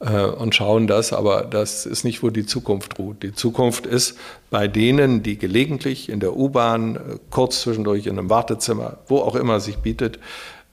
Äh, 0.00 0.24
und 0.26 0.54
schauen 0.54 0.86
das, 0.86 1.12
aber 1.12 1.42
das 1.42 1.86
ist 1.86 2.04
nicht, 2.04 2.22
wo 2.22 2.30
die 2.30 2.46
Zukunft 2.46 2.98
ruht. 2.98 3.22
Die 3.22 3.32
Zukunft 3.32 3.86
ist 3.86 4.18
bei 4.50 4.68
denen, 4.68 5.22
die 5.22 5.38
gelegentlich 5.38 6.08
in 6.08 6.20
der 6.20 6.36
U-Bahn, 6.36 6.96
äh, 6.96 6.98
kurz 7.30 7.62
zwischendurch 7.62 8.06
in 8.06 8.18
einem 8.18 8.30
Wartezimmer, 8.30 8.98
wo 9.08 9.18
auch 9.18 9.34
immer 9.34 9.60
sich 9.60 9.78
bietet, 9.78 10.18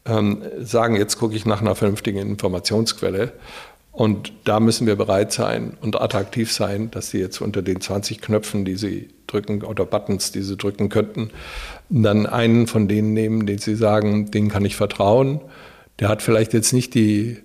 ähm, 0.06 0.42
sagen, 0.60 0.96
jetzt 0.96 1.18
gucke 1.18 1.36
ich 1.36 1.46
nach 1.46 1.62
einer 1.62 1.76
vernünftigen 1.76 2.20
Informationsquelle. 2.20 3.34
Und 3.92 4.32
da 4.46 4.60
müssen 4.60 4.88
wir 4.88 4.96
bereit 4.96 5.34
sein 5.34 5.78
und 5.82 6.00
attraktiv 6.00 6.52
sein, 6.52 6.90
dass 6.92 7.10
sie 7.10 7.20
jetzt 7.20 7.42
unter 7.42 7.62
den 7.62 7.82
20 7.82 8.22
Knöpfen, 8.22 8.64
die 8.64 8.76
sie 8.76 9.10
drücken 9.28 9.64
oder 9.64 9.86
Buttons, 9.86 10.32
die 10.32 10.42
sie 10.42 10.56
drücken 10.56 10.88
könnten, 10.90 11.30
dann 11.90 12.26
einen 12.26 12.68
von 12.68 12.88
denen 12.88 13.14
nehmen, 13.14 13.46
den 13.46 13.58
sie 13.58 13.76
sagen, 13.76 14.32
den 14.32 14.48
kann 14.48 14.64
ich 14.64 14.78
vertrauen. 14.78 15.42
Der 16.00 16.08
hat 16.08 16.22
vielleicht 16.22 16.54
jetzt 16.54 16.72
nicht 16.72 16.96
die 16.96 17.38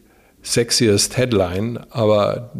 sexiest 0.47 1.17
Headline, 1.17 1.79
aber 1.91 2.53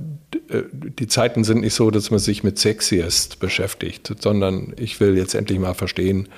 äh, 0.49 0.63
die 0.73 1.07
Zeiten 1.07 1.45
sind 1.45 1.61
nicht 1.61 1.75
so, 1.75 1.91
dass 1.91 2.11
man 2.11 2.19
sich 2.19 2.43
mit 2.43 2.59
sexiest 2.59 3.39
beschäftigt, 3.39 4.13
sondern 4.21 4.75
ich 4.77 5.01
will 5.01 5.17
jetzt 5.17 5.35
endlich 5.35 5.59
mal 5.59 5.75
verstehen, 5.75 6.29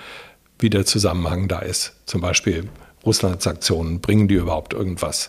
wie 0.59 0.71
der 0.71 0.85
Zusammenhang 0.85 1.49
da 1.49 1.61
ist. 1.61 1.95
Zum 2.07 2.21
Beispiel 2.21 2.69
Russland-Sanktionen, 3.05 4.01
bringen 4.01 4.29
die 4.29 4.35
überhaupt 4.35 4.75
irgendwas? 4.75 5.29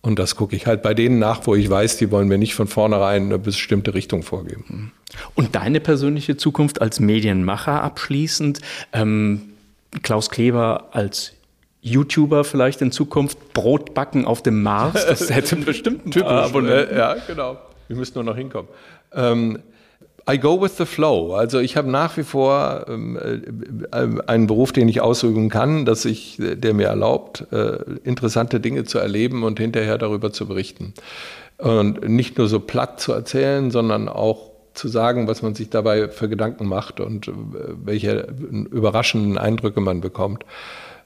Und 0.00 0.18
das 0.18 0.34
gucke 0.34 0.56
ich 0.56 0.66
halt 0.66 0.82
bei 0.82 0.94
denen 0.94 1.18
nach, 1.18 1.46
wo 1.46 1.54
ich 1.54 1.68
weiß, 1.68 1.96
die 1.98 2.10
wollen 2.10 2.28
mir 2.28 2.38
nicht 2.38 2.54
von 2.54 2.66
vornherein 2.66 3.24
eine 3.24 3.38
bestimmte 3.38 3.94
Richtung 3.94 4.22
vorgeben. 4.22 4.92
Und 5.34 5.54
deine 5.54 5.80
persönliche 5.80 6.36
Zukunft 6.36 6.80
als 6.80 6.98
Medienmacher 6.98 7.82
abschließend, 7.82 8.60
ähm, 8.92 9.42
Klaus 10.02 10.30
Kleber 10.30 10.88
als 10.92 11.34
YouTuber 11.82 12.44
vielleicht 12.44 12.80
in 12.80 12.92
Zukunft 12.92 13.52
Brot 13.52 13.92
backen 13.92 14.24
auf 14.24 14.42
dem 14.42 14.62
Mars. 14.62 15.04
Das 15.08 15.30
hätte 15.30 15.56
bestimmt 15.56 16.04
einen 16.04 16.12
Typisch, 16.12 16.30
Abonnenten. 16.30 16.96
Ja, 16.96 17.16
genau. 17.26 17.58
Wir 17.88 17.96
müssen 17.96 18.14
nur 18.14 18.24
noch 18.24 18.36
hinkommen. 18.36 18.68
Ähm, 19.12 19.58
I 20.30 20.38
go 20.38 20.60
with 20.60 20.76
the 20.78 20.86
flow. 20.86 21.34
Also 21.34 21.58
ich 21.58 21.76
habe 21.76 21.90
nach 21.90 22.16
wie 22.16 22.22
vor 22.22 22.86
ähm, 22.88 23.18
äh, 23.90 24.06
einen 24.26 24.46
Beruf, 24.46 24.72
den 24.72 24.88
ich 24.88 25.00
ausüben 25.00 25.48
kann, 25.48 25.84
dass 25.84 26.04
ich, 26.04 26.36
der 26.38 26.74
mir 26.74 26.86
erlaubt, 26.86 27.46
äh, 27.50 27.78
interessante 28.04 28.60
Dinge 28.60 28.84
zu 28.84 28.98
erleben 28.98 29.42
und 29.42 29.58
hinterher 29.58 29.98
darüber 29.98 30.32
zu 30.32 30.46
berichten. 30.46 30.94
Und 31.58 32.08
nicht 32.08 32.38
nur 32.38 32.46
so 32.46 32.60
platt 32.60 33.00
zu 33.00 33.12
erzählen, 33.12 33.70
sondern 33.72 34.08
auch 34.08 34.52
zu 34.74 34.88
sagen, 34.88 35.26
was 35.26 35.42
man 35.42 35.54
sich 35.54 35.70
dabei 35.70 36.08
für 36.08 36.28
Gedanken 36.28 36.66
macht 36.66 37.00
und 37.00 37.28
äh, 37.28 37.32
welche 37.84 38.28
überraschenden 38.70 39.38
Eindrücke 39.38 39.80
man 39.80 40.00
bekommt. 40.00 40.44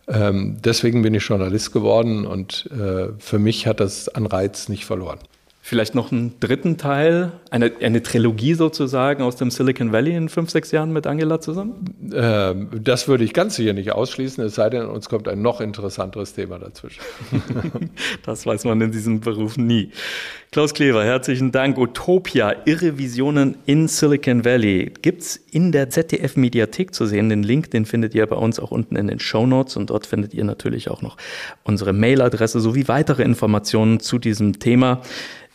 Ähm, 0.08 0.58
deswegen 0.64 1.02
bin 1.02 1.14
ich 1.14 1.24
Journalist 1.24 1.72
geworden 1.72 2.26
und 2.26 2.70
äh, 2.70 3.08
für 3.18 3.38
mich 3.38 3.66
hat 3.66 3.80
das 3.80 4.08
an 4.08 4.26
Reiz 4.26 4.68
nicht 4.68 4.84
verloren. 4.84 5.18
Vielleicht 5.68 5.96
noch 5.96 6.12
einen 6.12 6.38
dritten 6.38 6.78
Teil, 6.78 7.32
eine, 7.50 7.72
eine 7.80 8.00
Trilogie 8.00 8.54
sozusagen 8.54 9.20
aus 9.24 9.34
dem 9.34 9.50
Silicon 9.50 9.90
Valley 9.90 10.14
in 10.14 10.28
fünf, 10.28 10.48
sechs 10.50 10.70
Jahren 10.70 10.92
mit 10.92 11.08
Angela 11.08 11.40
zusammen? 11.40 12.12
Ähm, 12.14 12.68
das 12.72 13.08
würde 13.08 13.24
ich 13.24 13.34
ganz 13.34 13.56
sicher 13.56 13.72
nicht 13.72 13.90
ausschließen, 13.90 14.44
es 14.44 14.54
sei 14.54 14.70
denn, 14.70 14.86
uns 14.86 15.08
kommt 15.08 15.26
ein 15.26 15.42
noch 15.42 15.60
interessanteres 15.60 16.34
Thema 16.34 16.60
dazwischen. 16.60 17.00
das 18.24 18.46
weiß 18.46 18.64
man 18.64 18.80
in 18.80 18.92
diesem 18.92 19.18
Beruf 19.18 19.56
nie. 19.56 19.90
Klaus 20.56 20.72
Klever, 20.72 21.04
herzlichen 21.04 21.52
Dank. 21.52 21.76
Utopia, 21.76 22.54
Irre 22.64 22.96
Visionen 22.96 23.58
in 23.66 23.88
Silicon 23.88 24.42
Valley. 24.46 24.90
Gibt 25.02 25.20
es 25.20 25.36
in 25.50 25.70
der 25.70 25.90
ZDF-Mediathek 25.90 26.94
zu 26.94 27.04
sehen. 27.04 27.28
Den 27.28 27.42
Link, 27.42 27.70
den 27.72 27.84
findet 27.84 28.14
ihr 28.14 28.26
bei 28.26 28.36
uns 28.36 28.58
auch 28.58 28.70
unten 28.70 28.96
in 28.96 29.06
den 29.06 29.18
Show 29.18 29.44
Notes 29.44 29.76
und 29.76 29.90
dort 29.90 30.06
findet 30.06 30.32
ihr 30.32 30.44
natürlich 30.44 30.88
auch 30.88 31.02
noch 31.02 31.18
unsere 31.62 31.92
Mailadresse 31.92 32.60
sowie 32.60 32.88
weitere 32.88 33.22
Informationen 33.22 34.00
zu 34.00 34.18
diesem 34.18 34.58
Thema. 34.58 35.02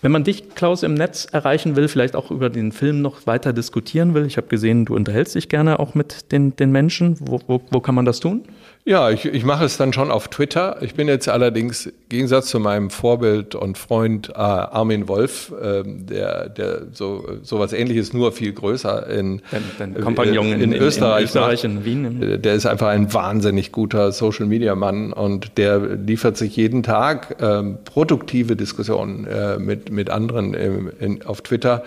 Wenn 0.04 0.12
man 0.12 0.24
dich, 0.24 0.54
Klaus, 0.54 0.84
im 0.84 0.94
Netz 0.94 1.26
erreichen 1.32 1.76
will, 1.76 1.88
vielleicht 1.88 2.16
auch 2.16 2.30
über 2.30 2.52
den 2.52 2.72
Film 2.72 3.02
noch 3.02 3.26
weiter 3.26 3.54
diskutieren 3.54 4.14
will, 4.14 4.28
ich 4.28 4.38
habe 4.38 4.50
gesehen, 4.50 4.86
du 4.86 4.96
unterhältst 4.96 5.34
dich 5.34 5.50
gerne 5.50 5.80
auch 5.80 5.96
mit 5.96 6.32
den, 6.32 6.56
den 6.56 6.72
Menschen. 6.72 7.18
Wo, 7.20 7.40
wo, 7.48 7.60
wo 7.72 7.80
kann 7.80 7.96
man 7.96 8.06
das 8.06 8.20
tun? 8.20 8.44
Ja, 8.84 9.12
ich, 9.12 9.26
ich 9.26 9.44
mache 9.44 9.66
es 9.66 9.78
dann 9.78 9.94
schon 9.94 10.10
auf 10.10 10.28
Twitter. 10.28 10.78
Ich 10.82 10.96
bin 10.96 11.08
jetzt 11.08 11.30
allerdings, 11.30 11.86
im 11.86 11.94
Gegensatz 12.10 12.48
zu 12.48 12.60
meinem 12.60 12.90
Vorbild 12.90 13.54
und 13.54 13.78
Freund 13.78 14.30
äh, 14.30 14.34
Armin 14.34 15.08
Wolf, 15.08 15.54
äh, 15.62 15.84
der, 15.86 16.50
der 16.50 16.88
so 16.92 17.24
sowas 17.44 17.74
ähnliches 17.74 18.12
nur 18.12 18.32
viel 18.32 18.54
größer 18.54 19.08
in, 19.08 19.42
den, 19.80 19.94
den 19.94 20.04
Kompagnon 20.04 20.48
in, 20.48 20.62
in, 20.62 20.72
in, 20.74 20.82
Österreich, 20.82 21.22
in, 21.22 21.26
Österreich 21.26 21.64
in 21.64 21.86
Wien. 21.86 22.24
Äh, 22.24 22.40
der 22.40 22.56
ist 22.56 22.66
einfach 22.66 22.88
ein 22.88 23.14
wahnsinnig 23.14 23.72
guter 23.72 24.12
Social 24.12 24.48
Media 24.48 24.74
Mann 24.74 25.14
und 25.14 25.60
der 25.60 25.80
liefert 25.80 26.38
sich 26.38 26.56
jeden 26.56 26.82
Tag 26.82 27.40
äh, 27.40 27.62
produktive 27.86 28.56
Diskussionen 28.56 29.28
äh, 29.28 29.60
mit, 29.60 29.92
mit 29.92 30.10
anderen 30.10 30.56
in, 30.56 31.24
auf 31.24 31.42
Twitter 31.42 31.84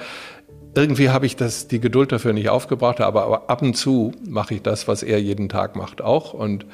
irgendwie 0.74 1.10
habe 1.10 1.26
ich 1.26 1.36
das, 1.36 1.68
die 1.68 1.80
Geduld 1.80 2.12
dafür 2.12 2.32
nicht 2.32 2.48
aufgebracht, 2.48 3.00
aber, 3.00 3.24
aber 3.24 3.50
ab 3.50 3.62
und 3.62 3.74
zu 3.74 4.12
mache 4.28 4.54
ich 4.54 4.62
das, 4.62 4.88
was 4.88 5.02
er 5.02 5.20
jeden 5.20 5.48
Tag 5.48 5.76
macht 5.76 6.02
auch. 6.02 6.34
Und 6.34 6.66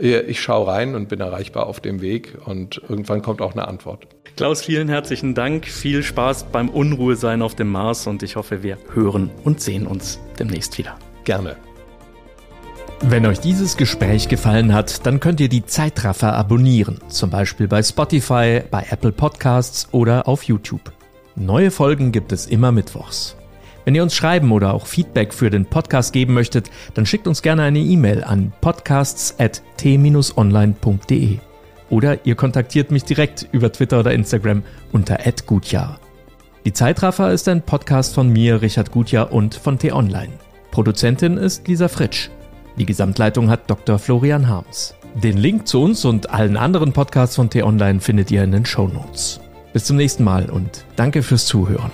ich 0.00 0.40
schaue 0.40 0.66
rein 0.66 0.94
und 0.94 1.08
bin 1.08 1.20
erreichbar 1.20 1.66
auf 1.66 1.80
dem 1.80 2.00
Weg 2.00 2.38
und 2.46 2.80
irgendwann 2.88 3.20
kommt 3.20 3.42
auch 3.42 3.52
eine 3.52 3.68
Antwort. 3.68 4.06
Klaus, 4.36 4.62
vielen 4.62 4.88
herzlichen 4.88 5.34
Dank. 5.34 5.66
Viel 5.66 6.02
Spaß 6.02 6.44
beim 6.44 6.70
Unruhesein 6.70 7.42
auf 7.42 7.54
dem 7.54 7.70
Mars 7.70 8.06
und 8.06 8.22
ich 8.22 8.36
hoffe, 8.36 8.62
wir 8.62 8.78
hören 8.94 9.30
und 9.44 9.60
sehen 9.60 9.86
uns 9.86 10.18
demnächst 10.38 10.78
wieder. 10.78 10.96
Gerne. 11.24 11.56
Wenn 13.02 13.26
euch 13.26 13.40
dieses 13.40 13.76
Gespräch 13.76 14.28
gefallen 14.28 14.74
hat, 14.74 15.06
dann 15.06 15.20
könnt 15.20 15.40
ihr 15.40 15.48
die 15.48 15.64
Zeitraffer 15.64 16.34
abonnieren, 16.34 17.00
zum 17.08 17.30
Beispiel 17.30 17.66
bei 17.66 17.82
Spotify, 17.82 18.62
bei 18.70 18.86
Apple 18.90 19.12
Podcasts 19.12 19.88
oder 19.92 20.28
auf 20.28 20.42
YouTube. 20.44 20.92
Neue 21.34 21.70
Folgen 21.70 22.12
gibt 22.12 22.32
es 22.32 22.46
immer 22.46 22.72
mittwochs. 22.72 23.36
Wenn 23.84 23.94
ihr 23.94 24.02
uns 24.02 24.14
schreiben 24.14 24.52
oder 24.52 24.74
auch 24.74 24.86
Feedback 24.86 25.32
für 25.32 25.48
den 25.50 25.66
Podcast 25.66 26.12
geben 26.12 26.34
möchtet, 26.34 26.70
dann 26.94 27.06
schickt 27.06 27.26
uns 27.26 27.42
gerne 27.42 27.62
eine 27.62 27.78
E-Mail 27.78 28.24
an 28.24 28.52
podcasts.t-online.de 28.60 31.38
oder 31.88 32.18
ihr 32.24 32.34
kontaktiert 32.36 32.90
mich 32.90 33.04
direkt 33.04 33.48
über 33.52 33.72
Twitter 33.72 34.00
oder 34.00 34.12
Instagram 34.12 34.62
unter 34.92 35.18
@gutjahr. 35.46 35.98
Die 36.64 36.72
Zeitraffer 36.72 37.32
ist 37.32 37.48
ein 37.48 37.62
Podcast 37.62 38.14
von 38.14 38.28
mir, 38.28 38.62
Richard 38.62 38.92
Gutjahr 38.92 39.32
und 39.32 39.54
von 39.54 39.78
T-Online. 39.78 40.32
Produzentin 40.70 41.36
ist 41.36 41.66
Lisa 41.66 41.88
Fritsch. 41.88 42.28
Die 42.76 42.86
Gesamtleitung 42.86 43.50
hat 43.50 43.68
Dr. 43.68 43.98
Florian 43.98 44.46
Harms. 44.46 44.94
Den 45.14 45.38
Link 45.38 45.66
zu 45.66 45.82
uns 45.82 46.04
und 46.04 46.30
allen 46.30 46.56
anderen 46.56 46.92
Podcasts 46.92 47.36
von 47.36 47.50
T-Online 47.50 48.00
findet 48.00 48.30
ihr 48.30 48.44
in 48.44 48.52
den 48.52 48.64
Show 48.64 48.88
Notes. 48.88 49.40
Bis 49.72 49.84
zum 49.84 49.96
nächsten 49.96 50.22
Mal 50.22 50.50
und 50.50 50.84
danke 50.96 51.22
fürs 51.22 51.46
Zuhören. 51.46 51.90